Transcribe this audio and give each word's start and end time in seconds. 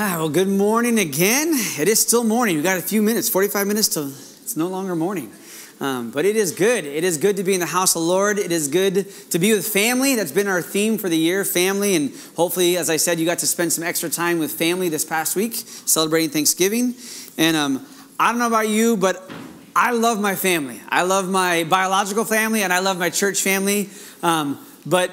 Ah, 0.00 0.14
well, 0.16 0.28
good 0.28 0.46
morning 0.46 0.96
again. 1.00 1.48
It 1.76 1.88
is 1.88 1.98
still 1.98 2.22
morning. 2.22 2.56
We 2.56 2.62
got 2.62 2.78
a 2.78 2.82
few 2.82 3.02
minutes, 3.02 3.28
45 3.28 3.66
minutes 3.66 3.88
till 3.88 4.06
it's 4.06 4.56
no 4.56 4.68
longer 4.68 4.94
morning. 4.94 5.32
Um, 5.80 6.12
but 6.12 6.24
it 6.24 6.36
is 6.36 6.52
good. 6.52 6.84
It 6.84 7.02
is 7.02 7.18
good 7.18 7.36
to 7.36 7.42
be 7.42 7.52
in 7.52 7.58
the 7.58 7.66
house 7.66 7.96
of 7.96 8.02
the 8.02 8.06
Lord. 8.06 8.38
It 8.38 8.52
is 8.52 8.68
good 8.68 9.10
to 9.30 9.40
be 9.40 9.52
with 9.52 9.66
family. 9.66 10.14
That's 10.14 10.30
been 10.30 10.46
our 10.46 10.62
theme 10.62 10.98
for 10.98 11.08
the 11.08 11.16
year, 11.16 11.44
family. 11.44 11.96
And 11.96 12.12
hopefully, 12.36 12.76
as 12.76 12.88
I 12.88 12.96
said, 12.96 13.18
you 13.18 13.26
got 13.26 13.40
to 13.40 13.46
spend 13.48 13.72
some 13.72 13.82
extra 13.82 14.08
time 14.08 14.38
with 14.38 14.52
family 14.52 14.88
this 14.88 15.04
past 15.04 15.34
week, 15.34 15.54
celebrating 15.56 16.30
Thanksgiving. 16.30 16.94
And 17.36 17.56
um, 17.56 17.84
I 18.20 18.30
don't 18.30 18.38
know 18.38 18.46
about 18.46 18.68
you, 18.68 18.96
but 18.96 19.28
I 19.74 19.90
love 19.90 20.20
my 20.20 20.36
family. 20.36 20.80
I 20.88 21.02
love 21.02 21.28
my 21.28 21.64
biological 21.64 22.24
family 22.24 22.62
and 22.62 22.72
I 22.72 22.78
love 22.78 23.00
my 23.00 23.10
church 23.10 23.42
family. 23.42 23.90
Um, 24.22 24.64
but 24.86 25.10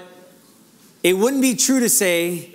it 1.02 1.13
wouldn't 1.13 1.41
be 1.41 1.55
true 1.55 1.79
to 1.79 1.89
say 1.89 2.54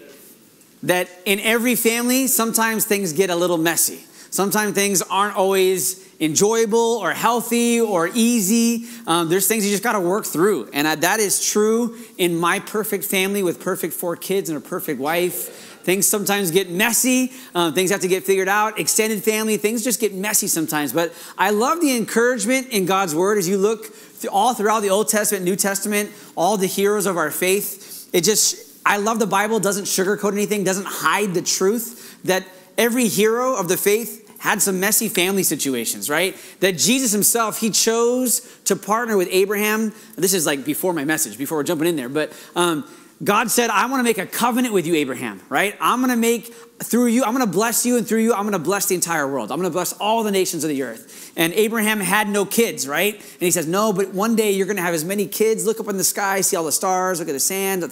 that 0.82 1.08
in 1.24 1.40
every 1.40 1.74
family, 1.74 2.26
sometimes 2.26 2.84
things 2.84 3.12
get 3.12 3.30
a 3.30 3.36
little 3.36 3.58
messy. 3.58 4.05
Sometimes 4.30 4.74
things 4.74 5.02
aren't 5.02 5.36
always 5.36 6.09
enjoyable 6.20 6.78
or 6.78 7.12
healthy 7.12 7.80
or 7.80 8.09
easy. 8.14 8.86
Um, 9.06 9.28
there's 9.28 9.48
things 9.48 9.64
you 9.64 9.72
just 9.72 9.82
got 9.82 9.92
to 9.92 10.00
work 10.00 10.24
through. 10.24 10.70
And 10.72 10.86
uh, 10.86 10.95
that 10.96 11.19
is 11.19 11.45
true 11.45 11.98
in 12.16 12.36
my 12.36 12.60
perfect 12.60 13.05
family 13.05 13.42
with 13.42 13.60
perfect 13.60 13.92
four 13.92 14.16
kids 14.16 14.48
and 14.48 14.56
a 14.56 14.60
perfect 14.60 15.00
wife. 15.00 15.66
Things 15.82 16.06
sometimes 16.06 16.50
get 16.50 16.70
messy. 16.70 17.33
Um, 17.55 17.74
things 17.74 17.91
have 17.91 18.00
to 18.02 18.08
get 18.08 18.22
figured 18.22 18.48
out. 18.48 18.78
Extended 18.78 19.24
family, 19.24 19.56
things 19.56 19.83
just 19.83 19.98
get 19.98 20.14
messy 20.14 20.47
sometimes. 20.47 20.92
But 20.92 21.12
I 21.38 21.50
love 21.50 21.80
the 21.80 21.97
encouragement 21.97 22.69
in 22.69 22.84
God's 22.86 23.14
word 23.14 23.38
as 23.38 23.48
you 23.48 23.56
look 23.58 23.86
all 24.30 24.55
throughout 24.55 24.80
the 24.80 24.91
Old 24.91 25.08
Testament, 25.08 25.44
New 25.44 25.56
Testament, 25.56 26.10
all 26.36 26.56
the 26.56 26.66
heroes 26.66 27.06
of 27.06 27.16
our 27.16 27.30
faith. 27.30 28.10
It 28.12 28.24
just, 28.24 28.70
I 28.84 28.97
love 28.97 29.19
the 29.19 29.27
Bible, 29.27 29.61
doesn't 29.61 29.84
sugarcoat 29.84 30.33
anything, 30.33 30.65
doesn't 30.65 30.87
hide 30.87 31.34
the 31.34 31.43
truth 31.43 32.19
that 32.25 32.45
every 32.79 33.09
hero 33.09 33.56
of 33.56 33.69
the 33.69 33.77
faith 33.77 34.27
had 34.41 34.62
some 34.62 34.80
messy 34.80 35.09
family 35.09 35.43
situations, 35.43 36.09
right? 36.09 36.34
That 36.61 36.78
Jesus 36.78 37.12
himself, 37.12 37.61
he 37.61 37.69
chose 37.70 38.41
to 38.64 38.75
partner 38.75 39.19
with 39.19 39.28
Abraham. 39.31 39.92
This 40.17 40.33
is 40.33 40.47
like 40.47 40.64
before 40.64 40.95
my 40.95 41.05
message, 41.05 41.37
before 41.37 41.59
we're 41.59 41.64
jumping 41.64 41.89
in 41.89 41.97
there, 41.97 42.09
but 42.09 42.33
um, 42.56 42.89
God 43.22 43.50
said, 43.50 43.68
I 43.68 43.84
want 43.86 44.00
to 44.00 44.04
make 44.04 44.16
a 44.16 44.26
covenant 44.26 44.72
with 44.72 44.86
you, 44.86 44.94
Abraham, 44.94 45.42
right? 45.50 45.76
I'm 45.78 45.98
going 46.00 46.10
to 46.10 46.16
make 46.16 46.54
through 46.82 47.06
you, 47.06 47.22
I'm 47.22 47.34
going 47.34 47.44
to 47.44 47.52
bless 47.52 47.84
you, 47.84 47.98
and 47.98 48.08
through 48.08 48.20
you, 48.20 48.32
I'm 48.32 48.42
going 48.42 48.52
to 48.52 48.58
bless 48.58 48.86
the 48.86 48.94
entire 48.94 49.28
world. 49.28 49.52
I'm 49.52 49.58
going 49.58 49.68
to 49.68 49.72
bless 49.72 49.92
all 49.92 50.22
the 50.22 50.30
nations 50.30 50.64
of 50.64 50.70
the 50.70 50.82
earth. 50.82 51.30
And 51.36 51.52
Abraham 51.52 52.00
had 52.00 52.30
no 52.30 52.46
kids, 52.46 52.88
right? 52.88 53.14
And 53.14 53.41
he 53.41 53.50
says, 53.50 53.66
No, 53.66 53.92
but 53.92 54.14
one 54.14 54.36
day 54.36 54.52
you're 54.52 54.66
going 54.66 54.78
to 54.78 54.82
have 54.82 54.94
as 54.94 55.04
many 55.04 55.26
kids. 55.26 55.66
Look 55.66 55.78
up 55.78 55.88
in 55.88 55.98
the 55.98 56.04
sky, 56.04 56.41
see 56.41 56.56
all 56.56 56.64
the 56.64 56.72
stars, 56.72 57.20
look 57.20 57.28
at 57.28 57.32
the 57.32 57.41
sand. 57.41 57.82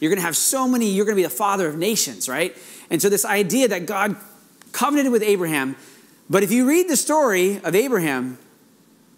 you're 0.00 0.08
going 0.08 0.18
to 0.18 0.24
have 0.24 0.36
so 0.36 0.66
many, 0.66 0.88
you're 0.88 1.04
going 1.04 1.16
to 1.16 1.20
be 1.20 1.24
the 1.24 1.28
father 1.28 1.68
of 1.68 1.76
nations, 1.76 2.26
right? 2.26 2.56
And 2.88 3.02
so, 3.02 3.10
this 3.10 3.26
idea 3.26 3.68
that 3.68 3.84
God 3.84 4.16
covenanted 4.72 5.12
with 5.12 5.22
Abraham, 5.22 5.76
but 6.30 6.42
if 6.42 6.50
you 6.50 6.66
read 6.66 6.88
the 6.88 6.96
story 6.96 7.60
of 7.62 7.74
Abraham, 7.74 8.38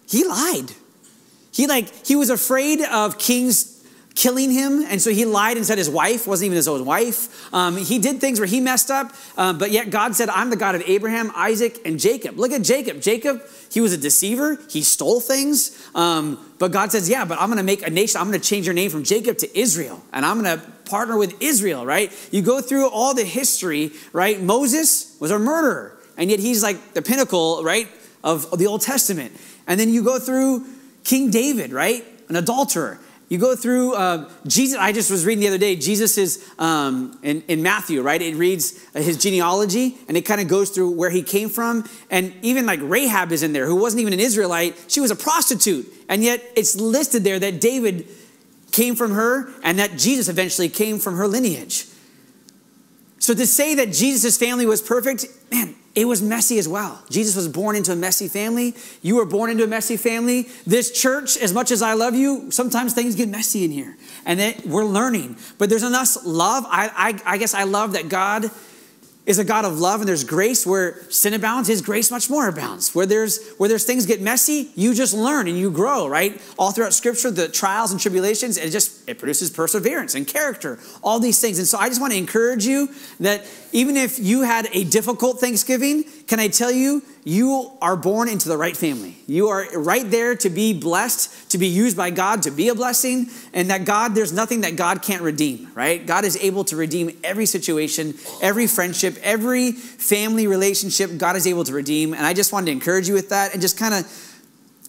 he 0.09 0.25
lied. 0.27 0.71
He 1.53 1.67
like 1.67 2.05
he 2.05 2.17
was 2.17 2.29
afraid 2.29 2.81
of 2.81 3.17
kings 3.17 3.70
killing 4.15 4.51
him. 4.51 4.83
And 4.83 5.01
so 5.01 5.09
he 5.09 5.25
lied 5.25 5.57
and 5.57 5.65
said 5.65 5.77
his 5.77 5.89
wife 5.89 6.27
wasn't 6.27 6.47
even 6.47 6.55
his 6.55 6.67
own 6.67 6.85
wife. 6.85 7.53
Um, 7.53 7.77
he 7.77 7.99
did 7.99 8.19
things 8.19 8.39
where 8.39 8.47
he 8.47 8.59
messed 8.59 8.91
up, 8.91 9.13
um, 9.37 9.57
but 9.57 9.71
yet 9.71 9.89
God 9.89 10.15
said, 10.15 10.29
I'm 10.29 10.49
the 10.49 10.55
God 10.55 10.75
of 10.75 10.83
Abraham, 10.85 11.31
Isaac, 11.35 11.79
and 11.85 11.99
Jacob. 11.99 12.37
Look 12.37 12.51
at 12.51 12.61
Jacob. 12.61 13.01
Jacob, 13.01 13.41
he 13.69 13.79
was 13.79 13.93
a 13.93 13.97
deceiver, 13.97 14.57
he 14.69 14.81
stole 14.81 15.19
things. 15.19 15.89
Um, 15.95 16.39
but 16.59 16.71
God 16.71 16.91
says, 16.91 17.09
Yeah, 17.09 17.25
but 17.25 17.39
I'm 17.39 17.47
going 17.47 17.57
to 17.57 17.63
make 17.63 17.85
a 17.85 17.89
nation, 17.89 18.19
I'm 18.19 18.27
going 18.27 18.39
to 18.39 18.47
change 18.47 18.65
your 18.65 18.75
name 18.75 18.91
from 18.91 19.03
Jacob 19.03 19.37
to 19.39 19.59
Israel, 19.59 20.03
and 20.11 20.25
I'm 20.25 20.41
going 20.41 20.59
to 20.59 20.65
partner 20.89 21.17
with 21.17 21.41
Israel, 21.41 21.85
right? 21.85 22.11
You 22.31 22.41
go 22.41 22.61
through 22.61 22.89
all 22.89 23.13
the 23.13 23.23
history, 23.23 23.91
right? 24.11 24.41
Moses 24.41 25.15
was 25.19 25.31
a 25.31 25.39
murderer, 25.39 25.97
and 26.17 26.29
yet 26.29 26.39
he's 26.39 26.61
like 26.61 26.93
the 26.93 27.01
pinnacle, 27.01 27.63
right, 27.63 27.87
of 28.23 28.57
the 28.57 28.67
Old 28.67 28.81
Testament. 28.81 29.31
And 29.67 29.79
then 29.79 29.89
you 29.89 30.03
go 30.03 30.19
through 30.19 30.65
King 31.03 31.31
David, 31.31 31.71
right? 31.71 32.05
An 32.29 32.35
adulterer. 32.35 32.99
You 33.31 33.37
go 33.37 33.55
through 33.55 33.93
uh, 33.93 34.29
Jesus. 34.45 34.77
I 34.77 34.91
just 34.91 35.09
was 35.09 35.25
reading 35.25 35.39
the 35.39 35.47
other 35.47 35.57
day. 35.57 35.77
Jesus 35.77 36.17
is 36.17 36.45
um, 36.59 37.17
in, 37.23 37.41
in, 37.47 37.63
Matthew, 37.63 38.01
right? 38.01 38.21
It 38.21 38.35
reads 38.35 38.77
his 38.93 39.15
genealogy 39.15 39.97
and 40.09 40.17
it 40.17 40.23
kind 40.23 40.41
of 40.41 40.49
goes 40.49 40.69
through 40.69 40.91
where 40.91 41.09
he 41.09 41.23
came 41.23 41.47
from. 41.47 41.89
And 42.09 42.33
even 42.41 42.65
like 42.65 42.81
Rahab 42.83 43.31
is 43.31 43.41
in 43.41 43.53
there, 43.53 43.65
who 43.67 43.77
wasn't 43.77 44.01
even 44.01 44.11
an 44.11 44.19
Israelite. 44.19 44.77
She 44.89 44.99
was 44.99 45.11
a 45.11 45.15
prostitute. 45.15 45.89
And 46.09 46.25
yet 46.25 46.43
it's 46.57 46.75
listed 46.75 47.23
there 47.23 47.39
that 47.39 47.61
David 47.61 48.05
came 48.73 48.97
from 48.97 49.11
her 49.11 49.49
and 49.63 49.79
that 49.79 49.97
Jesus 49.97 50.27
eventually 50.27 50.67
came 50.67 50.99
from 50.99 51.15
her 51.15 51.25
lineage. 51.25 51.85
So 53.19 53.33
to 53.33 53.47
say 53.47 53.75
that 53.75 53.93
Jesus' 53.93 54.37
family 54.37 54.65
was 54.65 54.81
perfect, 54.81 55.25
man, 55.49 55.75
it 55.93 56.05
was 56.05 56.21
messy 56.21 56.57
as 56.57 56.67
well. 56.67 57.03
Jesus 57.09 57.35
was 57.35 57.47
born 57.47 57.75
into 57.75 57.91
a 57.91 57.95
messy 57.95 58.27
family. 58.27 58.75
You 59.01 59.15
were 59.15 59.25
born 59.25 59.49
into 59.49 59.63
a 59.63 59.67
messy 59.67 59.97
family. 59.97 60.47
This 60.65 60.91
church, 60.91 61.35
as 61.37 61.53
much 61.53 61.69
as 61.69 61.81
I 61.81 61.93
love 61.93 62.15
you, 62.15 62.49
sometimes 62.49 62.93
things 62.93 63.15
get 63.15 63.27
messy 63.27 63.65
in 63.65 63.71
here. 63.71 63.97
And 64.25 64.55
we're 64.65 64.85
learning. 64.85 65.35
But 65.57 65.69
there's 65.69 65.83
enough 65.83 66.15
love. 66.23 66.65
I, 66.67 67.19
I, 67.25 67.33
I 67.33 67.37
guess 67.37 67.53
I 67.53 67.63
love 67.63 67.93
that 67.93 68.07
God 68.07 68.49
is 69.31 69.39
a 69.39 69.43
God 69.43 69.65
of 69.65 69.79
love 69.79 70.01
and 70.01 70.07
there's 70.07 70.23
grace 70.23 70.65
where 70.65 71.01
sin 71.09 71.33
abounds, 71.33 71.67
his 71.67 71.81
grace 71.81 72.11
much 72.11 72.29
more 72.29 72.47
abounds. 72.47 72.93
Where 72.93 73.05
there's 73.05 73.53
where 73.53 73.67
there's 73.69 73.85
things 73.85 74.05
get 74.05 74.21
messy, 74.21 74.69
you 74.75 74.93
just 74.93 75.13
learn 75.13 75.47
and 75.47 75.57
you 75.57 75.71
grow, 75.71 76.07
right? 76.07 76.39
All 76.59 76.71
throughout 76.71 76.93
scripture, 76.93 77.31
the 77.31 77.47
trials 77.47 77.91
and 77.91 77.99
tribulations, 77.99 78.57
it 78.57 78.69
just 78.71 79.09
it 79.09 79.17
produces 79.17 79.49
perseverance 79.49 80.13
and 80.13 80.27
character, 80.27 80.77
all 81.01 81.19
these 81.19 81.39
things. 81.39 81.57
And 81.57 81.67
so 81.67 81.77
I 81.79 81.87
just 81.87 81.99
want 81.99 82.13
to 82.13 82.19
encourage 82.19 82.65
you 82.65 82.89
that 83.21 83.45
even 83.71 83.97
if 83.97 84.19
you 84.19 84.41
had 84.41 84.67
a 84.73 84.83
difficult 84.83 85.39
Thanksgiving, 85.39 86.03
can 86.31 86.39
I 86.39 86.47
tell 86.47 86.71
you, 86.71 87.03
you 87.25 87.73
are 87.81 87.97
born 87.97 88.29
into 88.29 88.47
the 88.47 88.55
right 88.55 88.77
family. 88.77 89.17
You 89.27 89.49
are 89.49 89.67
right 89.77 90.09
there 90.09 90.33
to 90.37 90.49
be 90.49 90.71
blessed, 90.71 91.51
to 91.51 91.57
be 91.57 91.67
used 91.67 91.97
by 91.97 92.09
God, 92.09 92.43
to 92.43 92.51
be 92.51 92.69
a 92.69 92.73
blessing, 92.73 93.27
and 93.51 93.69
that 93.69 93.83
God, 93.83 94.15
there's 94.15 94.31
nothing 94.31 94.61
that 94.61 94.77
God 94.77 95.01
can't 95.01 95.21
redeem, 95.21 95.69
right? 95.75 96.05
God 96.05 96.23
is 96.23 96.37
able 96.37 96.63
to 96.63 96.77
redeem 96.77 97.19
every 97.21 97.45
situation, 97.45 98.13
every 98.41 98.65
friendship, 98.65 99.17
every 99.21 99.73
family 99.73 100.47
relationship, 100.47 101.17
God 101.17 101.35
is 101.35 101.45
able 101.45 101.65
to 101.65 101.73
redeem. 101.73 102.13
And 102.13 102.25
I 102.25 102.33
just 102.33 102.53
wanted 102.53 102.67
to 102.67 102.71
encourage 102.71 103.09
you 103.09 103.13
with 103.13 103.27
that 103.27 103.51
and 103.51 103.61
just 103.61 103.77
kind 103.77 103.93
of, 103.93 104.39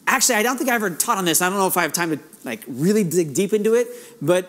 actually, 0.06 0.36
I 0.36 0.44
don't 0.44 0.58
think 0.58 0.70
I 0.70 0.76
ever 0.76 0.90
taught 0.90 1.18
on 1.18 1.24
this. 1.24 1.42
I 1.42 1.50
don't 1.50 1.58
know 1.58 1.66
if 1.66 1.76
I 1.76 1.82
have 1.82 1.92
time 1.92 2.10
to 2.10 2.20
like 2.44 2.62
really 2.68 3.02
dig 3.02 3.34
deep 3.34 3.52
into 3.52 3.74
it, 3.74 3.88
but 4.22 4.48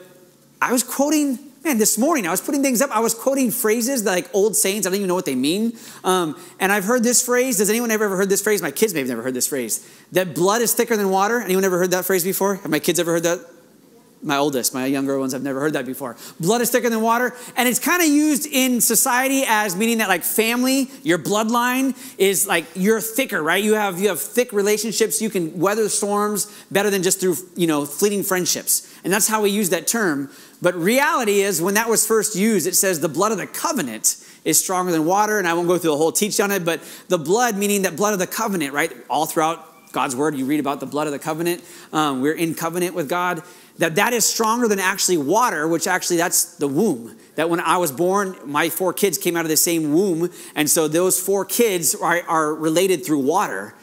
I 0.62 0.72
was 0.72 0.84
quoting 0.84 1.40
Man, 1.64 1.78
this 1.78 1.98
morning 1.98 2.28
I 2.28 2.32
was 2.32 2.42
putting 2.42 2.62
things 2.62 2.82
up. 2.82 2.92
I 2.92 3.00
was 3.00 3.14
quoting 3.14 3.50
phrases 3.50 4.04
like 4.04 4.30
old 4.34 4.56
sayings. 4.58 4.86
I 4.86 4.90
don't 4.90 4.98
even 4.98 5.08
know 5.08 5.16
what 5.16 5.26
they 5.26 5.36
mean. 5.36 5.78
Um, 6.04 6.38
and 6.60 6.74
I've 6.74 6.84
heard 6.84 7.04
this 7.04 7.26
phrase. 7.26 7.58
Does 7.58 7.70
anyone 7.70 7.90
ever 7.90 8.04
ever 8.04 8.18
heard 8.18 8.28
this 8.28 8.42
phrase? 8.42 8.62
My 8.62 8.72
kids 8.72 8.94
may 8.94 9.00
have 9.00 9.08
never 9.08 9.22
heard 9.22 9.34
this 9.34 9.48
phrase. 9.48 9.90
That 10.12 10.36
blood 10.36 10.62
is 10.62 10.74
thicker 10.74 10.98
than 10.98 11.10
water. 11.10 11.40
Anyone 11.40 11.64
ever 11.64 11.78
heard 11.78 11.92
that 11.92 12.04
phrase 12.04 12.26
before? 12.26 12.56
Have 12.56 12.70
my 12.70 12.80
kids 12.80 13.00
ever 13.00 13.14
heard 13.14 13.24
that? 13.24 13.40
My 14.22 14.38
oldest, 14.38 14.74
my 14.74 14.86
younger 14.86 15.20
ones 15.20 15.34
have 15.34 15.44
never 15.44 15.60
heard 15.60 15.74
that 15.74 15.86
before. 15.86 16.16
Blood 16.40 16.62
is 16.62 16.70
thicker 16.70 16.90
than 16.90 17.02
water. 17.02 17.36
And 17.58 17.68
it's 17.68 17.80
kind 17.80 18.02
of 18.02 18.08
used 18.08 18.46
in 18.46 18.80
society 18.80 19.44
as 19.46 19.76
meaning 19.76 19.98
that 19.98 20.08
like 20.08 20.24
family, 20.24 20.90
your 21.04 21.18
bloodline 21.18 21.96
is 22.18 22.48
like 22.48 22.66
you're 22.74 23.02
thicker, 23.02 23.44
right? 23.44 23.62
You 23.62 23.74
have 23.74 24.00
you 24.00 24.10
have 24.10 24.22
thick 24.22 24.54
relationships. 24.54 25.22
You 25.22 25.30
can 25.30 25.60
weather 25.60 25.90
storms 25.90 26.54
better 26.72 26.90
than 26.90 27.04
just 27.04 27.20
through, 27.20 27.36
you 27.56 27.68
know, 27.68 27.86
fleeting 27.86 28.24
friendships. 28.24 28.90
And 29.04 29.12
that's 29.12 29.28
how 29.28 29.42
we 29.42 29.50
use 29.50 29.70
that 29.72 29.88
term. 29.88 30.30
But 30.64 30.76
reality 30.76 31.42
is, 31.42 31.62
when 31.62 31.74
that 31.74 31.90
was 31.90 32.08
first 32.08 32.38
used, 32.38 32.68
it 32.68 32.76
says 32.76 33.02
the 33.02 33.10
blood 33.10 33.34
of 33.34 33.38
the 33.38 33.48
covenant 33.48 34.16
is 34.46 34.58
stronger 34.58 34.94
than 34.94 35.04
water. 35.04 35.38
And 35.38 35.46
I 35.46 35.54
won't 35.56 35.68
go 35.68 35.78
through 35.78 35.92
the 35.92 35.98
whole 35.98 36.14
teach 36.14 36.40
on 36.40 36.52
it, 36.52 36.64
but 36.64 36.82
the 37.10 37.18
blood, 37.18 37.58
meaning 37.58 37.82
that 37.82 37.98
blood 37.98 38.14
of 38.14 38.20
the 38.20 38.28
covenant, 38.28 38.72
right? 38.72 38.90
All 39.10 39.26
throughout 39.26 39.92
God's 39.92 40.16
word, 40.16 40.36
you 40.36 40.46
read 40.46 40.62
about 40.62 40.80
the 40.80 40.86
blood 40.86 41.06
of 41.06 41.12
the 41.12 41.20
covenant. 41.20 41.62
Um, 41.92 42.22
we're 42.22 42.36
in 42.36 42.56
covenant 42.56 42.96
with 42.96 43.10
God. 43.10 43.44
That 43.80 43.96
that 43.96 44.14
is 44.14 44.26
stronger 44.26 44.70
than 44.70 44.80
actually 44.80 45.18
water, 45.18 45.68
which 45.68 45.86
actually 45.86 46.16
that's 46.16 46.56
the 46.56 46.70
womb. 46.70 47.18
That 47.36 47.50
when 47.50 47.60
I 47.60 47.76
was 47.76 47.92
born, 47.92 48.38
my 48.46 48.70
four 48.70 48.94
kids 48.94 49.18
came 49.18 49.36
out 49.36 49.44
of 49.44 49.50
the 49.50 49.58
same 49.58 49.92
womb, 49.92 50.30
and 50.56 50.70
so 50.70 50.88
those 50.88 51.20
four 51.20 51.44
kids 51.44 51.94
are, 51.94 52.22
are 52.30 52.56
related 52.56 53.06
through 53.06 53.20
water. 53.20 53.76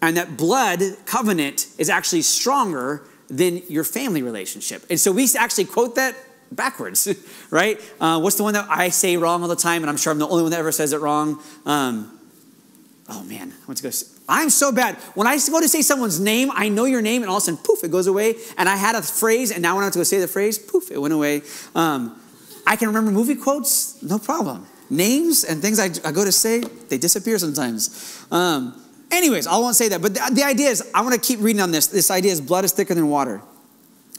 And 0.00 0.16
that 0.16 0.36
blood 0.36 0.80
covenant 1.06 1.66
is 1.76 1.90
actually 1.90 2.22
stronger 2.22 3.02
than 3.28 3.62
your 3.68 3.84
family 3.84 4.22
relationship. 4.22 4.84
And 4.90 5.00
so 5.00 5.10
we 5.10 5.26
actually 5.36 5.64
quote 5.64 5.96
that 5.96 6.14
backwards, 6.52 7.08
right? 7.50 7.80
Uh, 8.00 8.20
what's 8.20 8.36
the 8.36 8.42
one 8.42 8.54
that 8.54 8.66
I 8.68 8.88
say 8.90 9.16
wrong 9.16 9.42
all 9.42 9.48
the 9.48 9.56
time, 9.56 9.82
and 9.82 9.90
I'm 9.90 9.96
sure 9.96 10.12
I'm 10.12 10.18
the 10.18 10.28
only 10.28 10.42
one 10.42 10.50
that 10.52 10.60
ever 10.60 10.72
says 10.72 10.92
it 10.92 11.00
wrong? 11.00 11.42
Um, 11.66 12.18
oh 13.08 13.22
man, 13.24 13.52
I 13.52 13.66
want 13.66 13.78
to 13.78 13.82
go. 13.82 13.90
I'm 14.28 14.50
so 14.50 14.70
bad. 14.70 14.94
When 15.14 15.26
I 15.26 15.38
go 15.50 15.60
to 15.60 15.68
say 15.68 15.82
someone's 15.82 16.20
name, 16.20 16.50
I 16.52 16.68
know 16.68 16.84
your 16.84 17.02
name, 17.02 17.22
and 17.22 17.30
all 17.30 17.38
of 17.38 17.42
a 17.42 17.46
sudden, 17.46 17.60
poof, 17.64 17.82
it 17.82 17.90
goes 17.90 18.06
away. 18.06 18.36
And 18.56 18.68
I 18.68 18.76
had 18.76 18.94
a 18.94 19.02
phrase, 19.02 19.50
and 19.50 19.62
now 19.62 19.74
when 19.74 19.82
I 19.82 19.86
have 19.86 19.92
to 19.94 19.98
go 19.98 20.04
say 20.04 20.20
the 20.20 20.28
phrase, 20.28 20.58
poof, 20.58 20.90
it 20.90 20.98
went 20.98 21.14
away. 21.14 21.42
Um, 21.74 22.20
I 22.66 22.76
can 22.76 22.88
remember 22.88 23.10
movie 23.10 23.34
quotes, 23.34 24.00
no 24.02 24.18
problem. 24.18 24.66
Names 24.88 25.44
and 25.44 25.62
things 25.62 25.78
I, 25.78 25.86
I 26.08 26.12
go 26.12 26.24
to 26.24 26.32
say, 26.32 26.60
they 26.60 26.98
disappear 26.98 27.38
sometimes. 27.38 28.26
Um, 28.30 28.80
Anyways, 29.10 29.46
I 29.46 29.56
won't 29.56 29.74
say 29.74 29.88
that. 29.88 30.00
But 30.00 30.14
the, 30.14 30.30
the 30.32 30.44
idea 30.44 30.68
is, 30.68 30.88
I 30.94 31.02
want 31.02 31.14
to 31.14 31.20
keep 31.20 31.40
reading 31.40 31.60
on 31.60 31.72
this. 31.72 31.88
This 31.88 32.10
idea 32.10 32.32
is 32.32 32.40
blood 32.40 32.64
is 32.64 32.72
thicker 32.72 32.94
than 32.94 33.08
water. 33.08 33.42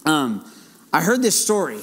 Um, 0.05 0.45
I 0.91 1.01
heard 1.01 1.21
this 1.21 1.41
story 1.41 1.79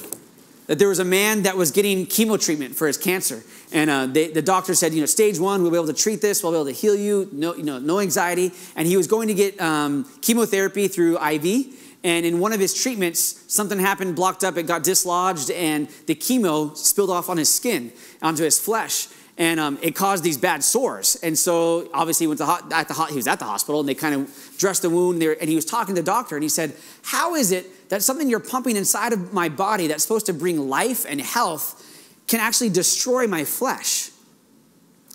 that 0.69 0.77
there 0.77 0.87
was 0.87 0.99
a 0.99 1.05
man 1.05 1.41
that 1.43 1.57
was 1.57 1.71
getting 1.71 2.05
chemo 2.05 2.39
treatment 2.39 2.75
for 2.75 2.85
his 2.85 2.95
cancer. 2.95 3.41
And 3.73 3.89
uh, 3.89 4.05
they, 4.05 4.27
the 4.27 4.43
doctor 4.43 4.75
said, 4.75 4.93
you 4.93 4.99
know, 4.99 5.07
stage 5.07 5.39
one, 5.39 5.63
we'll 5.63 5.71
be 5.71 5.77
able 5.77 5.87
to 5.87 5.93
treat 5.93 6.21
this, 6.21 6.43
we'll 6.43 6.51
be 6.51 6.57
able 6.57 6.65
to 6.65 6.71
heal 6.71 6.95
you, 6.95 7.27
no, 7.31 7.55
you 7.55 7.63
know, 7.63 7.79
no 7.79 7.99
anxiety. 7.99 8.51
And 8.75 8.87
he 8.87 8.95
was 8.95 9.07
going 9.07 9.29
to 9.29 9.33
get 9.33 9.59
um, 9.59 10.05
chemotherapy 10.21 10.87
through 10.87 11.17
IV. 11.17 11.73
And 12.03 12.23
in 12.23 12.39
one 12.39 12.53
of 12.53 12.59
his 12.59 12.75
treatments, 12.75 13.43
something 13.47 13.79
happened, 13.79 14.15
blocked 14.15 14.43
up, 14.43 14.57
it 14.57 14.67
got 14.67 14.83
dislodged, 14.83 15.49
and 15.49 15.87
the 16.05 16.13
chemo 16.13 16.77
spilled 16.77 17.09
off 17.09 17.29
on 17.29 17.37
his 17.37 17.49
skin, 17.49 17.91
onto 18.21 18.43
his 18.43 18.59
flesh 18.59 19.07
and 19.39 19.57
um, 19.57 19.79
it 19.81 19.95
caused 19.95 20.23
these 20.23 20.37
bad 20.37 20.63
sores. 20.63 21.15
And 21.23 21.39
so 21.39 21.89
obviously 21.93 22.25
he 22.25 22.27
went 22.27 22.39
to 22.39 22.45
ho- 22.45 22.67
at 22.71 22.89
the 22.89 22.93
ho- 22.93 23.05
he 23.05 23.15
was 23.15 23.25
at 23.25 23.39
the 23.39 23.45
hospital, 23.45 23.79
and 23.79 23.87
they 23.87 23.95
kind 23.95 24.13
of 24.13 24.55
dressed 24.57 24.81
the 24.81 24.89
wound 24.89 25.21
there. 25.21 25.35
And 25.39 25.49
he 25.49 25.55
was 25.55 25.63
talking 25.63 25.95
to 25.95 26.01
the 26.01 26.05
doctor, 26.05 26.35
and 26.35 26.43
he 26.43 26.49
said, 26.49 26.75
"How 27.03 27.35
is 27.35 27.51
it 27.51 27.89
that 27.89 28.03
something 28.03 28.29
you're 28.29 28.41
pumping 28.41 28.75
inside 28.75 29.13
of 29.13 29.33
my 29.33 29.47
body 29.47 29.87
that's 29.87 30.03
supposed 30.03 30.25
to 30.25 30.33
bring 30.33 30.69
life 30.69 31.05
and 31.07 31.21
health 31.21 31.81
can 32.27 32.41
actually 32.41 32.69
destroy 32.69 33.25
my 33.27 33.45
flesh?" 33.45 34.11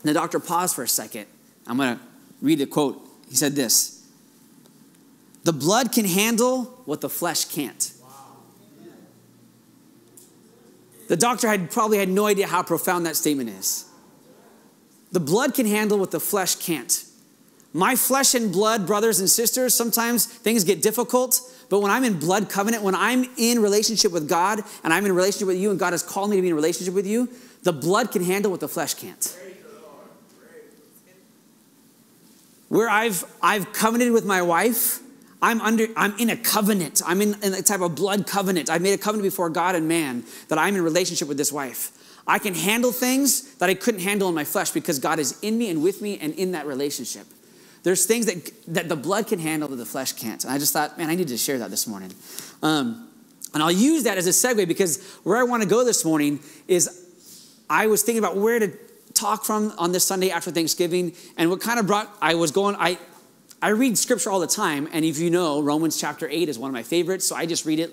And 0.02 0.08
the 0.08 0.14
doctor 0.14 0.40
paused 0.40 0.74
for 0.74 0.82
a 0.82 0.88
second. 0.88 1.26
I'm 1.66 1.76
going 1.76 1.96
to 1.96 2.02
read 2.40 2.58
the 2.58 2.66
quote. 2.66 3.06
He 3.28 3.36
said 3.36 3.54
this. 3.54 4.06
The 5.44 5.52
blood 5.52 5.92
can 5.92 6.06
handle 6.06 6.64
what 6.86 7.02
the 7.02 7.10
flesh 7.10 7.44
can't. 7.44 7.92
The 11.08 11.16
doctor 11.18 11.48
had 11.48 11.70
probably 11.70 11.98
had 11.98 12.08
no 12.08 12.26
idea 12.26 12.46
how 12.46 12.62
profound 12.62 13.04
that 13.04 13.16
statement 13.16 13.50
is. 13.50 13.84
The 15.14 15.20
blood 15.20 15.54
can 15.54 15.64
handle 15.64 16.00
what 16.00 16.10
the 16.10 16.18
flesh 16.18 16.56
can't. 16.56 17.04
My 17.72 17.94
flesh 17.94 18.34
and 18.34 18.50
blood, 18.50 18.84
brothers 18.84 19.20
and 19.20 19.30
sisters, 19.30 19.72
sometimes 19.72 20.26
things 20.26 20.64
get 20.64 20.82
difficult, 20.82 21.40
but 21.70 21.78
when 21.78 21.92
I'm 21.92 22.02
in 22.02 22.18
blood 22.18 22.50
covenant, 22.50 22.82
when 22.82 22.96
I'm 22.96 23.24
in 23.36 23.62
relationship 23.62 24.10
with 24.10 24.28
God 24.28 24.58
and 24.82 24.92
I'm 24.92 25.06
in 25.06 25.12
relationship 25.12 25.46
with 25.46 25.56
you 25.56 25.70
and 25.70 25.78
God 25.78 25.92
has 25.92 26.02
called 26.02 26.30
me 26.30 26.36
to 26.36 26.42
be 26.42 26.48
in 26.48 26.54
relationship 26.54 26.94
with 26.94 27.06
you, 27.06 27.28
the 27.62 27.72
blood 27.72 28.10
can 28.10 28.24
handle 28.24 28.50
what 28.50 28.58
the 28.58 28.66
flesh 28.66 28.94
can't. 28.94 29.38
Where 32.68 32.90
I've 32.90 33.24
I've 33.40 33.72
covenanted 33.72 34.14
with 34.14 34.24
my 34.24 34.42
wife, 34.42 34.98
I'm 35.40 35.60
under 35.60 35.86
I'm 35.96 36.18
in 36.18 36.28
a 36.28 36.36
covenant. 36.36 37.02
I'm 37.06 37.22
in, 37.22 37.36
in 37.40 37.54
a 37.54 37.62
type 37.62 37.82
of 37.82 37.94
blood 37.94 38.26
covenant. 38.26 38.68
I've 38.68 38.82
made 38.82 38.94
a 38.94 38.98
covenant 38.98 39.22
before 39.22 39.48
God 39.48 39.76
and 39.76 39.86
man 39.86 40.24
that 40.48 40.58
I'm 40.58 40.74
in 40.74 40.82
relationship 40.82 41.28
with 41.28 41.38
this 41.38 41.52
wife. 41.52 41.92
I 42.26 42.38
can 42.38 42.54
handle 42.54 42.92
things 42.92 43.54
that 43.56 43.68
I 43.68 43.74
couldn't 43.74 44.00
handle 44.00 44.28
in 44.28 44.34
my 44.34 44.44
flesh 44.44 44.70
because 44.70 44.98
God 44.98 45.18
is 45.18 45.38
in 45.42 45.58
me 45.58 45.70
and 45.70 45.82
with 45.82 46.00
me 46.00 46.18
and 46.18 46.32
in 46.34 46.52
that 46.52 46.66
relationship. 46.66 47.26
There's 47.82 48.06
things 48.06 48.26
that, 48.26 48.50
that 48.68 48.88
the 48.88 48.96
blood 48.96 49.26
can 49.26 49.38
handle 49.38 49.68
that 49.68 49.76
the 49.76 49.84
flesh 49.84 50.14
can't. 50.14 50.42
And 50.42 50.52
I 50.52 50.58
just 50.58 50.72
thought, 50.72 50.96
man, 50.96 51.10
I 51.10 51.14
need 51.14 51.28
to 51.28 51.36
share 51.36 51.58
that 51.58 51.70
this 51.70 51.86
morning. 51.86 52.12
Um, 52.62 53.08
and 53.52 53.62
I'll 53.62 53.70
use 53.70 54.04
that 54.04 54.16
as 54.16 54.26
a 54.26 54.30
segue 54.30 54.66
because 54.66 55.04
where 55.22 55.36
I 55.36 55.42
want 55.42 55.62
to 55.62 55.68
go 55.68 55.84
this 55.84 56.04
morning 56.04 56.40
is 56.66 57.06
I 57.68 57.86
was 57.86 58.02
thinking 58.02 58.24
about 58.24 58.36
where 58.36 58.58
to 58.58 58.72
talk 59.12 59.44
from 59.44 59.72
on 59.76 59.92
this 59.92 60.04
Sunday 60.04 60.30
after 60.30 60.50
Thanksgiving. 60.50 61.14
And 61.36 61.50
what 61.50 61.60
kind 61.60 61.78
of 61.78 61.86
brought, 61.86 62.10
I 62.22 62.34
was 62.34 62.50
going, 62.50 62.74
I, 62.78 62.98
I 63.60 63.68
read 63.68 63.98
scripture 63.98 64.30
all 64.30 64.40
the 64.40 64.46
time. 64.46 64.88
And 64.92 65.04
if 65.04 65.18
you 65.18 65.28
know, 65.28 65.62
Romans 65.62 66.00
chapter 66.00 66.26
8 66.28 66.48
is 66.48 66.58
one 66.58 66.70
of 66.70 66.74
my 66.74 66.82
favorites. 66.82 67.26
So 67.26 67.36
I 67.36 67.44
just 67.44 67.66
read 67.66 67.80
it. 67.80 67.92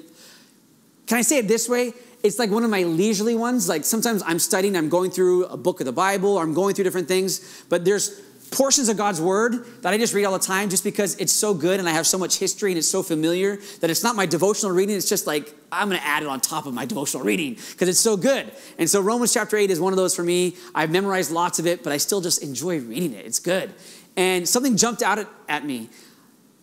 Can 1.06 1.18
I 1.18 1.22
say 1.22 1.40
it 1.40 1.48
this 1.50 1.68
way? 1.68 1.94
It's 2.24 2.40
like 2.40 2.50
one 2.50 2.64
of 2.64 2.70
my 2.70 2.84
leisurely 2.84 3.36
ones. 3.36 3.68
Like 3.68 3.84
sometimes 3.84 4.24
I'm 4.26 4.40
studying, 4.40 4.76
I'm 4.76 4.90
going 4.90 5.12
through 5.12 5.46
a 5.46 5.58
book 5.58 5.80
of 5.80 5.86
the 5.86 5.92
Bible, 5.92 6.38
or 6.38 6.44
I'm 6.44 6.54
going 6.54 6.76
through 6.76 6.84
different 6.84 7.08
things, 7.08 7.64
but 7.70 7.86
there's 7.86 8.22
portions 8.52 8.90
of 8.90 8.98
God's 8.98 9.22
word 9.22 9.66
that 9.82 9.94
I 9.94 9.98
just 9.98 10.14
read 10.14 10.26
all 10.26 10.34
the 10.34 10.40
time 10.40 10.70
just 10.70 10.84
because 10.84 11.16
it's 11.16 11.32
so 11.32 11.54
good 11.54 11.80
and 11.80 11.88
I 11.88 11.94
have 11.94 12.06
so 12.06 12.18
much 12.18 12.38
history 12.38 12.72
and 12.72 12.78
it's 12.78 12.88
so 12.88 13.02
familiar 13.02 13.58
that 13.80 13.90
it's 13.90 14.04
not 14.04 14.16
my 14.16 14.26
devotional 14.26 14.74
reading. 14.74 14.96
It's 14.96 15.08
just 15.08 15.26
like, 15.26 15.56
I'm 15.72 15.88
going 15.88 16.00
to 16.00 16.06
add 16.06 16.22
it 16.22 16.28
on 16.28 16.42
top 16.42 16.66
of 16.66 16.74
my 16.74 16.86
devotional 16.86 17.24
reading 17.24 17.54
because 17.54 17.88
it's 17.88 18.00
so 18.00 18.18
good. 18.18 18.52
And 18.78 18.90
so 18.90 19.00
Romans 19.00 19.34
chapter 19.34 19.56
8 19.56 19.72
is 19.72 19.80
one 19.80 19.94
of 19.94 19.98
those 19.98 20.14
for 20.14 20.24
me. 20.24 20.58
I've 20.76 20.92
memorized 20.92 21.32
lots 21.32 21.60
of 21.60 21.66
it, 21.66 21.82
but 21.82 21.94
I 21.94 21.98
still 21.98 22.20
just 22.20 22.44
enjoy 22.44 22.80
reading 22.80 23.14
it. 23.14 23.26
It's 23.26 23.40
good. 23.40 23.74
And 24.18 24.48
something 24.48 24.76
jumped 24.76 25.02
out 25.02 25.18
at, 25.18 25.28
at 25.48 25.66
me 25.66 25.90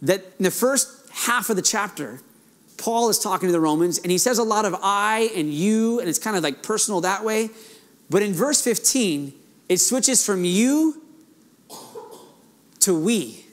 that 0.03 0.21
in 0.39 0.45
the 0.45 0.51
first 0.51 1.09
half 1.11 1.49
of 1.49 1.57
the 1.57 1.63
chapter, 1.63 2.21
Paul 2.79 3.09
is 3.11 3.19
talking 3.19 3.49
to 3.49 3.53
the 3.53 3.61
Romans, 3.61 3.99
and 3.99 4.11
he 4.11 4.19
says 4.19 4.39
a 4.39 4.45
lot 4.45 4.65
of 4.65 4.75
I 4.83 5.31
and 5.35 5.53
you, 5.53 6.01
and 6.01 6.09
it's 6.09 6.19
kind 6.19 6.37
of 6.37 6.43
like 6.43 6.63
personal 6.63 7.01
that 7.03 7.25
way. 7.25 7.51
But 8.09 8.23
in 8.23 8.33
verse 8.33 8.63
15, 8.63 9.33
it 9.69 9.79
switches 9.79 10.25
from 10.25 10.45
you 10.45 11.03
to 12.81 12.99
we 12.99 13.45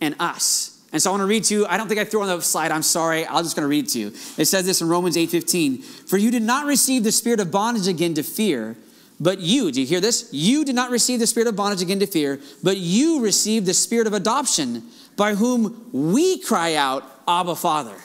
and 0.00 0.14
us. 0.20 0.78
And 0.92 1.00
so 1.00 1.10
I 1.10 1.12
want 1.12 1.22
to 1.22 1.26
read 1.26 1.44
to 1.44 1.54
you. 1.54 1.66
I 1.66 1.76
don't 1.76 1.88
think 1.88 2.00
I 2.00 2.04
threw 2.04 2.22
on 2.22 2.28
the 2.28 2.40
slide. 2.42 2.72
I'm 2.72 2.82
sorry. 2.82 3.26
I'm 3.26 3.44
just 3.44 3.54
going 3.54 3.64
to 3.64 3.68
read 3.68 3.88
to 3.88 3.98
you. 3.98 4.08
It 4.36 4.46
says 4.46 4.66
this 4.66 4.80
in 4.80 4.88
Romans 4.88 5.16
8:15. 5.16 5.82
For 6.08 6.16
you 6.16 6.30
did 6.30 6.42
not 6.42 6.66
receive 6.66 7.04
the 7.04 7.12
spirit 7.12 7.40
of 7.40 7.50
bondage 7.50 7.86
again 7.86 8.14
to 8.14 8.22
fear, 8.22 8.76
but 9.20 9.38
you, 9.38 9.70
do 9.70 9.80
you 9.80 9.86
hear 9.86 10.00
this? 10.00 10.28
You 10.32 10.64
did 10.64 10.74
not 10.74 10.90
receive 10.90 11.20
the 11.20 11.26
spirit 11.26 11.46
of 11.46 11.54
bondage 11.54 11.82
again 11.82 12.00
to 12.00 12.06
fear, 12.06 12.40
but 12.62 12.76
you 12.76 13.20
received 13.20 13.66
the 13.66 13.74
spirit 13.74 14.06
of 14.06 14.14
adoption, 14.14 14.82
by 15.16 15.34
whom 15.34 15.90
we 15.92 16.38
cry 16.38 16.74
out, 16.74 17.04
Abba, 17.28 17.54
Father. 17.54 17.96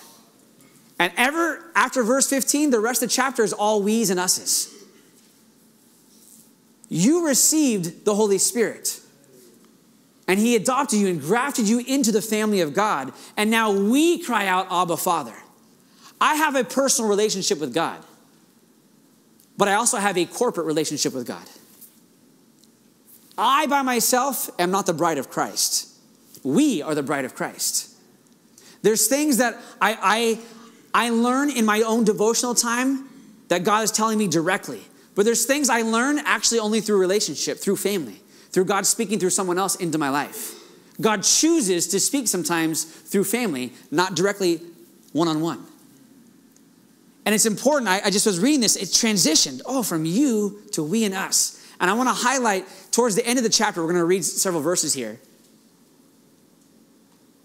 And 0.97 1.11
ever 1.17 1.71
after 1.75 2.03
verse 2.03 2.29
15, 2.29 2.69
the 2.69 2.79
rest 2.79 3.03
of 3.03 3.09
the 3.09 3.13
chapter 3.13 3.43
is 3.43 3.53
all 3.53 3.81
we's 3.81 4.09
and 4.09 4.19
us's. 4.19 4.73
You 6.89 7.27
received 7.27 8.05
the 8.05 8.15
Holy 8.15 8.37
Spirit. 8.37 9.01
And 10.27 10.39
he 10.39 10.55
adopted 10.55 10.99
you 10.99 11.07
and 11.07 11.21
grafted 11.21 11.67
you 11.67 11.79
into 11.79 12.11
the 12.11 12.21
family 12.21 12.61
of 12.61 12.73
God. 12.73 13.13
And 13.37 13.51
now 13.51 13.71
we 13.71 14.17
cry 14.19 14.47
out, 14.47 14.67
Abba, 14.71 14.97
Father. 14.97 15.35
I 16.19 16.35
have 16.35 16.55
a 16.55 16.63
personal 16.63 17.09
relationship 17.09 17.59
with 17.59 17.73
God, 17.73 17.99
but 19.57 19.67
I 19.67 19.73
also 19.73 19.97
have 19.97 20.17
a 20.17 20.25
corporate 20.25 20.65
relationship 20.65 21.13
with 21.13 21.27
God. 21.27 21.43
I 23.37 23.67
by 23.67 23.81
myself 23.81 24.49
am 24.57 24.71
not 24.71 24.85
the 24.85 24.93
bride 24.93 25.17
of 25.17 25.29
Christ. 25.29 25.89
We 26.43 26.81
are 26.81 26.95
the 26.95 27.03
bride 27.03 27.25
of 27.25 27.35
Christ. 27.35 27.93
There's 28.81 29.07
things 29.07 29.37
that 29.37 29.55
I, 29.81 29.97
I, 30.01 30.39
I 30.95 31.09
learn 31.09 31.49
in 31.49 31.65
my 31.65 31.81
own 31.81 32.05
devotional 32.05 32.55
time 32.55 33.09
that 33.49 33.65
God 33.65 33.83
is 33.83 33.91
telling 33.91 34.17
me 34.17 34.29
directly. 34.29 34.81
But 35.13 35.25
there's 35.25 35.45
things 35.45 35.69
I 35.69 35.81
learn 35.81 36.19
actually 36.19 36.59
only 36.59 36.79
through 36.79 36.99
relationship, 36.99 37.57
through 37.59 37.75
family, 37.75 38.15
through 38.51 38.63
God 38.63 38.85
speaking 38.85 39.19
through 39.19 39.31
someone 39.31 39.59
else 39.59 39.75
into 39.75 39.97
my 39.97 40.09
life. 40.09 40.53
God 41.01 41.23
chooses 41.23 41.87
to 41.87 41.99
speak 41.99 42.29
sometimes 42.29 42.85
through 42.85 43.25
family, 43.25 43.73
not 43.91 44.15
directly 44.15 44.61
one 45.11 45.27
on 45.27 45.41
one. 45.41 45.65
And 47.25 47.35
it's 47.35 47.45
important. 47.45 47.89
I, 47.89 47.99
I, 48.05 48.09
just 48.09 48.25
was 48.25 48.39
reading 48.39 48.61
this. 48.61 48.77
It 48.77 48.87
transitioned, 48.87 49.61
oh, 49.65 49.83
from 49.83 50.05
you 50.05 50.61
to 50.71 50.81
we 50.81 51.03
and 51.03 51.13
us. 51.13 51.61
And 51.81 51.91
I 51.91 51.93
want 51.93 52.07
to 52.07 52.15
highlight 52.15 52.65
towards 52.91 53.15
the 53.15 53.25
end 53.27 53.37
of 53.37 53.43
the 53.43 53.49
chapter, 53.49 53.81
we're 53.81 53.87
going 53.87 53.99
to 53.99 54.05
read 54.05 54.23
several 54.23 54.61
verses 54.61 54.93
here 54.93 55.19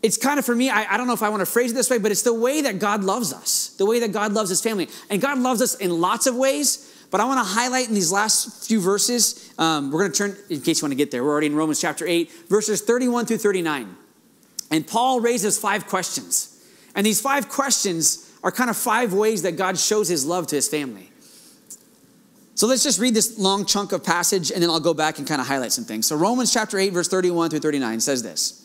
it's 0.02 0.16
kind 0.16 0.38
of 0.38 0.46
for 0.46 0.54
me, 0.54 0.70
I, 0.70 0.94
I, 0.94 0.96
don't 0.96 1.06
know 1.06 1.12
if 1.12 1.22
I 1.22 1.28
want 1.28 1.40
to 1.40 1.46
phrase 1.46 1.72
it 1.72 1.74
this 1.74 1.90
way, 1.90 1.98
but 1.98 2.10
it's 2.10 2.22
the 2.22 2.34
way 2.34 2.62
that 2.62 2.78
God 2.78 3.04
loves 3.04 3.32
us, 3.32 3.74
the 3.76 3.84
way 3.84 4.00
that 4.00 4.12
God 4.12 4.32
loves 4.32 4.48
his 4.48 4.62
family. 4.62 4.88
And 5.10 5.20
God 5.20 5.38
loves 5.38 5.60
us 5.60 5.74
in 5.74 6.00
lots 6.00 6.26
of 6.26 6.34
ways, 6.34 7.06
but 7.10 7.20
I 7.20 7.24
want 7.26 7.38
to 7.40 7.44
highlight 7.44 7.88
in 7.88 7.94
these 7.94 8.10
last 8.10 8.66
few 8.66 8.80
verses. 8.80 9.52
Um, 9.58 9.90
we're 9.90 10.00
going 10.00 10.12
to 10.12 10.18
turn, 10.18 10.36
in 10.48 10.62
case 10.62 10.80
you 10.80 10.86
want 10.86 10.92
to 10.92 10.96
get 10.96 11.10
there, 11.10 11.22
we're 11.22 11.30
already 11.30 11.48
in 11.48 11.56
Romans 11.56 11.80
chapter 11.80 12.06
8, 12.06 12.30
verses 12.48 12.80
31 12.80 13.26
through 13.26 13.38
39. 13.38 13.94
And 14.70 14.86
Paul 14.86 15.20
raises 15.20 15.58
five 15.58 15.86
questions. 15.86 16.64
And 16.94 17.04
these 17.04 17.20
five 17.20 17.48
questions 17.48 18.32
are 18.42 18.50
kind 18.50 18.70
of 18.70 18.76
five 18.76 19.12
ways 19.12 19.42
that 19.42 19.56
God 19.56 19.78
shows 19.78 20.08
his 20.08 20.24
love 20.24 20.46
to 20.48 20.56
his 20.56 20.68
family. 20.68 21.10
So 22.54 22.66
let's 22.66 22.82
just 22.82 23.00
read 23.00 23.14
this 23.14 23.38
long 23.38 23.64
chunk 23.64 23.92
of 23.92 24.04
passage 24.04 24.50
and 24.50 24.62
then 24.62 24.70
I'll 24.70 24.80
go 24.80 24.94
back 24.94 25.18
and 25.18 25.26
kind 25.26 25.40
of 25.40 25.46
highlight 25.46 25.72
some 25.72 25.84
things. 25.84 26.06
So 26.06 26.16
Romans 26.16 26.52
chapter 26.52 26.78
8, 26.78 26.92
verse 26.92 27.08
31 27.08 27.50
through 27.50 27.60
39 27.60 28.00
says 28.00 28.22
this. 28.22 28.59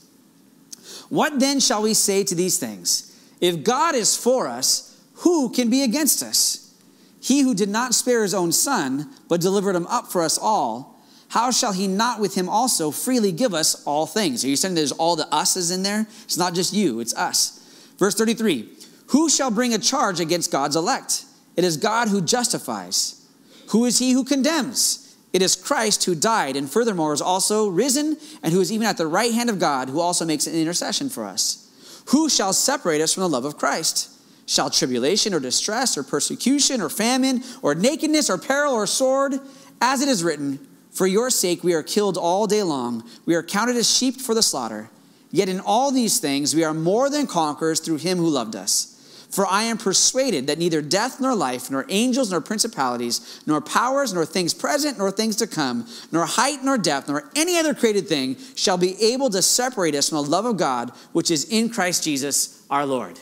What 1.09 1.39
then 1.39 1.59
shall 1.59 1.81
we 1.81 1.93
say 1.93 2.23
to 2.23 2.35
these 2.35 2.57
things? 2.57 3.11
If 3.41 3.63
God 3.63 3.95
is 3.95 4.15
for 4.15 4.47
us, 4.47 4.99
who 5.15 5.49
can 5.49 5.69
be 5.69 5.83
against 5.83 6.23
us? 6.23 6.73
He 7.21 7.41
who 7.41 7.55
did 7.55 7.69
not 7.69 7.93
spare 7.93 8.23
his 8.23 8.33
own 8.33 8.51
son, 8.51 9.09
but 9.27 9.41
delivered 9.41 9.75
him 9.75 9.87
up 9.87 10.11
for 10.11 10.21
us 10.21 10.37
all, 10.37 10.95
how 11.29 11.51
shall 11.51 11.73
he 11.73 11.87
not 11.87 12.19
with 12.19 12.35
him 12.35 12.47
also 12.47 12.91
freely 12.91 13.31
give 13.31 13.53
us 13.53 13.83
all 13.85 14.05
things? 14.05 14.45
Are 14.45 14.47
you 14.47 14.55
saying 14.55 14.75
there's 14.75 14.91
all 14.91 15.15
the 15.15 15.27
us's 15.33 15.71
in 15.71 15.83
there? 15.83 16.07
It's 16.23 16.37
not 16.37 16.53
just 16.53 16.73
you, 16.73 16.99
it's 16.99 17.15
us. 17.15 17.93
Verse 17.97 18.15
33 18.15 18.69
Who 19.07 19.29
shall 19.29 19.51
bring 19.51 19.73
a 19.73 19.79
charge 19.79 20.19
against 20.19 20.51
God's 20.51 20.75
elect? 20.75 21.25
It 21.55 21.63
is 21.63 21.77
God 21.77 22.09
who 22.09 22.21
justifies. 22.21 23.25
Who 23.69 23.85
is 23.85 23.99
he 23.99 24.11
who 24.11 24.23
condemns? 24.23 25.04
It 25.35 25.41
is 25.41 25.57
Christ 25.57 26.05
who 26.05 26.15
died 26.15 26.55
and 26.55 26.71
furthermore 26.71 27.11
is 27.11 27.21
also 27.21 27.67
risen 27.67 28.15
and 28.41 28.53
who 28.53 28.61
is 28.61 28.71
even 28.71 28.87
at 28.87 28.95
the 28.95 29.05
right 29.05 29.33
hand 29.33 29.49
of 29.49 29.59
God, 29.59 29.89
who 29.89 29.99
also 29.99 30.23
makes 30.23 30.47
an 30.47 30.55
intercession 30.55 31.09
for 31.09 31.25
us. 31.25 31.69
Who 32.11 32.29
shall 32.29 32.53
separate 32.53 33.01
us 33.01 33.13
from 33.13 33.23
the 33.23 33.27
love 33.27 33.43
of 33.43 33.57
Christ? 33.57 34.09
Shall 34.45 34.69
tribulation 34.69 35.33
or 35.33 35.41
distress 35.41 35.97
or 35.97 36.03
persecution 36.03 36.79
or 36.79 36.87
famine 36.87 37.43
or 37.61 37.75
nakedness 37.75 38.29
or 38.29 38.37
peril 38.37 38.75
or 38.75 38.87
sword? 38.87 39.33
As 39.81 39.99
it 39.99 40.07
is 40.07 40.23
written, 40.23 40.65
For 40.91 41.05
your 41.05 41.29
sake 41.29 41.65
we 41.65 41.73
are 41.73 41.83
killed 41.83 42.17
all 42.17 42.47
day 42.47 42.63
long. 42.63 43.03
We 43.25 43.35
are 43.35 43.43
counted 43.43 43.75
as 43.75 43.93
sheep 43.93 44.21
for 44.21 44.33
the 44.33 44.41
slaughter. 44.41 44.89
Yet 45.31 45.49
in 45.49 45.59
all 45.59 45.91
these 45.91 46.17
things 46.17 46.55
we 46.55 46.63
are 46.63 46.73
more 46.73 47.09
than 47.09 47.27
conquerors 47.27 47.81
through 47.81 47.97
him 47.97 48.19
who 48.19 48.29
loved 48.29 48.55
us. 48.55 48.94
For 49.35 49.45
I 49.45 49.63
am 49.63 49.77
persuaded 49.77 50.47
that 50.47 50.59
neither 50.59 50.81
death 50.81 51.19
nor 51.19 51.35
life, 51.35 51.69
nor 51.69 51.85
angels 51.89 52.31
nor 52.31 52.39
principalities, 52.39 53.41
nor 53.45 53.59
powers, 53.59 54.13
nor 54.13 54.25
things 54.25 54.53
present, 54.53 54.97
nor 54.97 55.11
things 55.11 55.35
to 55.35 55.45
come, 55.45 55.85
nor 56.09 56.25
height 56.25 56.63
nor 56.63 56.77
depth, 56.77 57.09
nor 57.09 57.29
any 57.35 57.57
other 57.57 57.73
created 57.73 58.07
thing 58.07 58.37
shall 58.55 58.77
be 58.77 58.95
able 59.03 59.29
to 59.29 59.41
separate 59.41 59.93
us 59.93 60.07
from 60.07 60.23
the 60.23 60.31
love 60.31 60.45
of 60.45 60.55
God, 60.55 60.91
which 61.11 61.29
is 61.29 61.51
in 61.51 61.69
Christ 61.69 62.01
Jesus 62.05 62.65
our 62.69 62.85
Lord. 62.85 63.19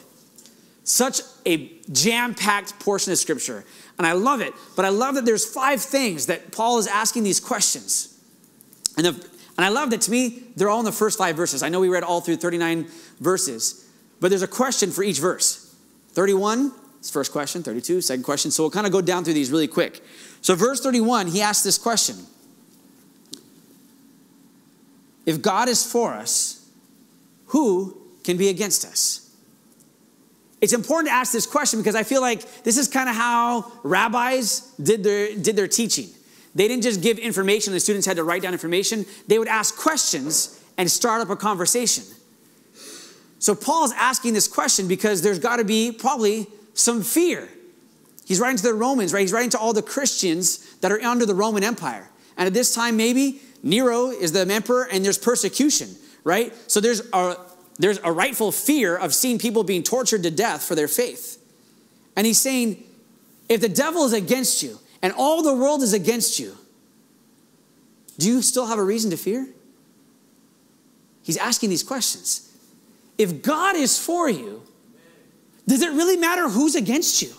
Such 0.84 1.22
a 1.48 1.72
jam 1.92 2.36
packed 2.36 2.80
portion 2.80 3.12
of 3.12 3.18
scripture. 3.18 3.66
And 3.98 4.06
I 4.06 4.12
love 4.12 4.40
it. 4.40 4.54
But 4.76 4.86
I 4.86 4.90
love 4.90 5.16
that 5.16 5.26
there's 5.26 5.52
five 5.52 5.82
things 5.82 6.28
that 6.28 6.52
Paul 6.52 6.78
is 6.78 6.86
asking 6.86 7.24
these 7.24 7.40
questions. 7.40 8.16
And, 8.98 9.08
the, 9.08 9.30
and 9.58 9.66
I 9.66 9.70
love 9.70 9.90
that 9.90 10.02
to 10.02 10.12
me, 10.12 10.44
they're 10.56 10.70
all 10.70 10.78
in 10.78 10.86
the 10.86 10.92
first 10.92 11.18
five 11.18 11.36
verses. 11.36 11.64
I 11.64 11.70
know 11.70 11.80
we 11.80 11.90
read 11.90 12.04
all 12.04 12.22
through 12.22 12.36
39 12.36 12.88
verses, 13.20 13.90
but 14.20 14.30
there's 14.30 14.44
a 14.44 14.48
question 14.48 14.92
for 14.92 15.02
each 15.02 15.20
verse. 15.20 15.63
31 16.14 16.72
is 17.02 17.12
first 17.12 17.32
question, 17.32 17.64
32, 17.64 18.02
second 18.02 18.24
question. 18.24 18.52
So 18.52 18.64
we'll 18.64 18.72
kind 18.72 18.86
of 18.86 18.92
go 18.92 19.02
down 19.02 19.24
through 19.24 19.34
these 19.34 19.52
really 19.52 19.68
quick. 19.68 20.02
So, 20.42 20.56
verse 20.56 20.82
31, 20.82 21.28
he 21.28 21.42
asks 21.42 21.64
this 21.64 21.78
question 21.78 22.18
If 25.26 25.42
God 25.42 25.70
is 25.70 25.90
for 25.90 26.14
us, 26.14 26.70
who 27.48 27.98
can 28.24 28.38
be 28.38 28.50
against 28.50 28.86
us? 28.86 29.20
It's 30.62 30.74
important 30.74 31.10
to 31.10 31.14
ask 31.14 31.34
this 31.34 31.46
question 31.46 31.80
because 31.80 31.96
I 31.96 32.04
feel 32.04 32.22
like 32.22 32.64
this 32.64 32.78
is 32.78 32.88
kind 32.88 33.10
of 33.10 33.16
how 33.16 33.70
rabbis 33.84 34.74
did 34.82 35.04
their, 35.04 35.36
did 35.36 35.58
their 35.58 35.68
teaching. 35.68 36.08
They 36.56 36.68
didn't 36.68 36.84
just 36.84 37.02
give 37.02 37.20
information, 37.20 37.74
the 37.74 37.82
students 37.82 38.08
had 38.08 38.16
to 38.16 38.24
write 38.24 38.44
down 38.44 38.54
information. 38.54 39.06
They 39.28 39.40
would 39.40 39.50
ask 39.50 39.76
questions 39.76 40.62
and 40.78 40.90
start 40.90 41.22
up 41.22 41.30
a 41.30 41.36
conversation. 41.36 42.06
So 43.44 43.54
Paul's 43.54 43.92
asking 43.98 44.36
this 44.36 44.48
question 44.48 44.88
because 44.88 45.22
there's 45.22 45.38
got 45.38 45.58
to 45.58 45.66
be 45.66 45.92
probably 45.92 46.48
some 46.76 47.04
fear. 47.04 47.50
He's 48.26 48.40
writing 48.40 48.56
to 48.56 48.64
the 48.64 48.74
Romans, 48.74 49.12
right? 49.12 49.20
He's 49.20 49.34
writing 49.34 49.50
to 49.50 49.60
all 49.60 49.74
the 49.74 49.82
Christians 49.82 50.60
that 50.76 50.94
are 50.94 51.02
under 51.02 51.26
the 51.26 51.36
Roman 51.36 51.62
Empire. 51.62 52.10
And 52.38 52.48
at 52.48 52.54
this 52.54 52.74
time, 52.74 52.96
maybe 52.96 53.42
Nero 53.62 54.12
is 54.12 54.32
the 54.32 54.50
emperor 54.50 54.88
and 54.90 55.04
there's 55.04 55.18
persecution, 55.18 55.90
right? 56.24 56.54
So 56.72 56.80
there's 56.80 57.02
a, 57.12 57.36
there's 57.78 58.00
a 58.06 58.14
rightful 58.14 58.54
fear 58.54 58.96
of 58.96 59.14
seeing 59.14 59.40
people 59.40 59.66
being 59.66 59.84
tortured 59.84 60.24
to 60.24 60.32
death 60.32 60.64
for 60.64 60.74
their 60.74 60.88
faith. 60.88 61.38
And 62.16 62.26
he's 62.26 62.40
saying, 62.40 62.82
if 63.50 63.60
the 63.60 63.68
devil 63.68 64.06
is 64.06 64.14
against 64.14 64.64
you 64.64 64.80
and 65.02 65.12
all 65.18 65.44
the 65.44 65.54
world 65.54 65.82
is 65.82 65.92
against 65.92 66.40
you, 66.40 66.56
do 68.18 68.26
you 68.26 68.42
still 68.42 68.68
have 68.68 68.80
a 68.80 68.84
reason 68.86 69.12
to 69.12 69.18
fear? 69.18 69.46
He's 71.24 71.36
asking 71.36 71.72
these 71.72 71.84
questions. 71.84 72.50
If 73.18 73.42
God 73.42 73.76
is 73.76 73.98
for 73.98 74.30
you, 74.30 74.64
does 75.68 75.82
it 75.82 75.92
really 75.92 76.18
matter 76.18 76.50
who's 76.50 76.76
against 76.76 77.22
you? 77.22 77.34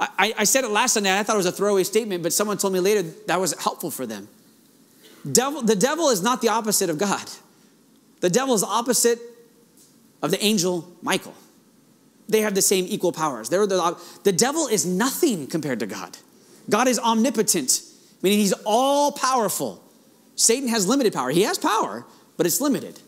I, 0.00 0.34
I, 0.38 0.44
said 0.44 0.64
it 0.64 0.70
last 0.70 0.94
Sunday, 0.94 1.16
I 1.16 1.22
thought 1.22 1.34
it 1.34 1.38
was 1.38 1.46
a 1.46 1.52
throwaway 1.52 1.84
statement, 1.84 2.22
but 2.22 2.32
someone 2.32 2.58
told 2.58 2.72
me 2.72 2.80
later 2.80 3.02
that 3.26 3.40
was 3.40 3.54
helpful 3.62 3.90
for 3.90 4.06
them. 4.06 4.28
Devil, 5.30 5.62
the 5.62 5.76
devil 5.76 6.10
is 6.10 6.22
not 6.22 6.42
the 6.42 6.48
opposite 6.48 6.90
of 6.90 6.98
God. 6.98 7.30
The 8.20 8.28
devil 8.28 8.54
is 8.54 8.62
opposite 8.62 9.18
of 10.20 10.30
the 10.30 10.42
angel 10.42 10.90
Michael. 11.00 11.34
They 12.28 12.40
have 12.40 12.54
the 12.54 12.62
same 12.62 12.86
equal 12.88 13.12
powers. 13.12 13.48
They're 13.48 13.66
the, 13.66 13.96
the 14.24 14.32
devil 14.32 14.66
is 14.66 14.84
nothing 14.84 15.46
compared 15.46 15.80
to 15.80 15.86
God. 15.86 16.16
God 16.68 16.88
is 16.88 16.98
omnipotent, 16.98 17.82
meaning 18.22 18.38
he's 18.38 18.54
all 18.64 19.12
powerful. 19.12 19.83
Satan 20.36 20.68
has 20.68 20.86
limited 20.86 21.12
power. 21.12 21.30
He 21.30 21.42
has 21.42 21.58
power, 21.58 22.04
but 22.36 22.46
it's 22.46 22.60
limited. 22.60 23.00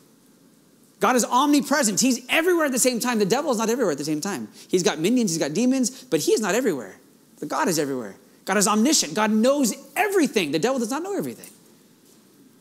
God 1.00 1.16
is 1.16 1.24
omnipresent. 1.24 2.00
He's 2.00 2.24
everywhere 2.28 2.66
at 2.66 2.72
the 2.72 2.78
same 2.78 3.00
time. 3.00 3.18
The 3.18 3.26
devil 3.26 3.50
is 3.50 3.58
not 3.58 3.68
everywhere 3.68 3.92
at 3.92 3.98
the 3.98 4.04
same 4.04 4.20
time. 4.20 4.48
He's 4.68 4.82
got 4.82 4.98
minions, 4.98 5.30
he's 5.30 5.38
got 5.38 5.52
demons, 5.52 6.04
but 6.04 6.20
he 6.20 6.32
is 6.32 6.40
not 6.40 6.54
everywhere. 6.54 6.96
But 7.38 7.48
God 7.48 7.68
is 7.68 7.78
everywhere. 7.78 8.16
God 8.46 8.56
is 8.56 8.66
omniscient. 8.66 9.14
God 9.14 9.30
knows 9.30 9.74
everything. 9.94 10.52
The 10.52 10.58
devil 10.58 10.78
does 10.78 10.90
not 10.90 11.02
know 11.02 11.16
everything. 11.16 11.50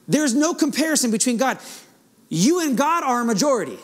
There's 0.07 0.33
no 0.33 0.53
comparison 0.53 1.11
between 1.11 1.37
God. 1.37 1.59
You 2.27 2.59
and 2.59 2.77
God 2.77 3.03
are 3.03 3.21
a 3.21 3.25
majority. 3.25 3.77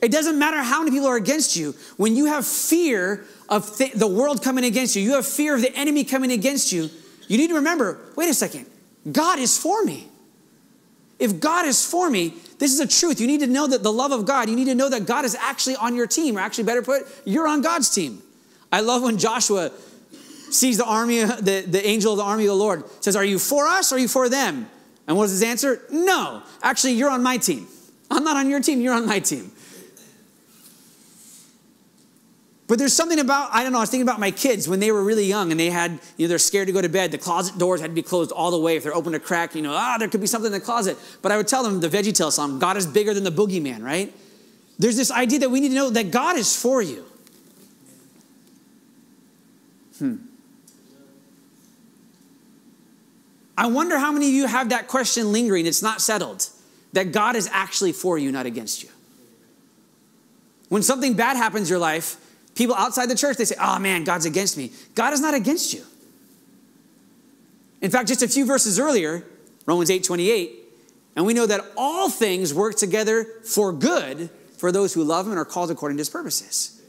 It 0.00 0.12
doesn't 0.12 0.38
matter 0.38 0.58
how 0.58 0.80
many 0.80 0.90
people 0.90 1.08
are 1.08 1.16
against 1.16 1.56
you. 1.56 1.74
When 1.96 2.14
you 2.14 2.26
have 2.26 2.46
fear 2.46 3.24
of 3.48 3.76
th- 3.76 3.94
the 3.94 4.06
world 4.06 4.42
coming 4.42 4.64
against 4.64 4.94
you, 4.94 5.02
you 5.02 5.14
have 5.14 5.26
fear 5.26 5.54
of 5.54 5.62
the 5.62 5.74
enemy 5.74 6.04
coming 6.04 6.30
against 6.30 6.72
you, 6.72 6.90
you 7.26 7.38
need 7.38 7.48
to 7.48 7.54
remember 7.54 7.98
wait 8.14 8.28
a 8.28 8.34
second. 8.34 8.66
God 9.10 9.38
is 9.38 9.58
for 9.58 9.84
me. 9.84 10.08
If 11.18 11.40
God 11.40 11.66
is 11.66 11.86
for 11.86 12.10
me, 12.10 12.34
this 12.58 12.72
is 12.72 12.80
a 12.80 12.86
truth. 12.86 13.20
You 13.20 13.26
need 13.26 13.40
to 13.40 13.46
know 13.46 13.66
that 13.66 13.82
the 13.82 13.92
love 13.92 14.12
of 14.12 14.26
God, 14.26 14.48
you 14.48 14.56
need 14.56 14.64
to 14.66 14.74
know 14.74 14.88
that 14.88 15.06
God 15.06 15.24
is 15.24 15.34
actually 15.34 15.76
on 15.76 15.94
your 15.94 16.06
team, 16.06 16.36
or 16.36 16.40
actually, 16.40 16.64
better 16.64 16.82
put, 16.82 17.02
you're 17.24 17.46
on 17.46 17.62
God's 17.62 17.88
team. 17.88 18.22
I 18.72 18.80
love 18.80 19.02
when 19.02 19.18
Joshua 19.18 19.70
sees 20.50 20.78
the 20.78 20.84
army, 20.84 21.24
the, 21.24 21.64
the 21.66 21.86
angel 21.86 22.12
of 22.12 22.18
the 22.18 22.24
army 22.24 22.44
of 22.44 22.48
the 22.48 22.56
Lord, 22.56 22.84
says, 23.02 23.16
Are 23.16 23.24
you 23.24 23.38
for 23.38 23.66
us 23.66 23.92
or 23.92 23.96
are 23.96 23.98
you 23.98 24.08
for 24.08 24.28
them? 24.28 24.68
And 25.06 25.16
what 25.16 25.24
is 25.24 25.32
his 25.32 25.42
answer? 25.42 25.82
No. 25.90 26.42
Actually, 26.62 26.94
you're 26.94 27.10
on 27.10 27.22
my 27.22 27.36
team. 27.36 27.68
I'm 28.10 28.24
not 28.24 28.36
on 28.36 28.48
your 28.48 28.60
team, 28.60 28.80
you're 28.80 28.94
on 28.94 29.06
my 29.06 29.18
team. 29.18 29.50
But 32.74 32.80
there's 32.80 32.92
something 32.92 33.20
about, 33.20 33.50
I 33.52 33.62
don't 33.62 33.70
know, 33.70 33.78
I 33.78 33.82
was 33.82 33.90
thinking 33.90 34.02
about 34.02 34.18
my 34.18 34.32
kids 34.32 34.66
when 34.66 34.80
they 34.80 34.90
were 34.90 35.04
really 35.04 35.26
young 35.26 35.52
and 35.52 35.60
they 35.60 35.70
had, 35.70 35.92
you 36.16 36.26
know, 36.26 36.30
they're 36.30 36.40
scared 36.40 36.66
to 36.66 36.72
go 36.72 36.82
to 36.82 36.88
bed. 36.88 37.12
The 37.12 37.18
closet 37.18 37.56
doors 37.56 37.80
had 37.80 37.92
to 37.92 37.94
be 37.94 38.02
closed 38.02 38.32
all 38.32 38.50
the 38.50 38.58
way. 38.58 38.74
If 38.74 38.82
they're 38.82 38.96
open 38.96 39.14
a 39.14 39.20
crack, 39.20 39.54
you 39.54 39.62
know, 39.62 39.72
ah, 39.72 39.94
there 39.96 40.08
could 40.08 40.20
be 40.20 40.26
something 40.26 40.48
in 40.48 40.52
the 40.58 40.58
closet. 40.58 40.98
But 41.22 41.30
I 41.30 41.36
would 41.36 41.46
tell 41.46 41.62
them 41.62 41.78
the 41.78 41.88
Veggie 41.88 42.12
Tale 42.12 42.32
song, 42.32 42.58
God 42.58 42.76
is 42.76 42.84
bigger 42.84 43.14
than 43.14 43.22
the 43.22 43.30
boogeyman, 43.30 43.80
right? 43.84 44.12
There's 44.76 44.96
this 44.96 45.12
idea 45.12 45.38
that 45.38 45.52
we 45.52 45.60
need 45.60 45.68
to 45.68 45.76
know 45.76 45.90
that 45.90 46.10
God 46.10 46.36
is 46.36 46.56
for 46.56 46.82
you. 46.82 47.04
Hmm. 50.00 50.16
I 53.56 53.68
wonder 53.68 54.00
how 54.00 54.10
many 54.10 54.26
of 54.26 54.34
you 54.34 54.48
have 54.48 54.70
that 54.70 54.88
question 54.88 55.30
lingering. 55.30 55.66
It's 55.66 55.80
not 55.80 56.00
settled. 56.00 56.48
That 56.92 57.12
God 57.12 57.36
is 57.36 57.48
actually 57.52 57.92
for 57.92 58.18
you, 58.18 58.32
not 58.32 58.46
against 58.46 58.82
you. 58.82 58.88
When 60.70 60.82
something 60.82 61.14
bad 61.14 61.36
happens 61.36 61.68
in 61.68 61.72
your 61.72 61.78
life, 61.78 62.16
People 62.54 62.74
outside 62.74 63.06
the 63.06 63.16
church, 63.16 63.36
they 63.36 63.44
say, 63.44 63.56
oh 63.60 63.78
man, 63.78 64.04
God's 64.04 64.26
against 64.26 64.56
me. 64.56 64.70
God 64.94 65.12
is 65.12 65.20
not 65.20 65.34
against 65.34 65.74
you. 65.74 65.82
In 67.80 67.90
fact, 67.90 68.08
just 68.08 68.22
a 68.22 68.28
few 68.28 68.46
verses 68.46 68.78
earlier, 68.78 69.24
Romans 69.66 69.90
8 69.90 70.04
28, 70.04 70.52
and 71.16 71.26
we 71.26 71.34
know 71.34 71.46
that 71.46 71.60
all 71.76 72.08
things 72.10 72.54
work 72.54 72.76
together 72.76 73.24
for 73.44 73.72
good 73.72 74.30
for 74.56 74.72
those 74.72 74.94
who 74.94 75.04
love 75.04 75.26
him 75.26 75.32
and 75.32 75.38
are 75.38 75.44
called 75.44 75.70
according 75.70 75.98
to 75.98 76.00
his 76.00 76.10
purposes. 76.10 76.80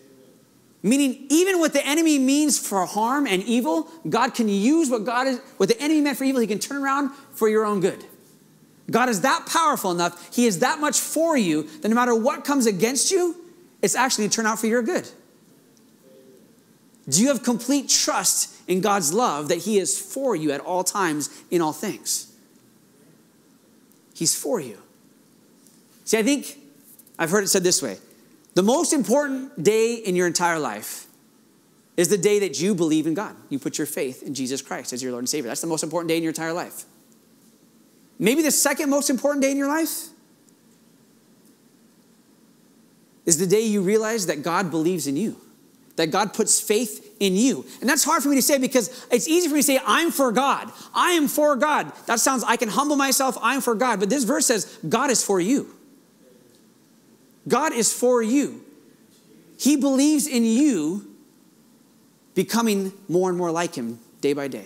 Meaning, 0.81 1.25
even 1.29 1.59
what 1.59 1.73
the 1.73 1.85
enemy 1.85 2.19
means 2.19 2.59
for 2.59 2.85
harm 2.85 3.25
and 3.25 3.41
evil, 3.43 3.89
God 4.07 4.35
can 4.35 4.47
use 4.47 4.89
what 4.89 5.03
God 5.03 5.25
is, 5.25 5.39
what 5.57 5.67
the 5.67 5.81
enemy 5.81 5.99
meant 6.01 6.17
for 6.17 6.25
evil, 6.25 6.41
he 6.41 6.47
can 6.47 6.59
turn 6.59 6.77
around 6.77 7.09
for 7.33 7.49
your 7.49 7.65
own 7.65 7.79
good. 7.79 8.05
God 8.89 9.09
is 9.09 9.21
that 9.21 9.47
powerful 9.47 9.89
enough, 9.91 10.33
he 10.35 10.45
is 10.45 10.59
that 10.59 10.79
much 10.79 10.99
for 10.99 11.35
you 11.35 11.63
that 11.81 11.89
no 11.89 11.95
matter 11.95 12.13
what 12.13 12.45
comes 12.45 12.67
against 12.67 13.09
you, 13.09 13.35
it's 13.81 13.95
actually 13.95 14.29
to 14.29 14.35
turn 14.35 14.45
out 14.45 14.59
for 14.59 14.67
your 14.67 14.83
good. 14.83 15.09
Do 17.07 17.21
you 17.21 17.27
have 17.27 17.43
complete 17.43 17.89
trust 17.89 18.55
in 18.67 18.81
God's 18.81 19.13
love 19.13 19.47
that 19.49 19.59
He 19.59 19.77
is 19.77 19.99
for 19.99 20.35
you 20.35 20.51
at 20.51 20.59
all 20.59 20.83
times 20.83 21.29
in 21.51 21.61
all 21.61 21.73
things? 21.73 22.33
He's 24.15 24.35
for 24.35 24.59
you. 24.59 24.79
See, 26.05 26.17
I 26.17 26.23
think 26.23 26.57
I've 27.19 27.29
heard 27.29 27.43
it 27.43 27.47
said 27.47 27.63
this 27.63 27.81
way 27.81 27.97
the 28.55 28.63
most 28.63 28.93
important 28.93 29.61
day 29.61 29.95
in 29.95 30.15
your 30.15 30.27
entire 30.27 30.59
life 30.59 31.07
is 31.97 32.09
the 32.09 32.17
day 32.17 32.39
that 32.39 32.59
you 32.59 32.75
believe 32.75 33.07
in 33.07 33.13
God. 33.13 33.35
You 33.49 33.59
put 33.59 33.77
your 33.77 33.87
faith 33.87 34.23
in 34.23 34.33
Jesus 34.33 34.61
Christ 34.61 34.91
as 34.93 35.01
your 35.01 35.11
Lord 35.11 35.21
and 35.21 35.29
Savior. 35.29 35.49
That's 35.49 35.61
the 35.61 35.67
most 35.67 35.83
important 35.83 36.09
day 36.09 36.17
in 36.17 36.23
your 36.23 36.31
entire 36.31 36.53
life. 36.53 36.85
Maybe 38.17 38.41
the 38.41 38.51
second 38.51 38.89
most 38.89 39.09
important 39.09 39.43
day 39.43 39.51
in 39.51 39.57
your 39.57 39.67
life 39.67 40.09
is 43.25 43.37
the 43.37 43.47
day 43.47 43.61
you 43.61 43.81
realize 43.81 44.27
that 44.27 44.43
God 44.43 44.71
believes 44.71 45.07
in 45.07 45.17
you 45.17 45.39
that 45.95 46.11
God 46.11 46.33
puts 46.33 46.59
faith 46.59 47.15
in 47.19 47.35
you. 47.35 47.65
And 47.79 47.89
that's 47.89 48.03
hard 48.03 48.21
for 48.21 48.29
me 48.29 48.35
to 48.35 48.41
say 48.41 48.57
because 48.57 49.05
it's 49.11 49.27
easy 49.27 49.47
for 49.47 49.53
me 49.53 49.59
to 49.59 49.63
say, 49.63 49.79
I'm 49.85 50.11
for 50.11 50.31
God. 50.31 50.71
I 50.93 51.11
am 51.11 51.27
for 51.27 51.55
God. 51.55 51.91
That 52.07 52.19
sounds, 52.19 52.43
I 52.43 52.57
can 52.57 52.69
humble 52.69 52.95
myself, 52.95 53.37
I'm 53.41 53.61
for 53.61 53.75
God. 53.75 53.99
But 53.99 54.09
this 54.09 54.23
verse 54.23 54.45
says, 54.45 54.77
God 54.87 55.09
is 55.09 55.23
for 55.23 55.39
you. 55.39 55.73
God 57.47 57.73
is 57.73 57.93
for 57.93 58.21
you. 58.21 58.63
He 59.57 59.77
believes 59.77 60.27
in 60.27 60.43
you 60.43 61.07
becoming 62.33 62.91
more 63.07 63.29
and 63.29 63.37
more 63.37 63.51
like 63.51 63.75
Him 63.75 63.99
day 64.21 64.33
by 64.33 64.47
day. 64.47 64.65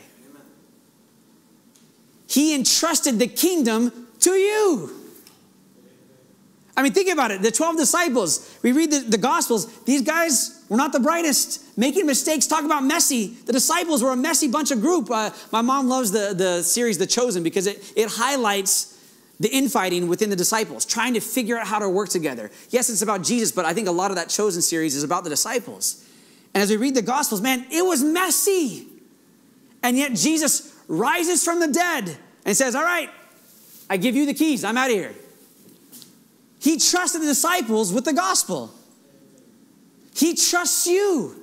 He 2.28 2.56
entrusted 2.56 3.20
the 3.20 3.28
kingdom 3.28 4.08
to 4.22 4.32
you. 4.32 4.99
I 6.80 6.82
mean, 6.82 6.94
think 6.94 7.10
about 7.10 7.30
it. 7.32 7.42
The 7.42 7.52
12 7.52 7.76
disciples, 7.76 8.58
we 8.64 8.72
read 8.72 8.90
the, 8.90 9.00
the, 9.00 9.18
Gospels, 9.18 9.68
these 9.82 10.02
guys 10.02 10.64
were 10.70 10.78
not 10.78 10.94
the 10.94 11.02
brightest, 11.02 11.78
making 11.78 12.06
mistakes, 12.06 12.48
talk 12.48 12.64
about 12.64 12.86
messy. 12.86 13.36
The 13.46 13.52
disciples 13.52 14.02
were 14.02 14.12
a 14.12 14.16
messy 14.16 14.48
bunch 14.48 14.72
of 14.72 14.80
group. 14.80 15.12
Uh, 15.12 15.32
my 15.52 15.60
mom 15.60 15.90
loves 15.90 16.14
the, 16.14 16.34
the 16.34 16.64
series 16.64 16.98
The 16.98 17.06
Chosen 17.06 17.44
because 17.44 17.68
it, 17.68 17.92
it 17.98 18.08
highlights 18.10 18.98
the 19.42 19.50
infighting 19.50 20.08
within 20.08 20.30
the 20.30 20.38
disciples, 20.38 20.86
trying 20.86 21.16
to 21.16 21.20
figure 21.20 21.58
out 21.58 21.68
how 21.68 21.80
to 21.80 21.90
work 21.90 22.08
together. 22.08 22.50
Yes, 22.70 22.90
it's 22.90 23.02
about 23.02 23.24
Jesus, 23.24 23.52
but 23.52 23.66
I 23.66 23.74
think 23.74 23.90
a 23.90 23.92
lot 23.92 24.10
of 24.10 24.16
that 24.16 24.30
chosen 24.30 24.62
series 24.62 24.96
is 24.96 25.04
about 25.04 25.26
the 25.26 25.30
disciples. 25.30 26.08
And 26.54 26.64
as 26.64 26.70
we 26.70 26.78
read 26.78 26.96
the 26.96 27.02
Gospels, 27.02 27.42
man, 27.42 27.66
it 27.70 27.82
was 27.82 28.02
messy. 28.02 28.88
And 29.84 29.98
yet 29.98 30.14
Jesus 30.14 30.74
rises 30.88 31.44
from 31.44 31.60
the 31.60 31.68
dead 31.68 32.18
and 32.46 32.56
says, 32.56 32.74
All 32.74 32.86
right, 32.86 33.10
I 33.90 33.98
give 33.98 34.16
you 34.16 34.26
the 34.26 34.34
keys, 34.34 34.64
I'm 34.64 34.78
out 34.78 34.90
of 34.90 34.96
here. 34.96 35.14
He 36.60 36.78
trusted 36.78 37.22
the 37.22 37.26
disciples 37.26 37.94
with 37.94 38.06
the 38.06 38.14
gospel. 38.14 38.72
He 40.16 40.36
trusts 40.36 40.86
you. 40.86 41.36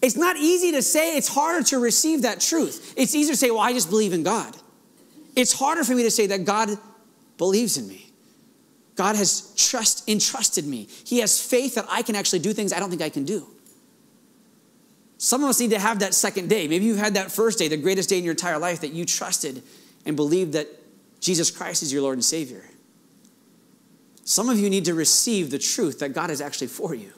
It's 0.00 0.16
not 0.16 0.36
easy 0.36 0.72
to 0.72 0.82
say, 0.82 1.16
it's 1.16 1.28
harder 1.28 1.62
to 1.68 1.78
receive 1.78 2.22
that 2.22 2.40
truth. 2.40 2.94
It's 2.96 3.14
easier 3.14 3.32
to 3.32 3.38
say, 3.38 3.50
well, 3.50 3.60
I 3.60 3.72
just 3.72 3.90
believe 3.90 4.12
in 4.12 4.22
God. 4.22 4.56
It's 5.36 5.52
harder 5.52 5.84
for 5.84 5.94
me 5.94 6.02
to 6.02 6.10
say 6.10 6.26
that 6.28 6.44
God 6.44 6.70
believes 7.38 7.76
in 7.76 7.88
me. 7.88 8.10
God 8.96 9.16
has 9.16 9.52
trust 9.56 10.08
entrusted 10.08 10.66
me. 10.66 10.88
He 11.04 11.18
has 11.18 11.44
faith 11.44 11.74
that 11.74 11.86
I 11.90 12.02
can 12.02 12.14
actually 12.14 12.38
do 12.38 12.52
things 12.52 12.72
I 12.72 12.78
don't 12.78 12.90
think 12.90 13.02
I 13.02 13.08
can 13.08 13.24
do. 13.24 13.46
Some 15.18 15.42
of 15.42 15.50
us 15.50 15.58
need 15.58 15.70
to 15.70 15.78
have 15.78 16.00
that 16.00 16.14
second 16.14 16.48
day. 16.48 16.68
Maybe 16.68 16.84
you 16.84 16.96
had 16.96 17.14
that 17.14 17.32
first 17.32 17.58
day, 17.58 17.68
the 17.68 17.76
greatest 17.76 18.08
day 18.08 18.18
in 18.18 18.24
your 18.24 18.32
entire 18.32 18.58
life, 18.58 18.82
that 18.82 18.92
you 18.92 19.04
trusted 19.04 19.62
and 20.04 20.16
believed 20.16 20.52
that 20.52 20.68
Jesus 21.20 21.50
Christ 21.50 21.82
is 21.82 21.92
your 21.92 22.02
Lord 22.02 22.16
and 22.16 22.24
Savior. 22.24 22.62
Some 24.24 24.48
of 24.48 24.58
you 24.58 24.70
need 24.70 24.86
to 24.86 24.94
receive 24.94 25.50
the 25.50 25.58
truth 25.58 25.98
that 25.98 26.14
God 26.14 26.30
is 26.30 26.40
actually 26.40 26.68
for 26.68 26.94
you, 26.94 27.12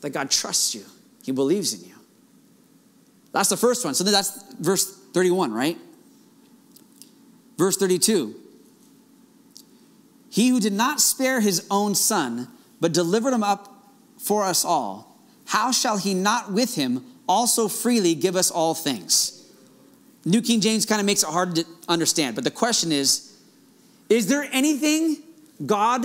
that 0.00 0.10
God 0.10 0.30
trusts 0.30 0.74
you, 0.74 0.84
He 1.22 1.32
believes 1.32 1.72
in 1.72 1.88
you. 1.88 1.94
That's 3.32 3.48
the 3.48 3.56
first 3.56 3.84
one. 3.84 3.94
So 3.94 4.04
that's 4.04 4.54
verse 4.54 4.96
31, 5.12 5.52
right? 5.52 5.76
Verse 7.58 7.76
32 7.76 8.34
He 10.30 10.48
who 10.48 10.60
did 10.60 10.72
not 10.72 11.00
spare 11.00 11.40
his 11.40 11.66
own 11.70 11.94
son, 11.94 12.48
but 12.80 12.92
delivered 12.92 13.32
him 13.32 13.42
up 13.42 13.92
for 14.18 14.44
us 14.44 14.64
all, 14.64 15.18
how 15.46 15.70
shall 15.70 15.98
he 15.98 16.14
not 16.14 16.52
with 16.52 16.76
him 16.76 17.04
also 17.28 17.68
freely 17.68 18.14
give 18.14 18.36
us 18.36 18.50
all 18.50 18.74
things? 18.74 19.44
New 20.24 20.40
King 20.40 20.60
James 20.60 20.86
kind 20.86 21.00
of 21.00 21.06
makes 21.06 21.22
it 21.22 21.28
hard 21.28 21.56
to 21.56 21.66
understand, 21.88 22.34
but 22.34 22.44
the 22.44 22.50
question 22.50 22.92
is 22.92 23.36
Is 24.08 24.28
there 24.28 24.48
anything 24.52 25.18
God 25.64 26.04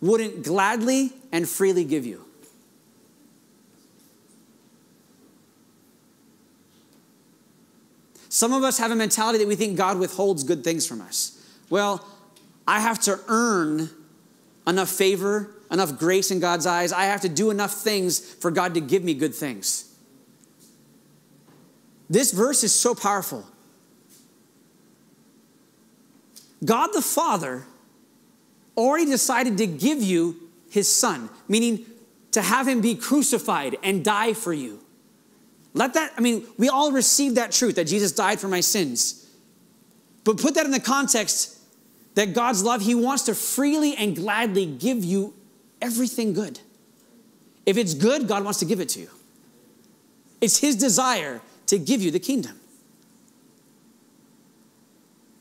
wouldn't 0.00 0.44
gladly 0.44 1.12
and 1.32 1.48
freely 1.48 1.84
give 1.84 2.06
you. 2.06 2.24
Some 8.28 8.52
of 8.52 8.62
us 8.62 8.78
have 8.78 8.90
a 8.90 8.96
mentality 8.96 9.38
that 9.38 9.48
we 9.48 9.56
think 9.56 9.76
God 9.76 9.98
withholds 9.98 10.44
good 10.44 10.62
things 10.62 10.86
from 10.86 11.00
us. 11.00 11.44
Well, 11.68 12.06
I 12.66 12.78
have 12.80 13.00
to 13.00 13.18
earn 13.26 13.90
enough 14.66 14.88
favor, 14.88 15.50
enough 15.70 15.98
grace 15.98 16.30
in 16.30 16.38
God's 16.38 16.64
eyes. 16.64 16.92
I 16.92 17.04
have 17.04 17.20
to 17.22 17.28
do 17.28 17.50
enough 17.50 17.72
things 17.72 18.20
for 18.20 18.52
God 18.52 18.74
to 18.74 18.80
give 18.80 19.02
me 19.02 19.14
good 19.14 19.34
things. 19.34 19.92
This 22.08 22.32
verse 22.32 22.62
is 22.62 22.72
so 22.72 22.94
powerful. 22.94 23.44
God 26.64 26.88
the 26.92 27.02
Father 27.02 27.66
already 28.76 29.06
decided 29.06 29.58
to 29.58 29.66
give 29.66 30.02
you 30.02 30.36
his 30.70 30.88
son, 30.88 31.28
meaning 31.48 31.84
to 32.32 32.42
have 32.42 32.68
him 32.68 32.80
be 32.80 32.94
crucified 32.94 33.76
and 33.82 34.04
die 34.04 34.32
for 34.32 34.52
you. 34.52 34.80
Let 35.74 35.94
that, 35.94 36.12
I 36.16 36.20
mean, 36.20 36.46
we 36.58 36.68
all 36.68 36.92
receive 36.92 37.36
that 37.36 37.52
truth 37.52 37.76
that 37.76 37.86
Jesus 37.86 38.12
died 38.12 38.40
for 38.40 38.48
my 38.48 38.60
sins. 38.60 39.28
But 40.24 40.38
put 40.38 40.54
that 40.54 40.66
in 40.66 40.72
the 40.72 40.80
context 40.80 41.58
that 42.14 42.34
God's 42.34 42.62
love, 42.62 42.82
he 42.82 42.94
wants 42.94 43.24
to 43.24 43.34
freely 43.34 43.96
and 43.96 44.14
gladly 44.14 44.66
give 44.66 45.04
you 45.04 45.34
everything 45.80 46.32
good. 46.32 46.60
If 47.66 47.76
it's 47.76 47.94
good, 47.94 48.28
God 48.28 48.44
wants 48.44 48.58
to 48.60 48.64
give 48.64 48.80
it 48.80 48.88
to 48.90 49.00
you. 49.00 49.10
It's 50.40 50.58
his 50.58 50.76
desire 50.76 51.40
to 51.66 51.78
give 51.78 52.02
you 52.02 52.10
the 52.10 52.18
kingdom. 52.18 52.59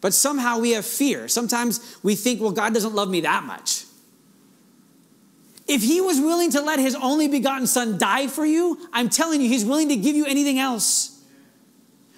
But 0.02 0.14
somehow 0.14 0.60
we 0.60 0.72
have 0.72 0.86
fear. 0.86 1.28
Sometimes 1.28 1.98
we 2.04 2.16
think, 2.16 2.42
well, 2.42 2.52
God 2.52 2.74
doesn't 2.74 2.94
love 2.94 3.10
me 3.10 3.22
that 3.22 3.44
much. 3.44 3.86
If 5.68 5.84
he 5.84 6.02
was 6.02 6.20
willing 6.20 6.52
to 6.52 6.62
let 6.62 6.80
his 6.80 6.96
only 6.96 7.28
begotten 7.28 7.68
son 7.68 7.98
die 7.98 8.28
for 8.28 8.46
you, 8.46 8.80
I'm 8.92 9.10
telling 9.10 9.42
you, 9.42 9.48
he's 9.48 9.66
willing 9.66 9.90
to 9.90 9.96
give 9.96 10.16
you 10.16 10.26
anything 10.26 10.58
else. 10.58 11.22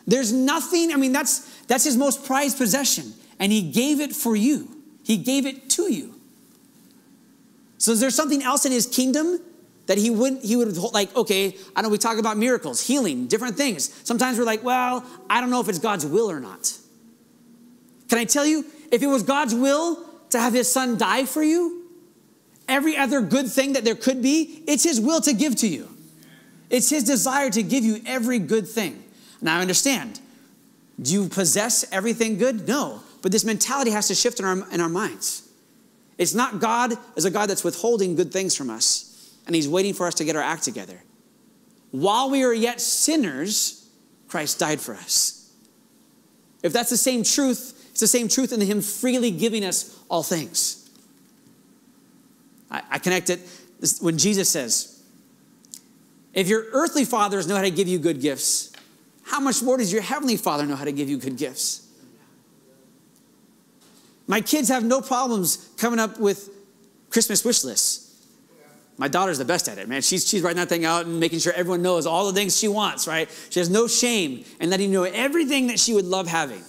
There's 0.08 0.32
nothing, 0.32 0.94
I 0.94 0.96
mean, 0.96 1.12
that's, 1.12 1.40
that's 1.66 1.84
his 1.84 1.98
most 1.98 2.26
prized 2.26 2.58
possession. 2.58 3.14
And 3.40 3.52
he 3.52 3.72
gave 3.72 4.00
it 4.00 4.16
for 4.16 4.36
you, 4.36 4.70
he 5.04 5.18
gave 5.18 5.46
it 5.46 5.70
to 5.72 5.92
you. 5.92 6.16
So 7.78 7.94
is 7.94 8.00
there 8.00 8.12
something 8.12 8.44
else 8.44 8.66
in 8.66 8.72
his 8.72 8.86
kingdom 8.86 9.40
that 9.88 9.98
he 9.98 10.12
wouldn't? 10.12 10.46
he 10.46 10.56
would 10.56 10.78
like 10.78 11.14
okay 11.16 11.58
i 11.76 11.82
know 11.82 11.90
we 11.90 11.98
talk 11.98 12.18
about 12.18 12.38
miracles 12.38 12.80
healing 12.80 13.28
different 13.28 13.58
things 13.58 13.92
sometimes 14.06 14.38
we're 14.38 14.46
like 14.46 14.64
well 14.64 15.04
i 15.30 15.42
don't 15.42 15.50
know 15.50 15.60
if 15.60 15.68
it's 15.68 15.80
god's 15.80 16.06
will 16.06 16.30
or 16.30 16.40
not 16.40 16.78
can 18.12 18.20
I 18.20 18.26
tell 18.26 18.46
you, 18.46 18.66
if 18.92 19.02
it 19.02 19.08
was 19.08 19.24
God's 19.24 19.56
will 19.56 19.98
to 20.32 20.38
have 20.38 20.52
his 20.52 20.70
son 20.70 20.98
die 20.98 21.24
for 21.24 21.42
you, 21.42 21.88
every 22.68 22.98
other 22.98 23.22
good 23.22 23.50
thing 23.50 23.72
that 23.72 23.86
there 23.86 23.96
could 23.96 24.22
be, 24.22 24.66
it's 24.68 24.84
his 24.84 25.00
will 25.00 25.22
to 25.22 25.32
give 25.32 25.56
to 25.56 25.68
you. 25.70 25.88
It's 26.70 26.90
his 26.90 27.06
desire 27.06 27.50
to 27.50 27.64
give 27.64 27.86
you 27.86 28.02
every 28.06 28.38
good 28.38 28.68
thing. 28.68 29.02
Now, 29.40 29.60
I 29.60 29.62
understand. 29.62 30.20
Do 31.02 31.14
you 31.14 31.30
possess 31.30 31.90
everything 31.94 32.38
good? 32.38 32.68
No. 32.68 33.02
But 33.22 33.32
this 33.32 33.46
mentality 33.46 33.92
has 33.92 34.10
to 34.10 34.16
shift 34.16 34.42
in 34.42 34.46
our, 34.46 34.70
in 34.74 34.82
our 34.82 34.90
minds. 34.90 35.48
It's 36.18 36.34
not 36.34 36.60
God 36.60 36.96
as 37.16 37.24
a 37.24 37.32
God 37.32 37.50
that's 37.50 37.64
withholding 37.64 38.16
good 38.16 38.34
things 38.34 38.58
from 38.58 38.70
us, 38.70 39.38
and 39.46 39.56
he's 39.56 39.70
waiting 39.70 39.94
for 39.94 40.06
us 40.06 40.16
to 40.16 40.26
get 40.26 40.36
our 40.36 40.44
act 40.44 40.64
together. 40.64 41.02
While 41.92 42.30
we 42.30 42.44
are 42.44 42.54
yet 42.54 42.82
sinners, 42.82 43.90
Christ 44.28 44.60
died 44.60 44.82
for 44.82 44.96
us. 44.96 45.50
If 46.62 46.74
that's 46.74 46.90
the 46.90 46.98
same 46.98 47.24
truth 47.24 47.78
the 48.02 48.08
same 48.08 48.28
truth 48.28 48.52
in 48.52 48.60
Him 48.60 48.82
freely 48.82 49.32
giving 49.32 49.64
us 49.64 49.98
all 50.10 50.24
things. 50.24 50.90
I, 52.70 52.82
I 52.92 53.00
connect 53.00 53.30
it 53.30 53.40
when 54.02 54.18
Jesus 54.18 54.50
says, 54.50 55.02
If 56.34 56.50
your 56.50 56.66
earthly 56.74 57.06
fathers 57.06 57.48
know 57.48 57.56
how 57.56 57.62
to 57.62 57.72
give 57.72 57.88
you 57.88 57.98
good 57.98 58.20
gifts, 58.20 58.74
how 59.24 59.40
much 59.40 59.64
more 59.64 59.78
does 59.78 59.94
your 59.94 60.02
heavenly 60.02 60.36
Father 60.36 60.66
know 60.66 60.76
how 60.76 60.84
to 60.84 60.92
give 60.92 61.10
you 61.10 61.18
good 61.18 61.38
gifts? 61.38 61.88
My 64.28 64.42
kids 64.42 64.70
have 64.70 64.84
no 64.84 65.02
problems 65.02 65.70
coming 65.78 66.00
up 66.00 66.20
with 66.20 66.50
Christmas 67.10 67.44
wish 67.44 67.64
lists. 67.64 68.08
My 68.98 69.08
daughter's 69.08 69.40
the 69.40 69.46
best 69.46 69.68
at 69.68 69.78
it, 69.78 69.90
man. 69.90 70.02
She's, 70.02 70.28
she's 70.28 70.42
writing 70.42 70.58
that 70.58 70.70
thing 70.70 70.86
out 70.86 71.06
and 71.06 71.20
making 71.20 71.40
sure 71.40 71.54
everyone 71.54 71.82
knows 71.82 72.06
all 72.06 72.28
the 72.28 72.34
things 72.34 72.58
she 72.58 72.68
wants, 72.68 73.08
right? 73.08 73.30
She 73.50 73.60
has 73.60 73.70
no 73.70 73.88
shame 73.88 74.46
in 74.60 74.70
letting 74.70 74.92
you 74.92 74.94
know 74.94 75.04
everything 75.04 75.68
that 75.68 75.80
she 75.80 75.94
would 75.94 76.06
love 76.06 76.28
having. 76.28 76.64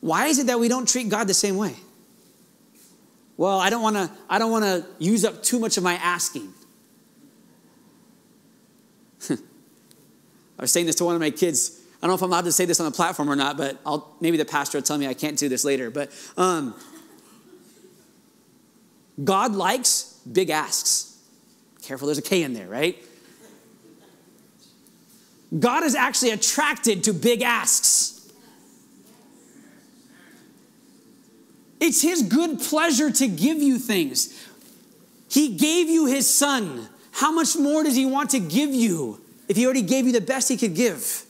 Why 0.00 0.26
is 0.26 0.38
it 0.38 0.46
that 0.46 0.60
we 0.60 0.68
don't 0.68 0.88
treat 0.88 1.08
God 1.08 1.26
the 1.26 1.34
same 1.34 1.56
way? 1.56 1.74
Well, 3.36 3.58
I 3.58 3.70
don't 3.70 3.82
want 3.82 3.96
to 3.96 4.10
I 4.28 4.38
don't 4.38 4.50
want 4.50 4.64
to 4.64 4.84
use 4.98 5.24
up 5.24 5.42
too 5.42 5.58
much 5.58 5.76
of 5.76 5.82
my 5.82 5.94
asking. 5.94 6.52
I 9.30 9.36
was 10.58 10.72
saying 10.72 10.86
this 10.86 10.96
to 10.96 11.04
one 11.04 11.14
of 11.14 11.20
my 11.20 11.30
kids. 11.30 11.80
I 12.00 12.06
don't 12.06 12.10
know 12.10 12.14
if 12.14 12.22
I'm 12.22 12.30
allowed 12.30 12.44
to 12.44 12.52
say 12.52 12.64
this 12.64 12.80
on 12.80 12.86
the 12.86 12.94
platform 12.94 13.28
or 13.30 13.36
not, 13.36 13.56
but 13.56 13.78
I'll, 13.84 14.14
maybe 14.20 14.36
the 14.36 14.44
pastor 14.44 14.78
will 14.78 14.82
tell 14.82 14.98
me 14.98 15.06
I 15.06 15.14
can't 15.14 15.36
do 15.36 15.48
this 15.48 15.64
later. 15.64 15.90
But 15.90 16.10
um, 16.36 16.74
God 19.22 19.54
likes 19.54 20.20
big 20.30 20.50
asks. 20.50 21.16
Careful, 21.82 22.06
there's 22.06 22.18
a 22.18 22.22
K 22.22 22.42
in 22.42 22.54
there, 22.54 22.68
right? 22.68 22.96
God 25.58 25.82
is 25.82 25.94
actually 25.94 26.30
attracted 26.30 27.04
to 27.04 27.12
big 27.12 27.42
asks. 27.42 28.17
It's 31.80 32.02
His 32.02 32.22
good 32.22 32.60
pleasure 32.60 33.10
to 33.10 33.28
give 33.28 33.62
you 33.62 33.78
things. 33.78 34.46
He 35.30 35.56
gave 35.56 35.88
you 35.88 36.06
His 36.06 36.32
Son. 36.32 36.88
How 37.12 37.32
much 37.32 37.56
more 37.56 37.82
does 37.82 37.94
He 37.94 38.06
want 38.06 38.30
to 38.30 38.38
give 38.38 38.70
you 38.70 39.20
if 39.48 39.56
He 39.56 39.64
already 39.64 39.82
gave 39.82 40.06
you 40.06 40.12
the 40.12 40.20
best 40.20 40.48
He 40.48 40.56
could 40.56 40.74
give? 40.74 41.24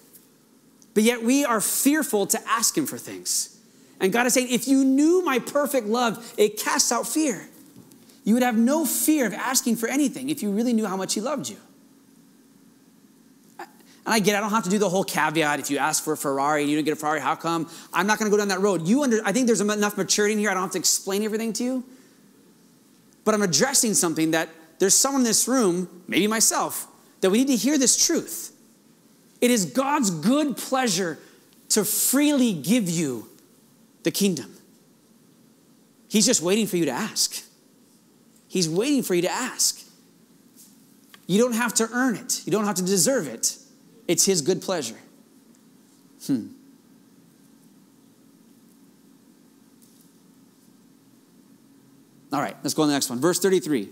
But 0.95 1.03
yet 1.03 1.23
we 1.23 1.45
are 1.45 1.61
fearful 1.61 2.27
to 2.29 2.49
ask 2.49 2.77
Him 2.77 2.87
for 2.87 2.99
things. 2.99 3.59
And 4.01 4.13
God 4.13 4.27
is 4.27 4.35
saying, 4.35 4.49
if 4.51 4.69
you 4.69 4.85
knew 4.85 5.25
my 5.25 5.39
perfect 5.39 5.87
love, 5.87 6.35
it 6.37 6.57
casts 6.57 6.93
out 6.93 7.07
fear. 7.07 7.49
You 8.25 8.35
would 8.35 8.43
have 8.43 8.57
no 8.57 8.85
fear 8.85 9.27
of 9.27 9.35
asking 9.35 9.77
for 9.77 9.89
anything 9.89 10.29
if 10.29 10.43
you 10.43 10.51
really 10.51 10.73
knew 10.73 10.87
how 10.87 10.97
much 10.97 11.15
He 11.15 11.21
loved 11.21 11.49
you. 11.49 11.57
And 14.09 14.15
I 14.15 14.21
get 14.21 14.37
I 14.37 14.41
don't 14.41 14.49
have 14.49 14.65
to 14.65 14.71
do 14.71 14.79
the 14.79 14.89
whole 14.89 15.05
caveat. 15.05 15.61
If 15.61 15.71
you 15.71 15.77
ask 15.77 16.03
for 16.03 16.15
a 16.15 16.17
Ferrari 16.17 16.63
and 16.63 16.71
you 16.71 16.79
don't 16.79 16.85
get 16.87 16.95
a 16.95 16.97
Ferrari, 16.97 17.21
how 17.21 17.35
come? 17.35 17.69
I'm 17.93 18.07
not 18.07 18.19
going 18.19 18.31
to 18.31 18.35
go 18.35 18.39
down 18.39 18.49
that 18.49 18.63
road. 18.63 18.89
You 18.89 19.03
under, 19.03 19.21
I 19.23 19.33
think 19.33 19.47
there's 19.47 19.61
enough 19.61 19.99
maturity 19.99 20.33
in 20.33 20.39
here. 20.39 20.49
I 20.49 20.55
don't 20.55 20.63
have 20.63 20.73
to 20.73 20.79
explain 20.79 21.25
everything 21.25 21.53
to 21.53 21.63
you. 21.63 21.85
But 23.27 23.35
I'm 23.35 23.43
addressing 23.43 23.93
something 23.93 24.31
that 24.31 24.49
there's 24.79 24.95
someone 24.95 25.21
in 25.21 25.27
this 25.27 25.47
room, 25.47 26.05
maybe 26.09 26.27
myself, 26.27 26.87
that 27.21 27.29
we 27.29 27.37
need 27.37 27.49
to 27.49 27.57
hear 27.57 27.77
this 27.77 28.07
truth. 28.07 28.57
It 29.43 29.51
is 29.51 29.67
God's 29.67 30.09
good 30.09 30.57
pleasure 30.57 31.19
to 31.69 31.85
freely 31.85 32.55
give 32.55 32.89
you 32.89 33.29
the 34.05 34.11
kingdom. 34.11 34.57
He's 36.09 36.25
just 36.25 36.41
waiting 36.41 36.67
for 36.67 36.79
you 36.79 36.87
to 36.87 36.93
ask. 36.93 37.45
He's 38.49 38.71
waiting 38.71 39.03
for 39.03 39.15
you 39.15 39.21
to 39.21 39.31
ask. 39.31 39.85
You 41.27 41.39
don't 41.39 41.53
have 41.53 41.75
to 41.75 41.91
earn 41.93 42.17
it, 42.17 42.41
you 42.47 42.53
don't 42.53 42.65
have 42.65 42.77
to 42.77 42.83
deserve 42.83 43.29
it. 43.29 43.59
It's 44.09 44.25
His 44.25 44.41
good 44.41 44.63
pleasure. 44.63 44.97
Hmm. 46.27 46.49
All 52.33 52.41
right, 52.41 52.57
let's 52.63 52.75
go 52.75 52.83
on 52.83 52.89
the 52.89 52.95
next 52.95 53.09
one. 53.09 53.21
Verse 53.21 53.39
33. 53.39 53.89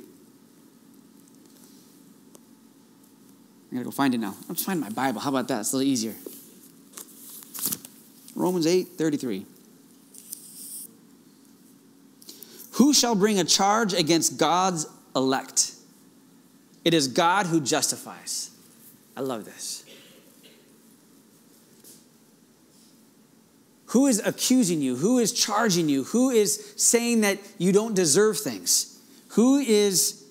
I 3.70 3.74
gotta 3.74 3.84
go 3.84 3.90
find 3.90 4.14
it 4.14 4.18
now. 4.18 4.34
Just 4.48 4.66
find 4.66 4.80
my 4.80 4.90
Bible. 4.90 5.20
How 5.20 5.30
about 5.30 5.48
that? 5.48 5.60
It's 5.60 5.72
a 5.72 5.76
little 5.76 5.90
easier. 5.90 6.14
Romans 8.34 8.66
8 8.66 8.88
33. 8.96 9.46
Who 12.72 12.92
shall 12.92 13.14
bring 13.14 13.38
a 13.38 13.44
charge 13.44 13.94
against 13.94 14.36
God's 14.38 14.86
elect? 15.14 15.72
It 16.84 16.92
is 16.92 17.08
God 17.08 17.46
who 17.46 17.60
justifies. 17.60 18.50
I 19.16 19.22
love 19.22 19.46
this. 19.46 19.85
Who 23.86 24.06
is 24.06 24.20
accusing 24.24 24.80
you? 24.80 24.96
Who 24.96 25.18
is 25.18 25.32
charging 25.32 25.88
you? 25.88 26.04
Who 26.04 26.30
is 26.30 26.74
saying 26.76 27.20
that 27.20 27.38
you 27.58 27.72
don't 27.72 27.94
deserve 27.94 28.38
things? 28.38 29.00
Who 29.30 29.58
is 29.58 30.24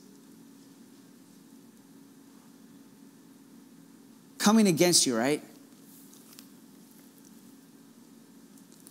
coming 4.37 4.67
against 4.67 5.05
you, 5.05 5.17
right? 5.17 5.41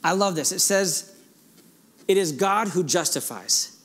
I 0.03 0.13
love 0.13 0.35
this. 0.35 0.51
It 0.51 0.61
says, 0.61 1.15
It 2.09 2.17
is 2.17 2.33
God 2.33 2.69
who 2.69 2.85
justifies. 2.85 3.79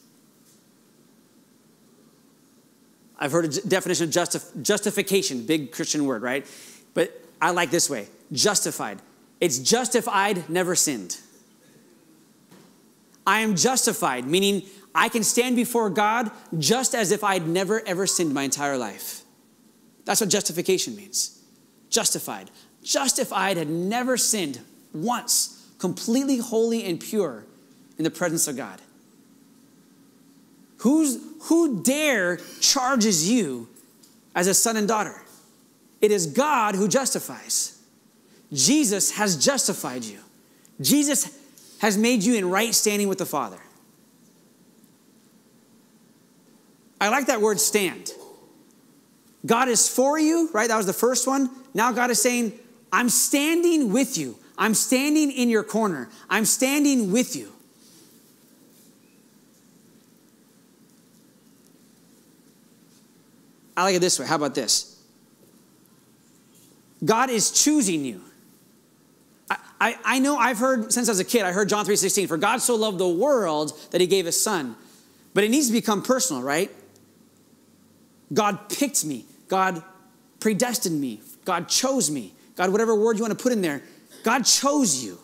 I've 3.18 3.34
heard 3.34 3.46
a 3.46 3.62
definition 3.68 4.06
of 4.06 4.12
justif- 4.12 4.62
justification, 4.62 5.46
big 5.46 5.74
Christian 5.74 6.06
word, 6.06 6.22
right? 6.22 6.46
But 6.94 7.22
I 7.42 7.52
like 7.52 7.70
this 7.70 7.90
way 7.90 8.08
justified. 8.32 9.02
It's 9.40 9.60
justified, 9.60 10.50
never 10.50 10.76
sinned. 10.76 11.18
I 13.26 13.42
am 13.42 13.56
justified, 13.56 14.26
meaning 14.26 14.64
I 14.94 15.08
can 15.08 15.24
stand 15.24 15.56
before 15.56 15.90
God 15.90 16.32
just 16.58 16.96
as 16.96 17.12
if 17.12 17.24
I'd 17.24 17.48
never 17.48 17.86
ever 17.88 18.08
sinned 18.08 18.34
my 18.34 18.44
entire 18.44 18.78
life. 18.78 19.22
That's 20.06 20.22
what 20.22 20.30
justification 20.30 20.96
means. 20.96 21.42
Justified. 21.90 22.50
Just 22.84 23.20
if 23.20 23.32
I 23.32 23.54
had 23.54 23.70
never 23.70 24.18
sinned 24.18 24.60
once, 24.94 25.68
completely 25.78 26.38
holy 26.38 26.84
and 26.84 27.00
pure 27.00 27.46
in 27.98 28.04
the 28.04 28.12
presence 28.12 28.48
of 28.48 28.58
God. 28.58 28.82
Who's, 30.80 31.20
who 31.44 31.84
dare 31.84 32.38
charges 32.62 33.30
you 33.30 33.70
as 34.34 34.48
a 34.48 34.54
son 34.54 34.78
and 34.78 34.88
daughter? 34.88 35.22
It 36.02 36.12
is 36.12 36.26
God 36.26 36.76
who 36.76 36.88
justifies. 36.88 37.79
Jesus 38.52 39.12
has 39.12 39.38
justified 39.38 40.04
you. 40.04 40.20
Jesus 40.82 41.38
has 41.80 41.98
made 41.98 42.24
you 42.24 42.36
in 42.36 42.50
right 42.50 42.74
standing 42.74 43.08
with 43.08 43.18
the 43.18 43.26
Father. 43.26 43.60
I 47.02 47.10
like 47.10 47.28
that 47.28 47.42
word 47.42 47.60
stand. 47.60 48.12
God 49.46 49.70
is 49.70 49.88
for 49.88 50.20
you, 50.20 50.50
right? 50.54 50.68
That 50.68 50.78
was 50.78 50.86
the 50.86 50.94
first 50.94 51.28
one. 51.28 51.50
Now 51.74 51.92
God 51.92 52.12
is 52.12 52.22
saying, 52.22 52.54
I'm 52.92 53.10
standing 53.10 53.94
with 53.94 54.18
you. 54.18 54.38
I'm 54.58 54.74
standing 54.74 55.32
in 55.32 55.48
your 55.48 55.64
corner. 55.64 56.10
I'm 56.30 56.44
standing 56.44 57.12
with 57.12 57.36
you. 57.36 57.52
I 63.78 63.84
like 63.84 63.96
it 63.96 64.00
this 64.00 64.20
way. 64.20 64.26
How 64.26 64.36
about 64.36 64.56
this? 64.56 65.02
God 67.06 67.30
is 67.30 67.52
choosing 67.52 68.04
you. 68.04 68.22
I, 69.82 69.98
I 70.04 70.20
know 70.20 70.38
I've 70.38 70.58
heard 70.58 70.92
since 70.92 71.08
I 71.08 71.12
was 71.12 71.20
a 71.20 71.26
kid, 71.26 71.44
I 71.44 71.52
heard 71.52 71.70
John 71.70 71.86
3.16, 71.86 72.28
for 72.28 72.38
God 72.38 72.62
so 72.62 72.76
loved 72.76 72.98
the 72.98 73.08
world 73.08 73.80
that 73.92 74.02
he 74.02 74.08
gave 74.08 74.26
his 74.26 74.42
son. 74.42 74.76
But 75.34 75.44
it 75.44 75.52
needs 75.52 75.68
to 75.68 75.74
become 75.74 76.02
personal, 76.02 76.42
right? 76.42 76.72
God 78.34 78.70
picked 78.70 79.06
me. 79.06 79.26
God 79.48 79.82
predestined 80.40 81.00
me. 81.00 81.22
God 81.46 81.70
chose 81.70 82.12
me. 82.12 82.34
God, 82.56 82.72
whatever 82.72 82.94
word 82.94 83.18
you 83.18 83.24
want 83.24 83.38
to 83.38 83.42
put 83.42 83.52
in 83.52 83.62
there, 83.62 83.82
God 84.24 84.44
chose 84.44 85.04
you. 85.04 85.18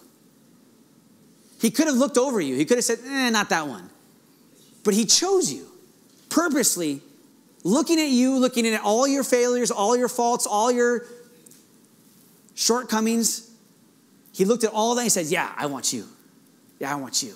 He 1.60 1.70
could 1.70 1.88
have 1.88 1.98
looked 1.98 2.18
over 2.18 2.40
you. 2.40 2.56
He 2.56 2.66
could 2.66 2.78
have 2.78 2.86
said, 2.86 3.00
eh, 3.06 3.30
not 3.30 3.50
that 3.50 3.68
one. 3.68 3.90
But 4.84 4.94
he 4.94 5.06
chose 5.06 5.52
you 5.52 5.68
purposely, 6.30 7.02
looking 7.64 8.00
at 8.00 8.10
you, 8.10 8.38
looking 8.38 8.68
at 8.68 8.82
all 8.82 9.08
your 9.08 9.24
failures, 9.24 9.72
all 9.72 9.98
your 9.98 10.10
faults, 10.10 10.46
all 10.46 10.72
your 10.72 11.06
shortcomings, 12.54 13.52
he 14.36 14.44
looked 14.44 14.66
at 14.66 14.72
all 14.72 14.96
that 14.96 15.02
and 15.02 15.06
he 15.06 15.10
said, 15.10 15.28
Yeah, 15.28 15.50
I 15.56 15.66
want 15.68 15.94
you. 15.94 16.06
Yeah, 16.78 16.92
I 16.92 16.96
want 16.96 17.24
you. 17.24 17.34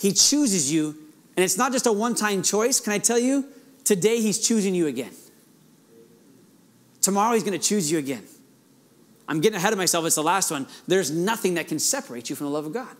He 0.00 0.12
chooses 0.12 0.72
you, 0.72 0.96
and 1.36 1.44
it's 1.44 1.56
not 1.56 1.70
just 1.70 1.86
a 1.86 1.92
one 1.92 2.16
time 2.16 2.42
choice. 2.42 2.80
Can 2.80 2.92
I 2.92 2.98
tell 2.98 3.20
you? 3.20 3.44
Today, 3.84 4.20
He's 4.20 4.44
choosing 4.44 4.74
you 4.74 4.88
again. 4.88 5.12
Tomorrow, 7.00 7.34
He's 7.34 7.44
going 7.44 7.58
to 7.58 7.64
choose 7.64 7.90
you 7.90 7.98
again. 7.98 8.24
I'm 9.28 9.40
getting 9.40 9.58
ahead 9.58 9.72
of 9.72 9.78
myself. 9.78 10.04
It's 10.06 10.16
the 10.16 10.24
last 10.24 10.50
one. 10.50 10.66
There's 10.88 11.12
nothing 11.12 11.54
that 11.54 11.68
can 11.68 11.78
separate 11.78 12.28
you 12.28 12.34
from 12.34 12.46
the 12.46 12.52
love 12.52 12.66
of 12.66 12.72
God. 12.72 12.96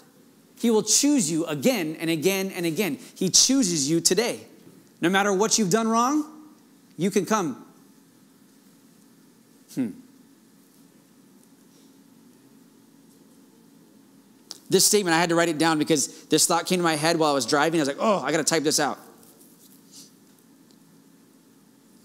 He 0.61 0.71
will 0.71 0.85
choose 0.85 1.29
you 1.29 1.45
again 1.47 1.97
and 1.99 2.09
again 2.09 2.53
and 2.55 2.65
again. 2.65 2.99
He 3.17 3.31
chooses 3.31 3.91
you 3.91 4.01
today. 4.01 4.47
No 5.01 5.09
matter 5.09 5.33
what 5.33 5.59
you've 5.59 5.71
done 5.71 5.89
wrong, 5.89 6.25
you 6.97 7.11
can 7.11 7.27
come. 7.27 7.67
Hmm. 9.75 9.91
This 14.69 14.85
statement, 14.85 15.15
I 15.15 15.21
had 15.21 15.29
to 15.29 15.35
write 15.35 15.49
it 15.49 15.59
down 15.59 15.79
because 15.79 16.25
this 16.25 16.47
thought 16.47 16.67
came 16.67 16.79
to 16.79 16.85
my 16.85 16.97
head 16.97 17.19
while 17.19 17.31
I 17.31 17.35
was 17.35 17.47
driving. 17.47 17.81
I 17.81 17.83
was 17.83 17.89
like, 17.89 17.99
oh, 18.01 18.21
I 18.21 18.33
got 18.33 18.39
to 18.39 18.45
type 18.45 18.63
this 18.63 18.81
out. 18.81 18.99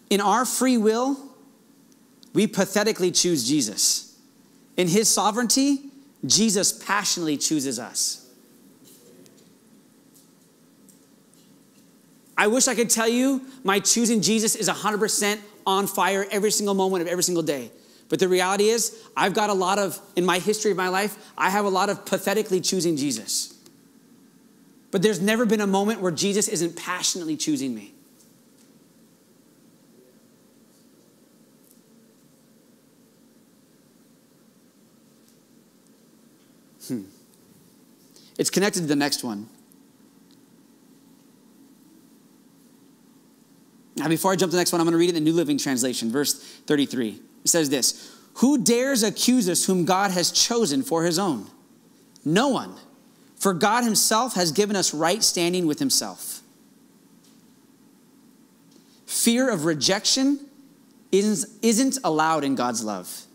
In 0.09 0.21
our 0.21 0.45
free 0.45 0.77
will, 0.77 1.17
we 2.33 2.45
pathetically 2.45 3.11
choose 3.11 3.47
Jesus. 3.47 4.17
In 4.77 4.87
his 4.87 5.09
sovereignty, 5.09 5.91
Jesus 6.25 6.71
passionately 6.71 7.37
chooses 7.37 7.79
us. 7.79 8.29
I 12.37 12.47
wish 12.47 12.67
I 12.67 12.75
could 12.75 12.89
tell 12.89 13.07
you 13.07 13.41
my 13.63 13.79
choosing 13.79 14.21
Jesus 14.21 14.55
is 14.55 14.67
100% 14.67 15.39
on 15.65 15.87
fire 15.87 16.25
every 16.31 16.51
single 16.51 16.73
moment 16.73 17.01
of 17.01 17.07
every 17.07 17.23
single 17.23 17.43
day. 17.43 17.71
But 18.11 18.19
the 18.19 18.27
reality 18.27 18.67
is, 18.67 19.01
I've 19.15 19.33
got 19.33 19.49
a 19.49 19.53
lot 19.53 19.79
of, 19.79 19.97
in 20.17 20.25
my 20.25 20.39
history 20.39 20.69
of 20.69 20.75
my 20.75 20.89
life, 20.89 21.31
I 21.37 21.49
have 21.49 21.63
a 21.63 21.69
lot 21.69 21.89
of 21.89 22.05
pathetically 22.05 22.59
choosing 22.59 22.97
Jesus. 22.97 23.57
But 24.91 25.01
there's 25.01 25.21
never 25.21 25.45
been 25.45 25.61
a 25.61 25.65
moment 25.65 26.01
where 26.01 26.11
Jesus 26.11 26.49
isn't 26.49 26.75
passionately 26.75 27.37
choosing 27.37 27.73
me. 27.73 27.93
Hmm. 36.89 37.03
It's 38.37 38.49
connected 38.49 38.81
to 38.81 38.87
the 38.87 38.95
next 38.97 39.23
one. 39.23 39.47
Now, 43.95 44.09
before 44.09 44.33
I 44.33 44.35
jump 44.35 44.49
to 44.49 44.57
the 44.57 44.59
next 44.59 44.73
one, 44.73 44.81
I'm 44.81 44.85
going 44.85 44.91
to 44.91 44.97
read 44.97 45.11
it 45.11 45.15
in 45.15 45.23
the 45.23 45.31
New 45.31 45.35
Living 45.37 45.57
Translation, 45.57 46.11
verse 46.11 46.33
33. 46.33 47.21
It 47.43 47.49
says 47.49 47.69
this 47.69 48.15
Who 48.35 48.57
dares 48.57 49.03
accuse 49.03 49.49
us 49.49 49.65
whom 49.65 49.85
God 49.85 50.11
has 50.11 50.31
chosen 50.31 50.83
for 50.83 51.03
his 51.03 51.19
own? 51.19 51.47
No 52.23 52.49
one. 52.49 52.75
For 53.35 53.53
God 53.53 53.83
himself 53.83 54.35
has 54.35 54.51
given 54.51 54.75
us 54.75 54.93
right 54.93 55.23
standing 55.23 55.65
with 55.65 55.79
himself. 55.79 56.41
Fear 59.07 59.49
of 59.49 59.65
rejection 59.65 60.39
isn't 61.11 61.97
allowed 62.03 62.43
in 62.43 62.55
God's 62.55 62.83
love. 62.83 63.25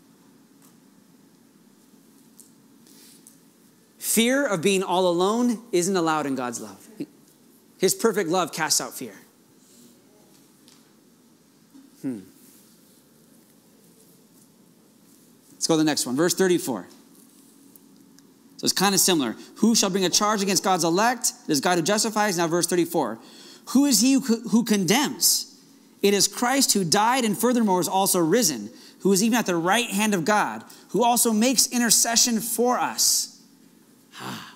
Fear 3.99 4.47
of 4.47 4.61
being 4.61 4.81
all 4.81 5.09
alone 5.09 5.61
isn't 5.71 5.95
allowed 5.95 6.25
in 6.25 6.35
God's 6.35 6.61
love. 6.61 6.87
His 7.77 7.93
perfect 7.93 8.29
love 8.29 8.51
casts 8.51 8.81
out 8.81 8.93
fear. 8.93 9.13
Hmm. 12.01 12.19
Let's 15.57 15.67
go 15.67 15.73
to 15.73 15.79
the 15.79 15.83
next 15.83 16.05
one. 16.05 16.15
Verse 16.15 16.35
34. 16.35 16.87
So 18.57 18.65
it's 18.65 18.73
kind 18.73 18.93
of 18.93 19.01
similar. 19.01 19.35
Who 19.57 19.75
shall 19.75 19.89
bring 19.89 20.05
a 20.05 20.09
charge 20.09 20.43
against 20.43 20.63
God's 20.63 20.83
elect? 20.83 21.33
It 21.47 21.51
is 21.51 21.61
God 21.61 21.77
who 21.77 21.83
justifies. 21.83 22.37
Now, 22.37 22.47
verse 22.47 22.67
34. 22.67 23.17
Who 23.69 23.85
is 23.85 24.01
he 24.01 24.13
who 24.13 24.63
condemns? 24.63 25.59
It 26.01 26.13
is 26.13 26.27
Christ 26.27 26.73
who 26.73 26.83
died 26.83 27.25
and 27.25 27.37
furthermore 27.37 27.81
is 27.81 27.87
also 27.87 28.19
risen, 28.19 28.69
who 28.99 29.11
is 29.11 29.23
even 29.23 29.37
at 29.37 29.45
the 29.45 29.55
right 29.55 29.89
hand 29.89 30.13
of 30.13 30.25
God, 30.25 30.63
who 30.89 31.03
also 31.03 31.33
makes 31.33 31.67
intercession 31.67 32.39
for 32.39 32.79
us. 32.79 33.41
Ah. 34.19 34.55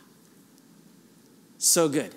So 1.57 1.89
good. 1.89 2.15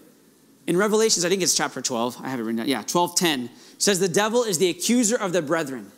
In 0.67 0.77
Revelations, 0.77 1.25
I 1.25 1.29
think 1.29 1.43
it's 1.43 1.55
chapter 1.55 1.83
12. 1.83 2.19
I 2.23 2.29
have 2.29 2.39
it 2.39 2.43
written 2.43 2.57
down. 2.57 2.69
Yeah, 2.69 2.83
12:10 2.83 3.51
says 3.77 3.99
the 3.99 4.09
devil 4.09 4.45
is 4.45 4.59
the 4.59 4.71
accuser 4.71 5.17
of 5.17 5.33
the 5.33 5.43
brethren. 5.43 5.91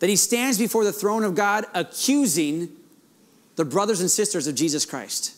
That 0.00 0.08
he 0.08 0.16
stands 0.16 0.58
before 0.58 0.84
the 0.84 0.92
throne 0.92 1.24
of 1.24 1.34
God 1.34 1.66
accusing 1.74 2.68
the 3.56 3.64
brothers 3.64 4.00
and 4.00 4.10
sisters 4.10 4.46
of 4.46 4.54
Jesus 4.54 4.84
Christ. 4.84 5.34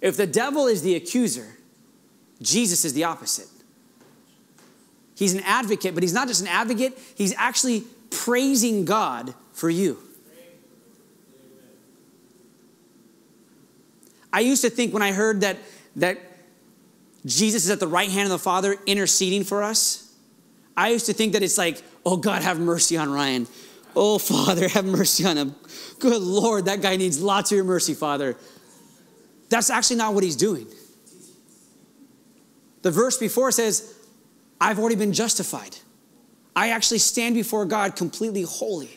If 0.00 0.16
the 0.16 0.26
devil 0.26 0.66
is 0.66 0.82
the 0.82 0.94
accuser, 0.94 1.56
Jesus 2.42 2.84
is 2.84 2.92
the 2.92 3.04
opposite. 3.04 3.48
He's 5.16 5.34
an 5.34 5.42
advocate, 5.44 5.94
but 5.94 6.02
he's 6.02 6.12
not 6.12 6.28
just 6.28 6.42
an 6.42 6.48
advocate, 6.48 6.98
he's 7.14 7.34
actually 7.36 7.84
praising 8.10 8.84
God 8.84 9.34
for 9.52 9.70
you. 9.70 9.98
I 14.32 14.40
used 14.40 14.62
to 14.62 14.70
think 14.70 14.92
when 14.92 15.02
I 15.02 15.12
heard 15.12 15.40
that, 15.40 15.56
that 15.96 16.18
Jesus 17.24 17.64
is 17.64 17.70
at 17.70 17.80
the 17.80 17.88
right 17.88 18.10
hand 18.10 18.24
of 18.24 18.30
the 18.30 18.38
Father 18.38 18.76
interceding 18.84 19.44
for 19.44 19.62
us, 19.62 20.05
I 20.76 20.90
used 20.90 21.06
to 21.06 21.12
think 21.12 21.32
that 21.32 21.42
it's 21.42 21.58
like, 21.58 21.82
oh 22.04 22.16
God, 22.16 22.42
have 22.42 22.58
mercy 22.60 22.96
on 22.96 23.10
Ryan. 23.10 23.46
Oh 23.94 24.18
Father, 24.18 24.68
have 24.68 24.84
mercy 24.84 25.24
on 25.24 25.36
him. 25.36 25.54
Good 25.98 26.20
Lord, 26.20 26.66
that 26.66 26.82
guy 26.82 26.96
needs 26.96 27.20
lots 27.20 27.50
of 27.50 27.56
your 27.56 27.64
mercy, 27.64 27.94
Father. 27.94 28.36
That's 29.48 29.70
actually 29.70 29.96
not 29.96 30.12
what 30.12 30.22
he's 30.24 30.36
doing. 30.36 30.66
The 32.82 32.90
verse 32.90 33.16
before 33.16 33.50
says, 33.52 33.94
I've 34.60 34.78
already 34.78 34.96
been 34.96 35.12
justified. 35.12 35.76
I 36.54 36.70
actually 36.70 36.98
stand 36.98 37.34
before 37.34 37.64
God 37.64 37.96
completely 37.96 38.42
holy. 38.42 38.96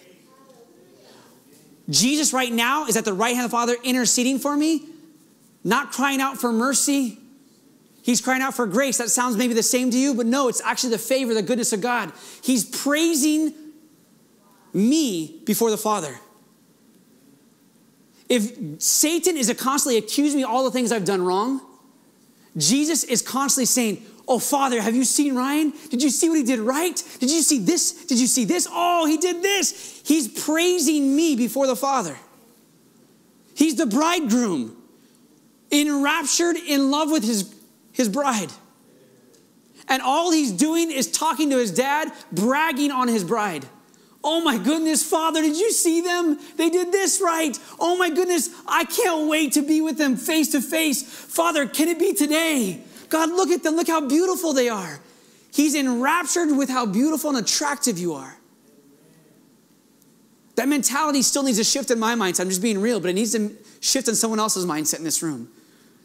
Jesus, 1.90 2.34
right 2.34 2.52
now, 2.52 2.86
is 2.86 2.96
at 2.96 3.06
the 3.06 3.14
right 3.14 3.36
hand 3.36 3.46
of 3.46 3.52
the 3.52 3.58
Father 3.58 3.76
interceding 3.84 4.38
for 4.38 4.56
me, 4.56 4.86
not 5.64 5.92
crying 5.92 6.22
out 6.22 6.38
for 6.38 6.52
mercy. 6.52 7.18
He's 8.10 8.22
crying 8.22 8.42
out 8.42 8.56
for 8.56 8.66
grace. 8.66 8.98
That 8.98 9.12
sounds 9.12 9.38
maybe 9.38 9.54
the 9.54 9.62
same 9.62 9.92
to 9.92 9.98
you, 9.98 10.16
but 10.16 10.26
no, 10.26 10.48
it's 10.48 10.62
actually 10.62 10.90
the 10.90 10.98
favor, 10.98 11.36
the 11.36 11.44
goodness 11.44 11.74
of 11.74 11.82
God. 11.82 12.12
He's 12.42 12.66
praising 12.66 13.54
me 14.74 15.44
before 15.46 15.70
the 15.70 15.78
Father. 15.78 16.16
If 18.28 18.82
Satan 18.82 19.38
is 19.38 19.54
constantly 19.60 20.00
accusing 20.00 20.40
me 20.40 20.44
all 20.44 20.64
the 20.64 20.72
things 20.72 20.92
I've 20.92 21.06
done 21.06 21.22
wrong, 21.22 21.62
Jesus 22.58 23.04
is 23.04 23.22
constantly 23.22 23.68
saying, 23.68 24.04
Oh, 24.28 24.40
Father, 24.40 24.82
have 24.82 24.96
you 24.96 25.04
seen 25.04 25.36
Ryan? 25.36 25.72
Did 25.92 26.02
you 26.02 26.10
see 26.10 26.30
what 26.30 26.40
he 26.40 26.44
did 26.44 26.62
right? 26.62 26.96
Did 27.20 27.30
you 27.30 27.44
see 27.44 27.60
this? 27.60 28.06
Did 28.06 28.20
you 28.20 28.26
see 28.26 28.44
this? 28.44 28.68
Oh, 28.72 29.06
he 29.06 29.18
did 29.18 29.44
this. 29.44 30.02
He's 30.04 30.28
praising 30.28 31.16
me 31.16 31.36
before 31.36 31.68
the 31.68 31.76
Father. 31.76 32.18
He's 33.54 33.76
the 33.76 33.86
bridegroom, 33.86 34.76
enraptured 35.72 36.56
in 36.56 36.90
love 36.90 37.12
with 37.12 37.24
his, 37.24 37.59
his 37.92 38.10
bride. 38.10 38.52
And 39.88 40.02
all 40.02 40.32
he's 40.32 40.52
doing 40.52 40.92
is 40.92 41.12
talking 41.12 41.50
to 41.50 41.58
his 41.58 41.72
dad, 41.72 42.12
bragging 42.32 42.92
on 42.92 43.08
his 43.08 43.24
bride. 43.24 43.66
Oh 44.24 44.42
my 44.42 44.58
goodness, 44.58 45.04
Father, 45.04 45.42
did 45.42 45.58
you 45.58 45.72
see 45.72 46.02
them? 46.02 46.38
They 46.58 46.70
did 46.70 46.92
this 46.92 47.22
right. 47.24 47.58
Oh 47.80 47.98
my 47.98 48.10
goodness, 48.10 48.50
I 48.68 48.84
can't 48.84 49.30
wait 49.30 49.54
to 49.54 49.62
be 49.62 49.82
with 49.82 49.98
them 49.98 50.18
face 50.18 50.52
to 50.52 50.62
face. 50.62 51.02
Father, 51.04 51.66
can 51.66 51.88
it 51.88 51.98
be 51.98 52.14
today? 52.14 52.82
God, 53.08 53.30
look 53.30 53.50
at 53.50 53.64
them. 53.64 53.76
Look 53.76 53.88
how 53.88 54.08
beautiful 54.08 54.54
they 54.54 54.70
are. 54.70 55.00
He's 55.52 55.74
enraptured 55.74 56.56
with 56.56 56.70
how 56.70 56.86
beautiful 56.86 57.32
and 57.32 57.40
attractive 57.40 57.98
you 57.98 58.14
are. 58.14 58.38
That 60.56 60.68
mentality 60.68 61.22
still 61.22 61.44
needs 61.44 61.58
to 61.58 61.64
shift 61.64 61.90
in 61.90 62.00
my 62.00 62.16
mindset. 62.16 62.42
I'm 62.42 62.50
just 62.50 62.62
being 62.62 62.82
real, 62.82 63.00
but 63.00 63.10
it 63.10 63.14
needs 63.14 63.32
to 63.32 63.56
shift 63.80 64.10
in 64.10 64.16
someone 64.16 64.40
else's 64.40 64.66
mindset 64.66 64.98
in 64.98 65.06
this 65.06 65.24
room. 65.24 65.50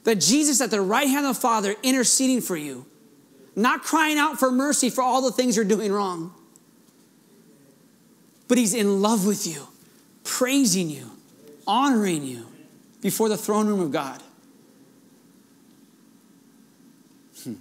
That 0.04 0.16
Jesus 0.16 0.60
at 0.60 0.70
the 0.70 0.80
right 0.80 1.08
hand 1.08 1.26
of 1.26 1.34
the 1.34 1.40
Father 1.40 1.74
interceding 1.82 2.40
for 2.40 2.56
you, 2.56 2.86
not 3.56 3.82
crying 3.82 4.18
out 4.18 4.38
for 4.38 4.50
mercy 4.50 4.90
for 4.90 5.02
all 5.02 5.22
the 5.22 5.32
things 5.32 5.56
you're 5.56 5.64
doing 5.64 5.92
wrong 5.92 6.32
but 8.48 8.58
He's 8.58 8.74
in 8.74 9.02
love 9.02 9.26
with 9.26 9.46
you, 9.46 9.66
praising 10.22 10.90
you, 10.90 11.10
honoring 11.66 12.24
you 12.24 12.46
before 13.00 13.28
the 13.28 13.36
throne 13.36 13.66
room 13.66 13.80
of 13.80 13.90
God. 13.90 14.22
Hmm. 17.42 17.54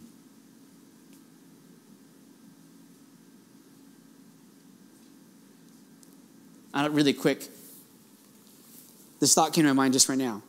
Really 6.92 7.14
quick, 7.14 7.48
this 9.20 9.34
thought 9.34 9.54
came 9.54 9.64
to 9.64 9.74
my 9.74 9.84
mind 9.84 9.94
just 9.94 10.10
right 10.10 10.18
now. 10.18 10.42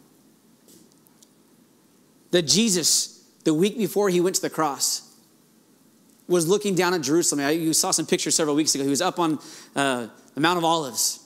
That 2.34 2.48
Jesus, 2.48 3.22
the 3.44 3.54
week 3.54 3.78
before 3.78 4.08
he 4.08 4.20
went 4.20 4.34
to 4.34 4.42
the 4.42 4.50
cross, 4.50 5.08
was 6.26 6.48
looking 6.48 6.74
down 6.74 6.92
at 6.92 7.00
Jerusalem. 7.00 7.48
You 7.56 7.72
saw 7.72 7.92
some 7.92 8.06
pictures 8.06 8.34
several 8.34 8.56
weeks 8.56 8.74
ago. 8.74 8.82
He 8.82 8.90
was 8.90 9.00
up 9.00 9.20
on 9.20 9.38
uh, 9.76 10.08
the 10.34 10.40
Mount 10.40 10.58
of 10.58 10.64
Olives. 10.64 11.20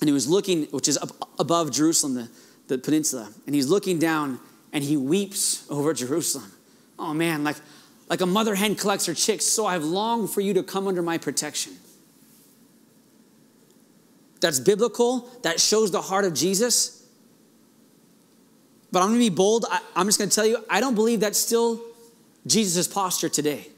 And 0.00 0.08
he 0.08 0.12
was 0.12 0.28
looking, 0.28 0.66
which 0.66 0.86
is 0.86 0.96
up 0.96 1.10
above 1.40 1.72
Jerusalem, 1.72 2.14
the, 2.14 2.28
the 2.68 2.78
peninsula. 2.78 3.30
And 3.46 3.54
he's 3.56 3.66
looking 3.66 3.98
down 3.98 4.38
and 4.72 4.84
he 4.84 4.96
weeps 4.96 5.68
over 5.68 5.92
Jerusalem. 5.92 6.52
Oh 7.00 7.12
man, 7.12 7.42
like, 7.42 7.56
like 8.08 8.20
a 8.20 8.26
mother 8.26 8.54
hen 8.54 8.76
collects 8.76 9.06
her 9.06 9.14
chicks, 9.14 9.44
so 9.44 9.66
I've 9.66 9.82
longed 9.82 10.30
for 10.30 10.40
you 10.40 10.54
to 10.54 10.62
come 10.62 10.86
under 10.86 11.02
my 11.02 11.18
protection. 11.18 11.72
That's 14.40 14.60
biblical, 14.60 15.28
that 15.42 15.60
shows 15.60 15.90
the 15.90 16.02
heart 16.02 16.24
of 16.24 16.32
Jesus. 16.32 17.01
But 18.92 19.02
I'm 19.02 19.08
gonna 19.08 19.18
be 19.18 19.30
bold. 19.30 19.64
I, 19.68 19.80
I'm 19.96 20.06
just 20.06 20.18
gonna 20.18 20.30
tell 20.30 20.46
you, 20.46 20.64
I 20.70 20.80
don't 20.80 20.94
believe 20.94 21.20
that's 21.20 21.38
still 21.38 21.82
Jesus' 22.46 22.86
posture 22.86 23.28
today. 23.28 23.68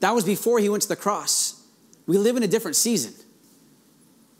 That 0.00 0.14
was 0.14 0.24
before 0.24 0.58
he 0.58 0.68
went 0.68 0.82
to 0.82 0.88
the 0.88 0.96
cross. 0.96 1.64
We 2.06 2.18
live 2.18 2.36
in 2.36 2.42
a 2.42 2.48
different 2.48 2.76
season. 2.76 3.14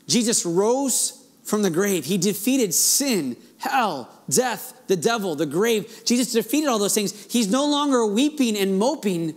Jesus 0.06 0.44
rose 0.44 1.26
from 1.44 1.62
the 1.62 1.70
grave. 1.70 2.04
He 2.04 2.18
defeated 2.18 2.74
sin, 2.74 3.36
hell, 3.58 4.10
death, 4.28 4.74
the 4.88 4.96
devil, 4.96 5.34
the 5.34 5.46
grave. 5.46 6.02
Jesus 6.04 6.32
defeated 6.32 6.68
all 6.68 6.78
those 6.78 6.94
things. 6.94 7.26
He's 7.32 7.50
no 7.50 7.66
longer 7.66 8.04
weeping 8.06 8.56
and 8.56 8.78
moping 8.78 9.34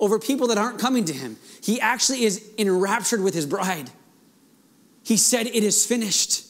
over 0.00 0.18
people 0.18 0.48
that 0.48 0.58
aren't 0.58 0.78
coming 0.78 1.04
to 1.06 1.12
him. 1.12 1.36
He 1.62 1.80
actually 1.80 2.24
is 2.24 2.50
enraptured 2.58 3.22
with 3.22 3.34
his 3.34 3.46
bride. 3.46 3.90
He 5.02 5.16
said, 5.16 5.46
It 5.46 5.64
is 5.64 5.86
finished. 5.86 6.44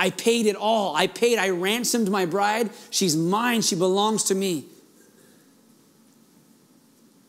I 0.00 0.08
paid 0.08 0.46
it 0.46 0.56
all. 0.56 0.96
I 0.96 1.08
paid, 1.08 1.38
I 1.38 1.50
ransomed 1.50 2.10
my 2.10 2.24
bride. 2.24 2.70
She's 2.88 3.14
mine. 3.14 3.60
She 3.60 3.76
belongs 3.76 4.24
to 4.24 4.34
me. 4.34 4.64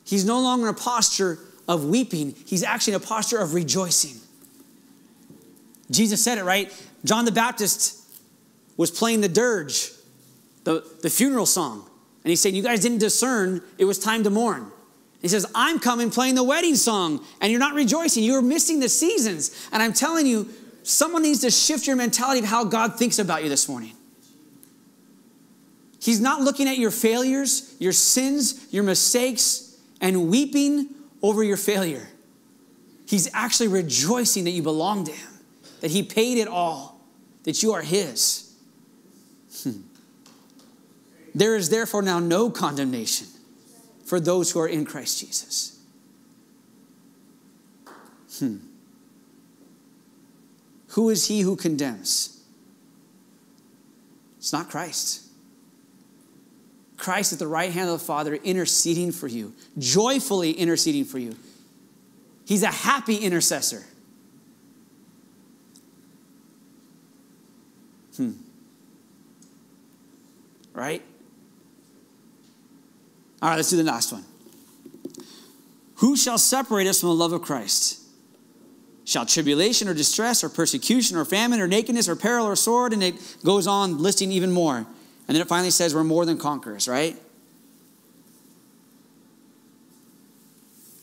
He's 0.05 0.23
no 0.23 0.39
longer 0.39 0.69
in 0.69 0.73
a 0.73 0.77
posture 0.77 1.37
of 1.67 1.85
weeping, 1.85 2.33
he's 2.45 2.63
actually 2.63 2.93
in 2.93 3.01
a 3.01 3.05
posture 3.05 3.37
of 3.37 3.53
rejoicing. 3.53 4.19
Jesus 5.89 6.23
said 6.23 6.37
it, 6.37 6.43
right? 6.43 6.73
John 7.05 7.25
the 7.25 7.31
Baptist 7.31 8.01
was 8.77 8.89
playing 8.89 9.21
the 9.21 9.29
dirge, 9.29 9.91
the, 10.63 10.83
the 11.01 11.09
funeral 11.09 11.45
song. 11.45 11.85
And 12.23 12.29
he 12.29 12.35
said, 12.35 12.53
You 12.53 12.63
guys 12.63 12.79
didn't 12.79 12.99
discern 12.99 13.61
it 13.77 13.85
was 13.85 13.99
time 13.99 14.23
to 14.23 14.29
mourn. 14.29 14.71
He 15.21 15.27
says, 15.27 15.45
I'm 15.53 15.79
coming 15.79 16.09
playing 16.09 16.35
the 16.35 16.43
wedding 16.43 16.75
song, 16.75 17.23
and 17.41 17.51
you're 17.51 17.59
not 17.59 17.73
rejoicing. 17.73 18.23
You're 18.23 18.41
missing 18.41 18.79
the 18.79 18.89
seasons. 18.89 19.69
And 19.71 19.83
I'm 19.83 19.93
telling 19.93 20.25
you, 20.25 20.49
someone 20.83 21.23
needs 21.23 21.41
to 21.41 21.51
shift 21.51 21.87
your 21.87 21.95
mentality 21.95 22.39
of 22.39 22.45
how 22.45 22.63
God 22.63 22.97
thinks 22.97 23.19
about 23.19 23.43
you 23.43 23.49
this 23.49 23.67
morning. 23.69 23.95
He's 26.01 26.19
not 26.19 26.41
looking 26.41 26.67
at 26.67 26.77
your 26.77 26.91
failures, 26.91 27.75
your 27.79 27.91
sins, 27.91 28.67
your 28.71 28.83
mistakes, 28.83 29.77
and 30.01 30.29
weeping 30.29 30.89
over 31.21 31.43
your 31.43 31.57
failure. 31.57 32.07
He's 33.05 33.29
actually 33.33 33.67
rejoicing 33.67 34.45
that 34.45 34.51
you 34.51 34.63
belong 34.63 35.03
to 35.05 35.11
Him, 35.11 35.29
that 35.81 35.91
He 35.91 36.01
paid 36.01 36.39
it 36.39 36.47
all, 36.47 36.99
that 37.43 37.61
you 37.61 37.73
are 37.73 37.81
His. 37.81 38.51
Hmm. 39.61 39.81
There 41.35 41.55
is 41.55 41.69
therefore 41.69 42.01
now 42.01 42.19
no 42.19 42.49
condemnation 42.49 43.27
for 44.05 44.19
those 44.19 44.51
who 44.51 44.59
are 44.59 44.67
in 44.67 44.85
Christ 44.85 45.19
Jesus. 45.19 45.79
Hmm. 48.39 48.57
Who 50.91 51.09
is 51.09 51.27
he 51.27 51.41
who 51.41 51.55
condemns? 51.55 52.41
It's 54.37 54.51
not 54.51 54.69
Christ. 54.69 55.27
Christ 56.97 57.33
at 57.33 57.39
the 57.39 57.47
right 57.47 57.71
hand 57.71 57.89
of 57.89 57.99
the 57.99 58.05
Father 58.05 58.35
interceding 58.35 59.11
for 59.11 59.27
you, 59.27 59.53
joyfully 59.77 60.51
interceding 60.51 61.05
for 61.05 61.17
you. 61.17 61.35
He's 62.45 62.63
a 62.63 62.67
happy 62.67 63.17
intercessor. 63.17 63.83
Hmm. 68.17 68.31
Right? 70.73 71.01
All 73.41 73.49
right, 73.49 73.55
let's 73.55 73.69
do 73.69 73.77
the 73.77 73.83
last 73.83 74.11
one. 74.11 74.25
Who 75.95 76.17
shall 76.17 76.37
separate 76.37 76.87
us 76.87 76.99
from 76.99 77.09
the 77.09 77.15
love 77.15 77.31
of 77.31 77.41
Christ? 77.41 78.00
Shall 79.11 79.25
tribulation 79.25 79.89
or 79.89 79.93
distress 79.93 80.41
or 80.41 80.47
persecution 80.47 81.17
or 81.17 81.25
famine 81.25 81.59
or 81.59 81.67
nakedness 81.67 82.07
or 82.07 82.15
peril 82.15 82.45
or 82.45 82.55
sword, 82.55 82.93
and 82.93 83.03
it 83.03 83.15
goes 83.43 83.67
on 83.67 83.97
listing 83.97 84.31
even 84.31 84.49
more. 84.49 84.77
And 84.77 85.35
then 85.35 85.41
it 85.41 85.49
finally 85.49 85.69
says 85.69 85.93
we're 85.93 86.05
more 86.05 86.25
than 86.25 86.37
conquerors, 86.37 86.87
right? 86.87 87.17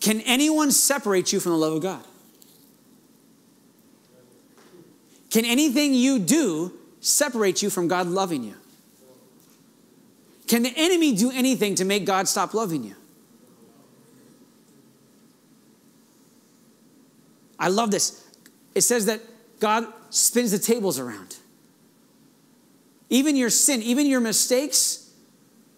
Can 0.00 0.22
anyone 0.22 0.70
separate 0.70 1.34
you 1.34 1.40
from 1.40 1.52
the 1.52 1.58
love 1.58 1.74
of 1.74 1.82
God? 1.82 2.02
Can 5.30 5.44
anything 5.44 5.92
you 5.92 6.18
do 6.18 6.72
separate 7.00 7.60
you 7.60 7.68
from 7.68 7.88
God 7.88 8.06
loving 8.06 8.42
you? 8.42 8.54
Can 10.46 10.62
the 10.62 10.72
enemy 10.74 11.14
do 11.14 11.30
anything 11.30 11.74
to 11.74 11.84
make 11.84 12.06
God 12.06 12.26
stop 12.26 12.54
loving 12.54 12.84
you? 12.84 12.96
I 17.58 17.68
love 17.68 17.90
this. 17.90 18.24
It 18.74 18.82
says 18.82 19.06
that 19.06 19.20
God 19.60 19.86
spins 20.10 20.52
the 20.52 20.58
tables 20.58 20.98
around. 20.98 21.36
Even 23.10 23.36
your 23.36 23.50
sin, 23.50 23.82
even 23.82 24.06
your 24.06 24.20
mistakes, 24.20 25.10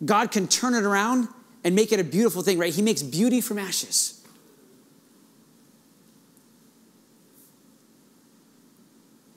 God 0.05 0.31
can 0.31 0.49
turn 0.49 0.75
it 0.75 0.85
around 0.85 1.29
and 1.65 1.75
make 1.75 1.93
it 1.93 2.01
a 2.01 2.05
beautiful 2.05 2.43
thing, 2.43 2.59
right? 2.59 2.75
He 2.75 2.83
makes 2.83 3.03
beauty 3.03 3.41
from 3.41 3.59
ashes. 3.59 4.17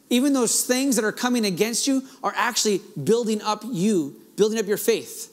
Even 0.09 0.33
those 0.33 0.63
things 0.63 0.95
that 0.95 1.05
are 1.05 1.11
coming 1.11 1.45
against 1.45 1.87
you 1.87 2.03
are 2.23 2.33
actually 2.35 2.81
building 3.03 3.41
up 3.41 3.63
you, 3.65 4.15
building 4.35 4.59
up 4.59 4.67
your 4.67 4.77
faith. 4.77 5.31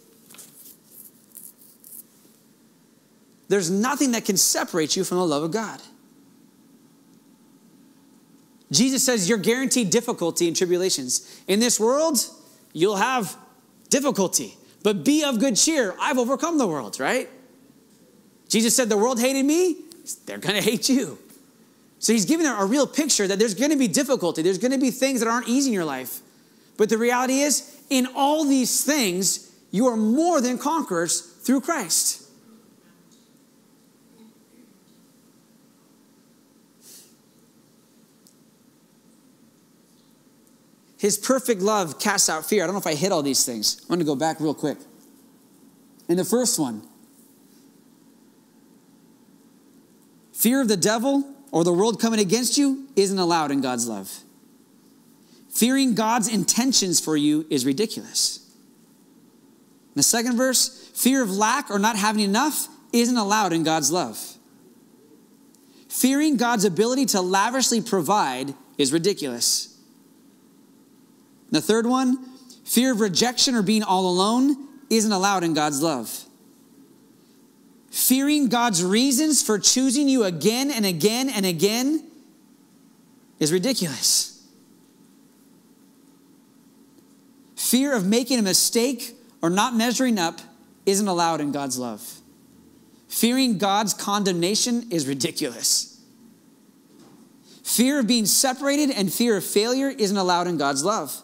There's 3.49 3.70
nothing 3.70 4.12
that 4.12 4.25
can 4.25 4.37
separate 4.37 4.96
you 4.96 5.05
from 5.05 5.18
the 5.18 5.27
love 5.27 5.42
of 5.42 5.51
God. 5.51 5.83
Jesus 8.72 9.02
says 9.04 9.28
you're 9.28 9.38
guaranteed 9.38 9.90
difficulty 9.90 10.46
and 10.46 10.56
tribulations. 10.56 11.40
In 11.48 11.61
this 11.61 11.80
world, 11.80 12.18
you'll 12.72 12.96
have 12.96 13.37
difficulty, 13.88 14.56
but 14.83 15.04
be 15.04 15.24
of 15.24 15.40
good 15.40 15.56
cheer. 15.56 15.94
I've 16.00 16.18
overcome 16.18 16.59
the 16.59 16.66
world, 16.66 17.00
right? 17.00 17.28
Jesus 18.48 18.76
said, 18.76 18.88
The 18.88 18.96
world 18.96 19.20
hated 19.20 19.44
me, 19.44 19.76
they're 20.26 20.38
to 20.56 20.62
hate 20.62 20.88
you. 20.88 21.18
So 21.98 22.12
he's 22.12 22.24
giving 22.24 22.46
a 22.46 22.64
real 22.64 22.87
picture 22.87 23.26
that 23.26 23.38
there's 23.38 23.54
to 23.70 23.76
be 23.76 23.88
difficulty, 23.88 24.42
there's 24.42 24.59
to 24.72 24.78
be 24.78 24.90
things 24.90 25.20
that 25.20 25.28
aren't 25.28 25.48
easy 25.48 25.68
in 25.68 25.74
your 25.74 25.85
life. 25.85 26.20
But 26.76 26.88
the 26.88 26.96
reality 26.96 27.40
is, 27.40 27.78
in 27.90 28.09
all 28.16 28.44
these 28.44 28.83
things, 28.85 29.52
you 29.70 29.87
are 29.87 29.96
more 29.96 30.40
than 30.40 30.56
conquerors 30.56 31.20
through 31.20 31.61
Christ. 31.61 32.19
His 41.00 41.16
perfect 41.16 41.62
love 41.62 41.98
casts 41.98 42.28
out 42.28 42.44
fear. 42.44 42.62
I 42.62 42.66
don't 42.66 42.74
know 42.74 42.80
if 42.80 42.86
I 42.86 42.94
hit 42.94 43.10
all 43.10 43.22
these 43.22 43.42
things. 43.42 43.80
I'm 43.80 43.88
going 43.88 44.00
to 44.00 44.04
go 44.04 44.14
back 44.14 44.38
real 44.38 44.52
quick. 44.52 44.76
In 46.10 46.18
the 46.18 46.26
first 46.26 46.58
one, 46.58 46.82
fear 50.34 50.60
of 50.60 50.68
the 50.68 50.76
devil 50.76 51.24
or 51.52 51.64
the 51.64 51.72
world 51.72 51.98
coming 52.02 52.20
against 52.20 52.58
you 52.58 52.86
isn't 52.96 53.18
allowed 53.18 53.50
in 53.50 53.62
God's 53.62 53.88
love. 53.88 54.14
Fearing 55.48 55.94
God's 55.94 56.28
intentions 56.28 57.00
for 57.00 57.16
you 57.16 57.46
is 57.48 57.64
ridiculous. 57.64 58.46
In 59.86 59.94
the 59.94 60.02
second 60.02 60.36
verse, 60.36 60.90
fear 60.94 61.22
of 61.22 61.30
lack 61.30 61.70
or 61.70 61.78
not 61.78 61.96
having 61.96 62.20
enough 62.20 62.68
isn't 62.92 63.16
allowed 63.16 63.54
in 63.54 63.62
God's 63.62 63.90
love. 63.90 64.18
Fearing 65.88 66.36
God's 66.36 66.66
ability 66.66 67.06
to 67.06 67.22
lavishly 67.22 67.80
provide 67.80 68.52
is 68.76 68.92
ridiculous. 68.92 69.69
The 71.50 71.60
third 71.60 71.86
one, 71.86 72.24
fear 72.64 72.92
of 72.92 73.00
rejection 73.00 73.54
or 73.54 73.62
being 73.62 73.82
all 73.82 74.08
alone 74.08 74.68
isn't 74.88 75.12
allowed 75.12 75.44
in 75.44 75.54
God's 75.54 75.82
love. 75.82 76.24
Fearing 77.90 78.48
God's 78.48 78.84
reasons 78.84 79.42
for 79.42 79.58
choosing 79.58 80.08
you 80.08 80.24
again 80.24 80.70
and 80.70 80.86
again 80.86 81.28
and 81.28 81.44
again 81.44 82.08
is 83.40 83.52
ridiculous. 83.52 84.46
Fear 87.56 87.94
of 87.94 88.06
making 88.06 88.38
a 88.38 88.42
mistake 88.42 89.16
or 89.42 89.50
not 89.50 89.74
measuring 89.74 90.18
up 90.18 90.40
isn't 90.86 91.06
allowed 91.06 91.40
in 91.40 91.52
God's 91.52 91.78
love. 91.78 92.20
Fearing 93.08 93.58
God's 93.58 93.92
condemnation 93.92 94.86
is 94.90 95.06
ridiculous. 95.06 96.00
Fear 97.64 98.00
of 98.00 98.06
being 98.06 98.26
separated 98.26 98.90
and 98.90 99.12
fear 99.12 99.36
of 99.36 99.44
failure 99.44 99.88
isn't 99.88 100.16
allowed 100.16 100.46
in 100.46 100.56
God's 100.56 100.84
love. 100.84 101.22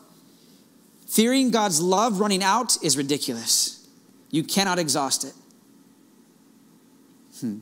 Fearing 1.17 1.51
God's 1.51 1.81
love 1.81 2.21
running 2.21 2.43
out 2.43 2.77
is 2.85 2.99
ridiculous. 2.99 3.89
You 4.31 4.45
cannot 4.45 4.79
exhaust 4.79 5.25
it. 5.25 5.33
Hmm. 7.41 7.61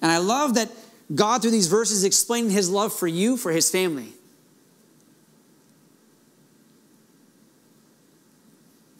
And 0.00 0.10
I 0.10 0.16
love 0.16 0.54
that 0.54 0.70
God, 1.14 1.42
through 1.42 1.50
these 1.50 1.66
verses, 1.66 2.04
explaining 2.04 2.52
his 2.52 2.70
love 2.70 2.90
for 2.94 3.06
you, 3.06 3.36
for 3.36 3.52
his 3.52 3.70
family. 3.70 4.14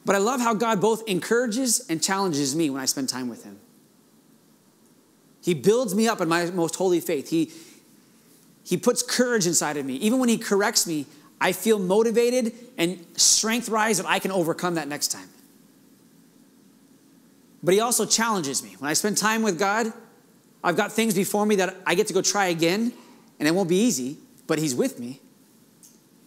But 0.05 0.15
I 0.15 0.19
love 0.19 0.41
how 0.41 0.53
God 0.53 0.79
both 0.79 1.01
encourages 1.09 1.83
and 1.89 2.03
challenges 2.03 2.55
me 2.55 2.69
when 2.69 2.79
I 2.79 2.85
spend 2.85 3.09
time 3.09 3.29
with 3.29 3.43
him. 3.45 3.57
He 5.41 5.55
builds 5.55 5.95
me 5.95 6.07
up 6.07 6.21
in 6.21 6.29
my 6.29 6.51
most 6.51 6.75
holy 6.75 6.99
faith. 6.99 7.31
He, 7.31 7.51
he 8.63 8.77
puts 8.77 9.01
courage 9.01 9.47
inside 9.47 9.77
of 9.77 9.85
me. 9.85 9.95
Even 9.95 10.19
when 10.19 10.29
He 10.29 10.37
corrects 10.37 10.85
me, 10.87 11.05
I 11.39 11.51
feel 11.51 11.79
motivated 11.79 12.53
and 12.77 13.03
strength 13.17 13.69
rise 13.69 13.97
that 13.97 14.05
I 14.07 14.19
can 14.19 14.31
overcome 14.31 14.75
that 14.75 14.87
next 14.87 15.09
time. 15.09 15.27
But 17.63 17.73
He 17.73 17.79
also 17.79 18.05
challenges 18.05 18.63
me. 18.63 18.75
When 18.79 18.89
I 18.89 18.93
spend 18.93 19.17
time 19.17 19.41
with 19.41 19.57
God, 19.57 19.91
I've 20.63 20.77
got 20.77 20.91
things 20.91 21.15
before 21.15 21.45
me 21.45 21.55
that 21.57 21.75
I 21.85 21.95
get 21.95 22.07
to 22.07 22.13
go 22.13 22.21
try 22.21 22.47
again, 22.47 22.93
and 23.39 23.47
it 23.47 23.51
won't 23.51 23.69
be 23.69 23.77
easy, 23.77 24.17
but 24.47 24.59
He's 24.59 24.75
with 24.75 24.99
me. 24.99 25.19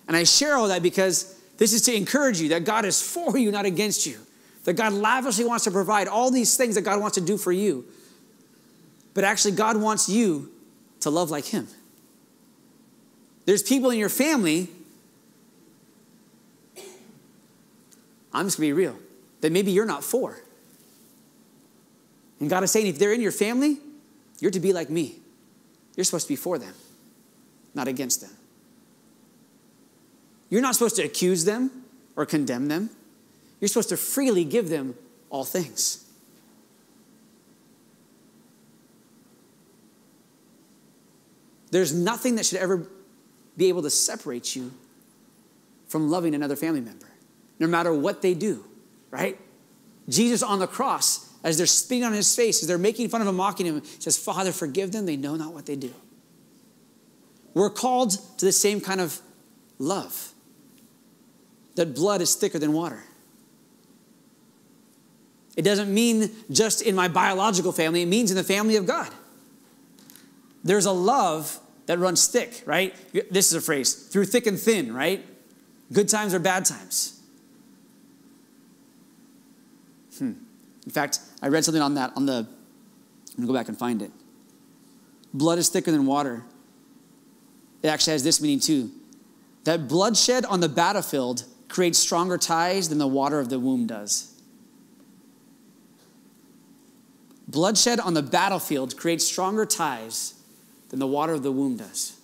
And 0.09 0.17
I 0.17 0.25
share 0.25 0.57
all 0.57 0.69
that 0.69 0.83
because 0.83 1.41
this 1.57 1.73
is 1.73 1.83
to 1.83 1.95
encourage 1.95 2.41
you 2.41 2.49
that 2.51 2.65
God 2.65 2.85
is 2.85 3.01
for 3.01 3.39
you, 3.39 3.51
not 3.51 3.65
against 3.65 4.07
you. 4.07 4.19
That 4.65 4.75
God 4.75 4.93
lavishly 4.93 5.45
wants 5.45 5.65
to 5.65 5.71
provide 5.71 6.09
all 6.09 6.31
these 6.31 6.57
things 6.57 6.75
that 6.75 6.83
God 6.83 7.01
wants 7.01 7.17
to 7.17 7.21
do 7.21 7.37
for 7.37 7.53
you. 7.53 7.85
But 9.13 9.23
actually, 9.23 9.53
God 9.53 9.77
wants 9.77 10.09
you 10.09 10.51
to 11.01 11.11
love 11.11 11.31
like 11.31 11.45
Him. 11.45 11.69
There's 13.45 13.63
people 13.63 13.91
in 13.91 13.99
your 13.99 14.09
family, 14.09 14.69
I'm 18.33 18.47
just 18.47 18.57
gonna 18.57 18.69
be 18.69 18.73
real, 18.73 18.97
that 19.41 19.53
maybe 19.53 19.71
you're 19.71 19.85
not 19.87 20.03
for. 20.03 20.39
And 22.41 22.49
God 22.51 22.65
is 22.65 22.71
saying, 22.71 22.87
if 22.87 22.99
they're 22.99 23.13
in 23.13 23.21
your 23.21 23.33
family, 23.33 23.79
you're 24.41 24.51
to 24.51 24.61
be 24.61 24.73
like 24.73 24.91
me. 24.91 25.17
You're 25.97 26.05
supposed 26.05 26.27
to 26.27 26.33
be 26.33 26.37
for 26.37 26.59
them, 26.59 26.75
not 27.75 27.87
against 27.87 28.21
them. 28.21 28.31
You're 30.51 30.63
not 30.63 30.75
supposed 30.75 30.97
to 30.97 31.03
accuse 31.03 31.45
them 31.45 31.85
or 32.17 32.27
condemn 32.27 32.69
them. 32.69 32.91
You're 33.61 33.69
supposed 33.69 33.89
to 33.91 33.97
freely 33.97 34.45
give 34.45 34.69
them 34.69 34.95
all 35.31 35.45
things. 35.45 36.05
There's 41.71 41.93
nothing 41.93 42.37
that 42.37 42.47
should 42.47 42.59
ever 42.59 42.87
be 43.57 43.69
able 43.69 43.83
to 43.83 43.91
separate 43.91 44.57
you 44.57 44.73
from 45.89 46.11
loving 46.11 46.35
another 46.35 46.57
family 46.57 46.81
member, 46.81 47.07
no 47.59 47.67
matter 47.67 47.95
what 47.95 48.23
they 48.23 48.35
do, 48.35 48.65
right? 49.11 49.39
Jesus 50.09 50.43
on 50.43 50.59
the 50.59 50.67
cross, 50.67 51.31
as 51.45 51.57
they're 51.57 51.67
spitting 51.67 52.05
on 52.05 52.13
his 52.13 52.35
face, 52.35 52.63
as 52.63 52.69
they're 52.69 52.79
making 52.79 53.09
fun 53.09 53.21
of 53.21 53.27
him, 53.27 53.37
mocking 53.37 53.67
him, 53.67 53.83
says, 53.99 54.17
Father, 54.17 54.51
forgive 54.51 54.93
them, 54.93 55.07
they 55.07 55.17
know 55.17 55.37
not 55.37 55.53
what 55.53 55.67
they 55.67 55.77
do. 55.77 55.93
We're 57.53 57.71
called 57.71 58.13
to 58.39 58.45
the 58.45 58.53
same 58.53 58.81
kind 58.81 59.01
of 59.01 59.21
love 59.79 60.33
that 61.77 61.95
blood 61.95 62.21
is 62.21 62.35
thicker 62.35 62.59
than 62.59 62.73
water. 62.73 63.03
It 65.57 65.63
doesn't 65.63 65.93
mean 65.93 66.31
just 66.51 66.83
in 66.83 66.95
my 66.95 67.09
biological 67.09 67.73
family, 67.73 68.03
it 68.03 68.07
means 68.07 68.31
in 68.31 68.37
the 68.37 68.45
family 68.45 68.77
of 68.77 68.87
God. 68.87 69.09
There's 70.65 70.87
a 70.87 70.93
love 70.93 71.61
that 71.87 71.99
runs 71.99 72.27
thick, 72.27 72.63
right? 72.67 72.95
This 73.31 73.49
is 73.49 73.55
a 73.55 73.61
phrase 73.61 73.93
through 73.93 74.27
thick 74.27 74.47
and 74.47 74.59
thin, 74.59 74.95
right? 74.95 75.25
Good 75.93 76.09
times 76.09 76.33
or 76.33 76.39
bad 76.39 76.65
times. 76.65 77.21
Hmm. 80.19 80.33
In 80.85 80.91
fact, 80.91 81.21
I 81.43 81.49
read 81.49 81.65
something 81.65 81.83
on 81.83 81.95
that 81.95 82.13
on 82.17 82.27
the, 82.27 82.47
I'm 82.47 83.37
gonna 83.37 83.47
go 83.47 83.55
back 83.55 83.69
and 83.69 83.77
find 83.77 84.01
it. 84.03 84.11
Blood 85.33 85.59
is 85.59 85.69
thicker 85.69 85.91
than 85.91 86.07
water. 86.07 86.45
It 87.83 87.89
actually 87.89 88.13
has 88.13 88.25
this 88.25 88.41
meaning 88.41 88.61
too 88.61 88.91
that 89.65 89.89
bloodshed 89.89 90.45
on 90.45 90.61
the 90.61 90.69
battlefield 90.69 91.45
creates 91.69 91.99
stronger 91.99 92.37
ties 92.37 92.91
than 92.91 92.99
the 92.99 93.07
water 93.07 93.41
of 93.41 93.49
the 93.49 93.59
womb 93.59 93.87
does. 93.87 94.31
Bloodshed 97.49 97.99
on 97.99 98.15
the 98.15 98.23
battlefield 98.23 98.97
creates 98.97 99.25
stronger 99.27 99.65
ties 99.65 100.35
than 100.95 101.01
the 101.01 101.09
water 101.09 101.33
of 101.33 101.43
the 101.43 101.51
womb 101.51 101.77
does. 101.77 102.17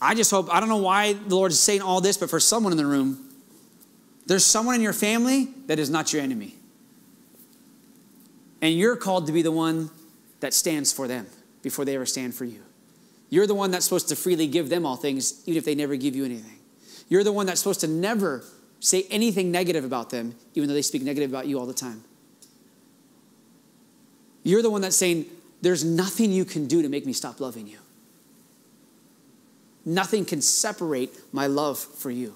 I 0.00 0.14
just 0.14 0.30
hope, 0.30 0.48
I 0.50 0.60
don't 0.60 0.70
know 0.70 0.78
why 0.78 1.12
the 1.12 1.34
Lord 1.34 1.52
is 1.52 1.60
saying 1.60 1.82
all 1.82 2.00
this, 2.00 2.16
but 2.16 2.30
for 2.30 2.40
someone 2.40 2.72
in 2.72 2.78
the 2.78 2.86
room, 2.86 3.34
there's 4.24 4.46
someone 4.46 4.76
in 4.76 4.80
your 4.80 4.94
family 4.94 5.50
that 5.66 5.78
is 5.78 5.90
not 5.90 6.10
your 6.10 6.22
enemy. 6.22 6.54
And 8.62 8.72
you're 8.72 8.96
called 8.96 9.26
to 9.26 9.32
be 9.34 9.42
the 9.42 9.52
one 9.52 9.90
that 10.40 10.54
stands 10.54 10.90
for 10.90 11.06
them 11.06 11.26
before 11.60 11.84
they 11.84 11.96
ever 11.96 12.06
stand 12.06 12.34
for 12.34 12.46
you. 12.46 12.62
You're 13.28 13.46
the 13.46 13.54
one 13.54 13.70
that's 13.70 13.84
supposed 13.84 14.08
to 14.08 14.16
freely 14.16 14.46
give 14.46 14.70
them 14.70 14.86
all 14.86 14.96
things, 14.96 15.42
even 15.44 15.58
if 15.58 15.66
they 15.66 15.74
never 15.74 15.96
give 15.96 16.16
you 16.16 16.24
anything. 16.24 16.60
You're 17.14 17.22
the 17.22 17.32
one 17.32 17.46
that's 17.46 17.60
supposed 17.60 17.78
to 17.82 17.86
never 17.86 18.42
say 18.80 19.06
anything 19.08 19.52
negative 19.52 19.84
about 19.84 20.10
them, 20.10 20.34
even 20.56 20.68
though 20.68 20.74
they 20.74 20.82
speak 20.82 21.02
negative 21.02 21.30
about 21.30 21.46
you 21.46 21.60
all 21.60 21.64
the 21.64 21.72
time. 21.72 22.02
You're 24.42 24.62
the 24.62 24.70
one 24.70 24.80
that's 24.80 24.96
saying, 24.96 25.26
There's 25.62 25.84
nothing 25.84 26.32
you 26.32 26.44
can 26.44 26.66
do 26.66 26.82
to 26.82 26.88
make 26.88 27.06
me 27.06 27.12
stop 27.12 27.38
loving 27.38 27.68
you. 27.68 27.78
Nothing 29.84 30.24
can 30.24 30.42
separate 30.42 31.12
my 31.30 31.46
love 31.46 31.78
for 31.78 32.10
you. 32.10 32.34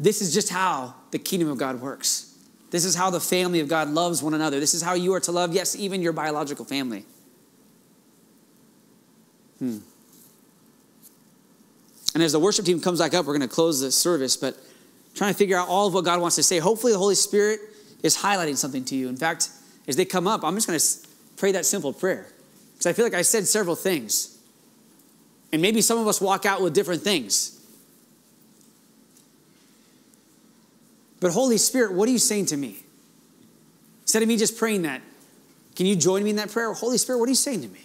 This 0.00 0.20
is 0.20 0.34
just 0.34 0.48
how 0.48 0.96
the 1.12 1.18
kingdom 1.20 1.48
of 1.48 1.58
God 1.58 1.80
works. 1.80 2.36
This 2.72 2.84
is 2.84 2.96
how 2.96 3.10
the 3.10 3.20
family 3.20 3.60
of 3.60 3.68
God 3.68 3.88
loves 3.88 4.20
one 4.20 4.34
another. 4.34 4.58
This 4.58 4.74
is 4.74 4.82
how 4.82 4.94
you 4.94 5.14
are 5.14 5.20
to 5.20 5.30
love, 5.30 5.54
yes, 5.54 5.76
even 5.76 6.02
your 6.02 6.12
biological 6.12 6.64
family. 6.64 7.04
Hmm. 9.60 9.78
And 12.14 12.22
as 12.22 12.32
the 12.32 12.40
worship 12.40 12.64
team 12.64 12.80
comes 12.80 12.98
back 12.98 13.14
up, 13.14 13.26
we're 13.26 13.36
going 13.36 13.48
to 13.48 13.54
close 13.54 13.80
the 13.80 13.92
service, 13.92 14.36
but 14.36 14.56
trying 15.14 15.32
to 15.32 15.38
figure 15.38 15.56
out 15.56 15.68
all 15.68 15.86
of 15.86 15.94
what 15.94 16.04
God 16.04 16.20
wants 16.20 16.36
to 16.36 16.42
say. 16.42 16.58
Hopefully, 16.58 16.92
the 16.92 16.98
Holy 16.98 17.14
Spirit 17.14 17.60
is 18.02 18.16
highlighting 18.16 18.56
something 18.56 18.84
to 18.86 18.96
you. 18.96 19.08
In 19.08 19.16
fact, 19.16 19.50
as 19.86 19.96
they 19.96 20.04
come 20.04 20.26
up, 20.26 20.44
I'm 20.44 20.54
just 20.54 20.66
going 20.66 20.78
to 20.78 20.86
pray 21.36 21.52
that 21.52 21.66
simple 21.66 21.92
prayer 21.92 22.26
because 22.72 22.86
I 22.86 22.92
feel 22.92 23.04
like 23.04 23.14
I 23.14 23.22
said 23.22 23.46
several 23.46 23.76
things. 23.76 24.38
And 25.52 25.60
maybe 25.60 25.80
some 25.82 25.98
of 25.98 26.06
us 26.06 26.20
walk 26.20 26.46
out 26.46 26.62
with 26.62 26.74
different 26.74 27.02
things. 27.02 27.60
But 31.20 31.32
Holy 31.32 31.58
Spirit, 31.58 31.92
what 31.92 32.08
are 32.08 32.12
you 32.12 32.18
saying 32.18 32.46
to 32.46 32.56
me? 32.56 32.78
Instead 34.02 34.22
of 34.22 34.28
me 34.28 34.36
just 34.36 34.56
praying 34.56 34.82
that, 34.82 35.02
can 35.76 35.86
you 35.86 35.96
join 35.96 36.24
me 36.24 36.30
in 36.30 36.36
that 36.36 36.50
prayer? 36.50 36.72
Holy 36.72 36.98
Spirit, 36.98 37.18
what 37.18 37.26
are 37.26 37.30
you 37.30 37.36
saying 37.36 37.62
to 37.62 37.68
me? 37.68 37.80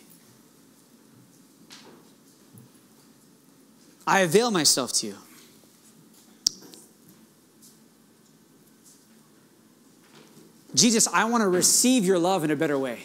I 4.08 4.22
avail 4.22 4.52
myself 4.52 4.94
to 4.94 5.08
you. 5.08 5.16
Jesus, 10.76 11.08
I 11.08 11.24
want 11.26 11.42
to 11.42 11.48
receive 11.48 12.06
your 12.06 12.20
love 12.20 12.44
in 12.44 12.52
a 12.52 12.56
better 12.56 12.78
way. 12.78 13.00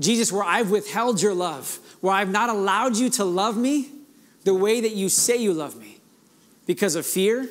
Jesus, 0.00 0.32
where 0.32 0.42
I've 0.42 0.70
withheld 0.70 1.20
your 1.20 1.34
love, 1.34 1.78
where 2.00 2.14
I've 2.14 2.30
not 2.30 2.48
allowed 2.48 2.96
you 2.96 3.10
to 3.10 3.24
love 3.24 3.56
me 3.58 3.90
the 4.44 4.54
way 4.54 4.80
that 4.80 4.92
you 4.92 5.10
say 5.10 5.36
you 5.36 5.52
love 5.52 5.76
me 5.76 5.98
because 6.66 6.94
of 6.94 7.04
fear, 7.04 7.46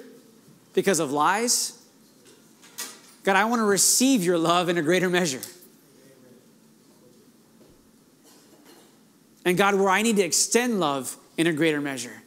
because 0.73 0.99
of 0.99 1.11
lies. 1.11 1.79
God, 3.23 3.35
I 3.35 3.45
want 3.45 3.59
to 3.59 3.65
receive 3.65 4.23
your 4.23 4.39
love 4.39 4.69
in 4.69 4.77
a 4.79 4.81
greater 4.81 5.09
measure. 5.09 5.41
And 9.49 9.57
God, 9.57 9.73
where 9.73 9.89
I 9.89 10.03
need 10.03 10.17
to 10.17 10.23
extend 10.23 10.79
love 10.79 11.17
in 11.35 11.47
a 11.47 11.51
greater 11.51 11.81
measure, 11.81 12.21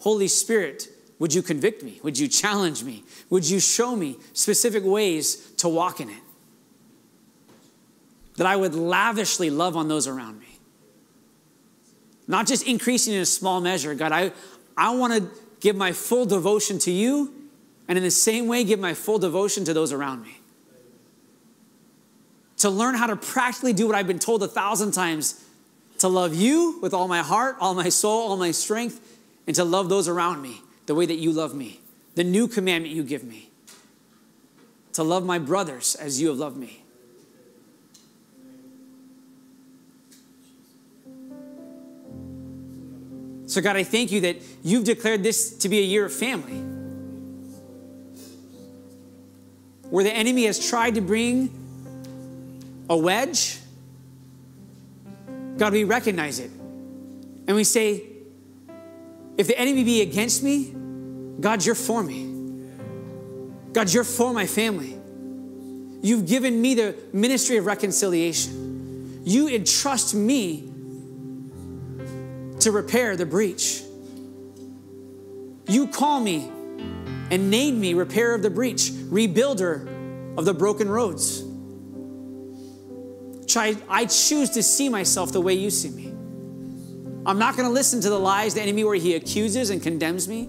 Holy 0.00 0.26
Spirit, 0.26 0.88
would 1.18 1.32
you 1.32 1.40
convict 1.40 1.82
me? 1.82 2.00
Would 2.02 2.18
you 2.18 2.26
challenge 2.26 2.82
me? 2.82 3.04
Would 3.30 3.48
you 3.48 3.60
show 3.60 3.94
me 3.94 4.18
specific 4.34 4.82
ways 4.84 5.36
to 5.58 5.68
walk 5.68 6.00
in 6.00 6.10
it? 6.10 6.20
that 8.36 8.46
I 8.46 8.56
would 8.56 8.74
lavishly 8.74 9.50
love 9.50 9.76
on 9.76 9.88
those 9.88 10.06
around 10.06 10.38
me. 10.38 10.58
Not 12.28 12.46
just 12.46 12.66
increasing 12.66 13.14
in 13.14 13.20
a 13.20 13.26
small 13.26 13.60
measure. 13.60 13.94
God, 13.94 14.12
I, 14.12 14.32
I 14.76 14.94
want 14.94 15.14
to 15.14 15.30
give 15.60 15.76
my 15.76 15.92
full 15.92 16.26
devotion 16.26 16.78
to 16.80 16.90
you, 16.90 17.32
and 17.88 17.96
in 17.96 18.04
the 18.04 18.10
same 18.10 18.46
way, 18.46 18.64
give 18.64 18.80
my 18.80 18.94
full 18.94 19.18
devotion 19.18 19.64
to 19.64 19.74
those 19.74 19.92
around 19.92 20.22
me. 20.22 20.38
To 22.58 22.70
learn 22.70 22.94
how 22.94 23.06
to 23.06 23.16
practically 23.16 23.72
do 23.72 23.86
what 23.86 23.96
I've 23.96 24.06
been 24.06 24.18
told 24.18 24.42
a 24.42 24.48
thousand 24.48 24.92
times 24.92 25.42
to 25.98 26.08
love 26.08 26.34
you 26.34 26.78
with 26.82 26.92
all 26.92 27.08
my 27.08 27.22
heart, 27.22 27.56
all 27.60 27.74
my 27.74 27.88
soul, 27.88 28.28
all 28.28 28.36
my 28.36 28.50
strength, 28.50 29.00
and 29.46 29.56
to 29.56 29.64
love 29.64 29.88
those 29.88 30.08
around 30.08 30.42
me 30.42 30.60
the 30.86 30.94
way 30.94 31.06
that 31.06 31.16
you 31.16 31.32
love 31.32 31.54
me. 31.54 31.80
The 32.14 32.24
new 32.24 32.48
commandment 32.48 32.94
you 32.94 33.02
give 33.02 33.24
me 33.24 33.50
to 34.94 35.02
love 35.02 35.24
my 35.24 35.38
brothers 35.38 35.94
as 35.94 36.20
you 36.20 36.28
have 36.28 36.38
loved 36.38 36.56
me. 36.56 36.82
So, 43.46 43.60
God, 43.60 43.76
I 43.76 43.84
thank 43.84 44.10
you 44.10 44.22
that 44.22 44.36
you've 44.64 44.84
declared 44.84 45.22
this 45.22 45.58
to 45.58 45.68
be 45.68 45.78
a 45.78 45.82
year 45.82 46.04
of 46.04 46.12
family. 46.12 46.58
Where 49.90 50.02
the 50.02 50.12
enemy 50.12 50.46
has 50.46 50.58
tried 50.58 50.96
to 50.96 51.00
bring 51.00 51.50
a 52.88 52.96
wedge, 52.96 53.58
God, 55.56 55.72
we 55.72 55.84
recognize 55.84 56.38
it. 56.38 56.50
And 56.50 57.54
we 57.54 57.64
say, 57.64 58.04
if 59.38 59.46
the 59.46 59.58
enemy 59.58 59.84
be 59.84 60.02
against 60.02 60.42
me, 60.42 60.74
God, 61.40 61.64
you're 61.64 61.74
for 61.74 62.02
me. 62.02 62.32
God, 63.72 63.92
you're 63.92 64.04
for 64.04 64.32
my 64.32 64.46
family. 64.46 64.98
You've 66.02 66.26
given 66.26 66.60
me 66.60 66.74
the 66.74 66.94
ministry 67.12 67.56
of 67.56 67.66
reconciliation. 67.66 69.22
You 69.24 69.48
entrust 69.48 70.14
me 70.14 70.70
to 72.60 72.70
repair 72.70 73.16
the 73.16 73.26
breach. 73.26 73.82
You 75.68 75.88
call 75.88 76.20
me 76.20 76.50
and 77.30 77.50
name 77.50 77.80
me 77.80 77.94
repairer 77.94 78.34
of 78.34 78.42
the 78.42 78.50
breach, 78.50 78.90
rebuilder 78.90 80.38
of 80.38 80.44
the 80.44 80.54
broken 80.54 80.88
roads. 80.88 81.45
I 83.54 84.06
choose 84.06 84.50
to 84.50 84.62
see 84.62 84.88
myself 84.88 85.32
the 85.32 85.40
way 85.40 85.54
you 85.54 85.70
see 85.70 85.90
me. 85.90 86.08
I'm 87.26 87.38
not 87.38 87.56
going 87.56 87.68
to 87.68 87.72
listen 87.72 88.00
to 88.02 88.08
the 88.08 88.18
lies 88.18 88.54
the 88.54 88.62
enemy 88.62 88.84
where 88.84 88.94
he 88.94 89.14
accuses 89.14 89.70
and 89.70 89.82
condemns 89.82 90.28
me. 90.28 90.48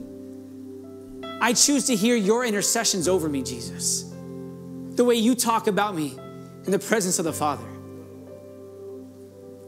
I 1.41 1.53
choose 1.53 1.85
to 1.87 1.95
hear 1.95 2.15
your 2.15 2.45
intercessions 2.45 3.07
over 3.07 3.29
me, 3.29 3.43
Jesus. 3.43 4.13
The 4.91 5.03
way 5.03 5.15
you 5.15 5.35
talk 5.35 5.67
about 5.67 5.95
me 5.95 6.17
in 6.65 6.71
the 6.71 6.79
presence 6.79 7.19
of 7.19 7.25
the 7.25 7.33
Father. 7.33 7.65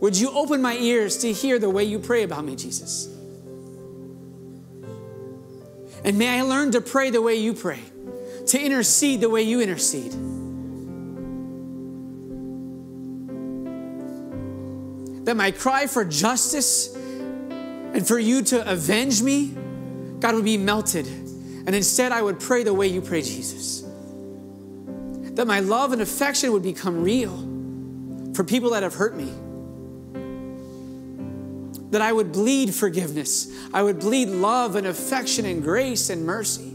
Would 0.02 0.18
you 0.18 0.32
open 0.32 0.62
my 0.62 0.76
ears 0.76 1.18
to 1.20 1.32
hear 1.32 1.60
the 1.60 1.70
way 1.70 1.84
you 1.84 2.00
pray 2.00 2.24
about 2.24 2.46
me, 2.46 2.56
Jesus? 2.56 3.08
And 6.04 6.18
may 6.18 6.40
I 6.40 6.42
learn 6.44 6.72
to 6.72 6.82
pray 6.82 7.10
the 7.10 7.22
way 7.22 7.36
you 7.36 7.54
pray, 7.54 7.82
to 8.48 8.60
intercede 8.60 9.22
the 9.22 9.30
way 9.30 9.42
you 9.42 9.62
intercede. 9.62 10.14
That 15.30 15.38
my 15.38 15.52
cry 15.52 15.86
for 15.86 16.04
justice 16.04 16.92
and 16.96 18.08
for 18.08 18.18
you 18.18 18.42
to 18.46 18.68
avenge 18.68 19.22
me, 19.22 19.56
God, 20.20 20.34
would 20.34 20.44
be 20.44 20.58
melted. 20.58 21.06
And 21.06 21.76
instead, 21.76 22.12
I 22.12 22.20
would 22.20 22.40
pray 22.40 22.64
the 22.64 22.74
way 22.74 22.88
you 22.88 23.00
pray, 23.00 23.22
Jesus. 23.22 23.84
That 25.36 25.46
my 25.46 25.60
love 25.60 25.94
and 25.94 26.02
affection 26.02 26.52
would 26.52 26.64
become 26.64 27.04
real 27.04 28.34
for 28.34 28.44
people 28.44 28.72
that 28.72 28.82
have 28.82 28.96
hurt 28.96 29.16
me 29.16 29.32
that 31.92 32.02
I 32.02 32.12
would 32.12 32.32
bleed 32.32 32.74
forgiveness. 32.74 33.56
I 33.72 33.84
would 33.84 34.00
bleed 34.00 34.30
love 34.30 34.76
and 34.76 34.88
affection 34.88 35.46
and 35.46 35.62
grace 35.62 36.10
and 36.10 36.26
mercy. 36.26 36.74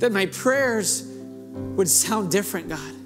That 0.00 0.10
my 0.10 0.26
prayers 0.26 1.04
would 1.04 1.88
sound 1.88 2.32
different, 2.32 2.68
God. 2.68 2.97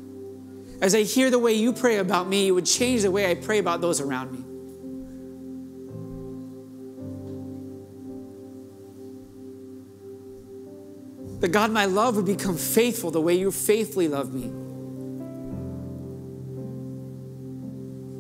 As 0.83 0.97
I 0.97 1.03
hear 1.05 1.30
the 1.30 1.39
way 1.39 1.53
you 1.53 1.72
pray 1.72 1.99
about 1.99 2.26
me, 2.26 2.49
it 2.49 2.51
would 2.51 2.66
change 2.66 3.03
the 3.03 3.11
way 3.12 3.30
I 3.30 3.37
pray 3.37 3.59
about 3.59 3.80
those 3.80 4.01
around 4.01 4.33
me. 4.33 4.41
That 11.39 11.53
God, 11.53 11.70
my 11.70 11.85
love 11.85 12.16
would 12.16 12.26
become 12.26 12.57
faithful 12.57 13.12
the 13.12 13.20
way 13.20 13.35
you 13.35 13.53
faithfully 13.53 14.09
love 14.09 14.35
me. 14.35 14.51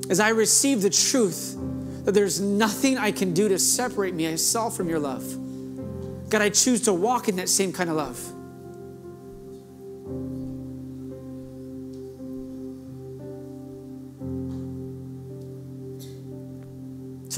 As 0.08 0.20
I 0.20 0.28
receive 0.28 0.82
the 0.82 0.90
truth 0.90 1.56
that 2.04 2.12
there's 2.12 2.40
nothing 2.40 2.96
I 2.96 3.10
can 3.10 3.34
do 3.34 3.48
to 3.48 3.58
separate 3.58 4.14
me 4.14 4.28
myself 4.28 4.76
from 4.76 4.88
your 4.88 5.00
love. 5.00 5.24
God, 6.30 6.42
I 6.42 6.50
choose 6.50 6.82
to 6.82 6.92
walk 6.92 7.28
in 7.28 7.34
that 7.36 7.48
same 7.48 7.72
kind 7.72 7.90
of 7.90 7.96
love. 7.96 8.41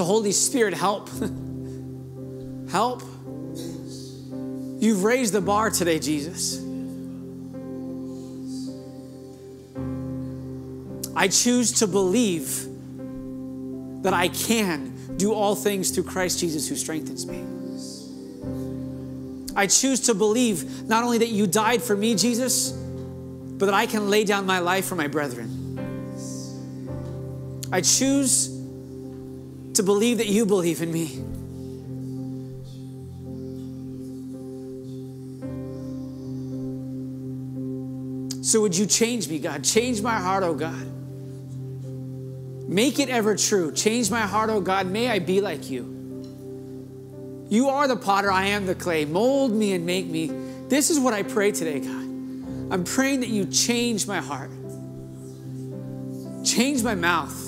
Holy 0.05 0.32
Spirit, 0.32 0.74
help. 0.74 1.09
help. 2.70 3.02
You've 4.78 5.05
raised 5.05 5.32
the 5.32 5.40
bar 5.40 5.70
today, 5.70 5.98
Jesus. 5.98 6.61
I 11.16 11.28
choose 11.28 11.72
to 11.80 11.86
believe 11.86 12.66
that 14.02 14.12
I 14.12 14.28
can 14.28 15.16
do 15.16 15.32
all 15.32 15.55
things 15.55 15.90
through 15.90 16.05
Christ 16.05 16.38
Jesus 16.40 16.68
who 16.68 16.76
strengthens 16.76 17.26
me. 17.26 17.42
I 19.57 19.66
choose 19.66 20.00
to 20.00 20.14
believe 20.14 20.88
not 20.88 21.05
only 21.05 21.18
that 21.18 21.28
you 21.28 21.46
died 21.46 21.82
for 21.82 21.96
me, 21.96 22.14
Jesus, 22.14 22.72
but 22.72 23.66
that 23.66 23.74
I 23.74 23.86
can 23.86 24.11
lay 24.11 24.24
down 24.24 24.44
my 24.44 24.59
life 24.59 24.84
for 24.84 24.96
my 24.96 25.07
brethren. 25.07 25.50
I 27.72 27.80
choose 27.80 28.53
to 29.75 29.83
believe 29.83 30.18
that 30.18 30.29
you 30.29 30.47
believe 30.47 30.83
in 30.83 30.93
me. 30.93 31.07
So, 38.43 38.61
would 38.61 38.77
you 38.77 38.87
change 38.87 39.29
me, 39.29 39.39
God? 39.39 39.64
Change 39.64 40.01
my 40.03 40.18
heart, 40.18 40.43
oh 40.45 40.55
God. 40.55 40.87
Make 42.68 42.99
it 42.99 43.09
ever 43.09 43.37
true. 43.37 43.72
Change 43.72 44.11
my 44.11 44.20
heart, 44.20 44.51
oh 44.51 44.61
God. 44.61 44.87
May 44.87 45.09
I 45.09 45.18
be 45.18 45.41
like 45.41 45.70
you. 45.70 45.95
You 47.49 47.68
are 47.68 47.87
the 47.87 47.97
potter, 47.97 48.31
I 48.31 48.47
am 48.47 48.66
the 48.66 48.75
clay. 48.75 49.05
Mold 49.05 49.53
me 49.53 49.72
and 49.72 49.85
make 49.85 50.07
me. 50.07 50.31
This 50.68 50.91
is 50.91 50.99
what 50.99 51.14
I 51.14 51.22
pray 51.22 51.53
today, 51.53 51.81
God. 51.81 52.05
I'm 52.72 52.85
praying 52.85 53.20
that 53.20 53.29
you 53.29 53.45
change 53.47 54.07
my 54.07 54.20
heart, 54.20 54.51
change 56.45 56.83
my 56.83 56.95
mouth, 56.95 57.43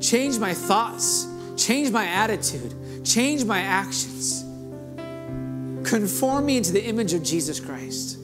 change 0.00 0.38
my 0.38 0.54
thoughts, 0.54 1.26
change 1.56 1.90
my 1.90 2.06
attitude, 2.06 3.04
change 3.04 3.44
my 3.44 3.60
actions. 3.60 4.42
Conform 5.88 6.46
me 6.46 6.56
into 6.56 6.72
the 6.72 6.84
image 6.84 7.12
of 7.12 7.22
Jesus 7.22 7.60
Christ. 7.60 8.18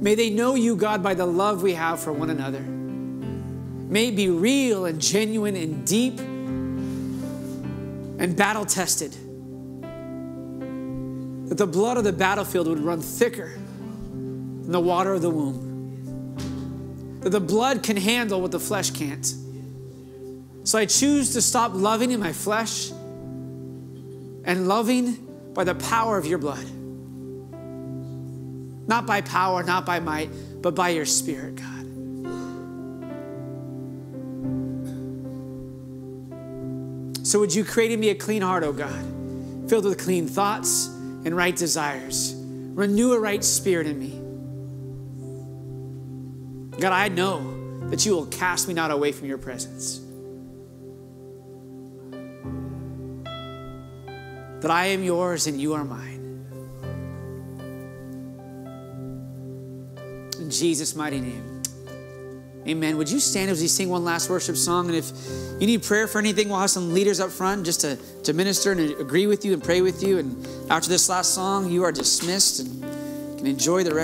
May 0.00 0.14
they 0.14 0.30
know 0.30 0.54
you, 0.54 0.76
God, 0.76 1.02
by 1.02 1.14
the 1.14 1.26
love 1.26 1.62
we 1.62 1.74
have 1.74 2.00
for 2.00 2.12
one 2.12 2.30
another. 2.30 2.60
May 2.60 4.08
it 4.08 4.16
be 4.16 4.28
real 4.28 4.86
and 4.86 5.00
genuine 5.00 5.56
and 5.56 5.86
deep 5.86 6.18
and 6.18 8.36
battle 8.36 8.64
tested. 8.64 9.12
That 11.48 11.58
the 11.58 11.66
blood 11.66 11.96
of 11.96 12.04
the 12.04 12.12
battlefield 12.12 12.68
would 12.68 12.80
run 12.80 13.00
thicker 13.00 13.54
than 13.54 14.72
the 14.72 14.80
water 14.80 15.12
of 15.12 15.22
the 15.22 15.30
womb. 15.30 15.73
That 17.24 17.30
the 17.30 17.40
blood 17.40 17.82
can 17.82 17.96
handle 17.96 18.40
what 18.40 18.52
the 18.52 18.60
flesh 18.60 18.90
can't. 18.90 19.26
So 20.64 20.78
I 20.78 20.86
choose 20.86 21.32
to 21.34 21.42
stop 21.42 21.72
loving 21.74 22.10
in 22.10 22.20
my 22.20 22.32
flesh 22.32 22.90
and 24.44 24.68
loving 24.68 25.14
by 25.54 25.64
the 25.64 25.74
power 25.74 26.16
of 26.16 26.26
your 26.26 26.38
blood. 26.38 26.64
Not 28.86 29.06
by 29.06 29.20
power, 29.20 29.62
not 29.62 29.86
by 29.86 30.00
might, 30.00 30.30
but 30.62 30.74
by 30.74 30.90
your 30.90 31.06
spirit, 31.06 31.56
God. 31.56 31.74
So 37.26 37.40
would 37.40 37.54
you 37.54 37.64
create 37.64 37.90
in 37.90 38.00
me 38.00 38.10
a 38.10 38.14
clean 38.14 38.42
heart, 38.42 38.62
O 38.64 38.68
oh 38.68 38.72
God, 38.72 39.68
filled 39.68 39.86
with 39.86 39.98
clean 39.98 40.28
thoughts 40.28 40.86
and 40.86 41.34
right 41.34 41.56
desires. 41.56 42.34
Renew 42.36 43.12
a 43.12 43.18
right 43.18 43.42
spirit 43.42 43.86
in 43.86 43.98
me. 43.98 44.23
God, 46.78 46.92
I 46.92 47.08
know 47.08 47.88
that 47.90 48.04
you 48.04 48.12
will 48.14 48.26
cast 48.26 48.68
me 48.68 48.74
not 48.74 48.90
away 48.90 49.12
from 49.12 49.28
your 49.28 49.38
presence. 49.38 50.00
That 54.60 54.70
I 54.70 54.86
am 54.86 55.02
yours 55.02 55.46
and 55.46 55.60
you 55.60 55.74
are 55.74 55.84
mine. 55.84 56.20
In 60.40 60.50
Jesus' 60.50 60.96
mighty 60.96 61.20
name. 61.20 61.62
Amen. 62.66 62.96
Would 62.96 63.10
you 63.10 63.20
stand 63.20 63.50
as 63.50 63.60
we 63.60 63.68
sing 63.68 63.90
one 63.90 64.04
last 64.04 64.30
worship 64.30 64.56
song? 64.56 64.86
And 64.86 64.96
if 64.96 65.12
you 65.60 65.66
need 65.66 65.82
prayer 65.82 66.06
for 66.06 66.18
anything, 66.18 66.48
we'll 66.48 66.60
have 66.60 66.70
some 66.70 66.94
leaders 66.94 67.20
up 67.20 67.30
front 67.30 67.66
just 67.66 67.82
to, 67.82 67.96
to 68.22 68.32
minister 68.32 68.72
and 68.72 68.80
agree 68.98 69.26
with 69.26 69.44
you 69.44 69.52
and 69.52 69.62
pray 69.62 69.82
with 69.82 70.02
you. 70.02 70.18
And 70.18 70.46
after 70.70 70.88
this 70.88 71.10
last 71.10 71.34
song, 71.34 71.70
you 71.70 71.84
are 71.84 71.92
dismissed 71.92 72.60
and 72.60 72.82
can 73.36 73.46
enjoy 73.46 73.84
the 73.84 73.94
rest. 73.94 74.02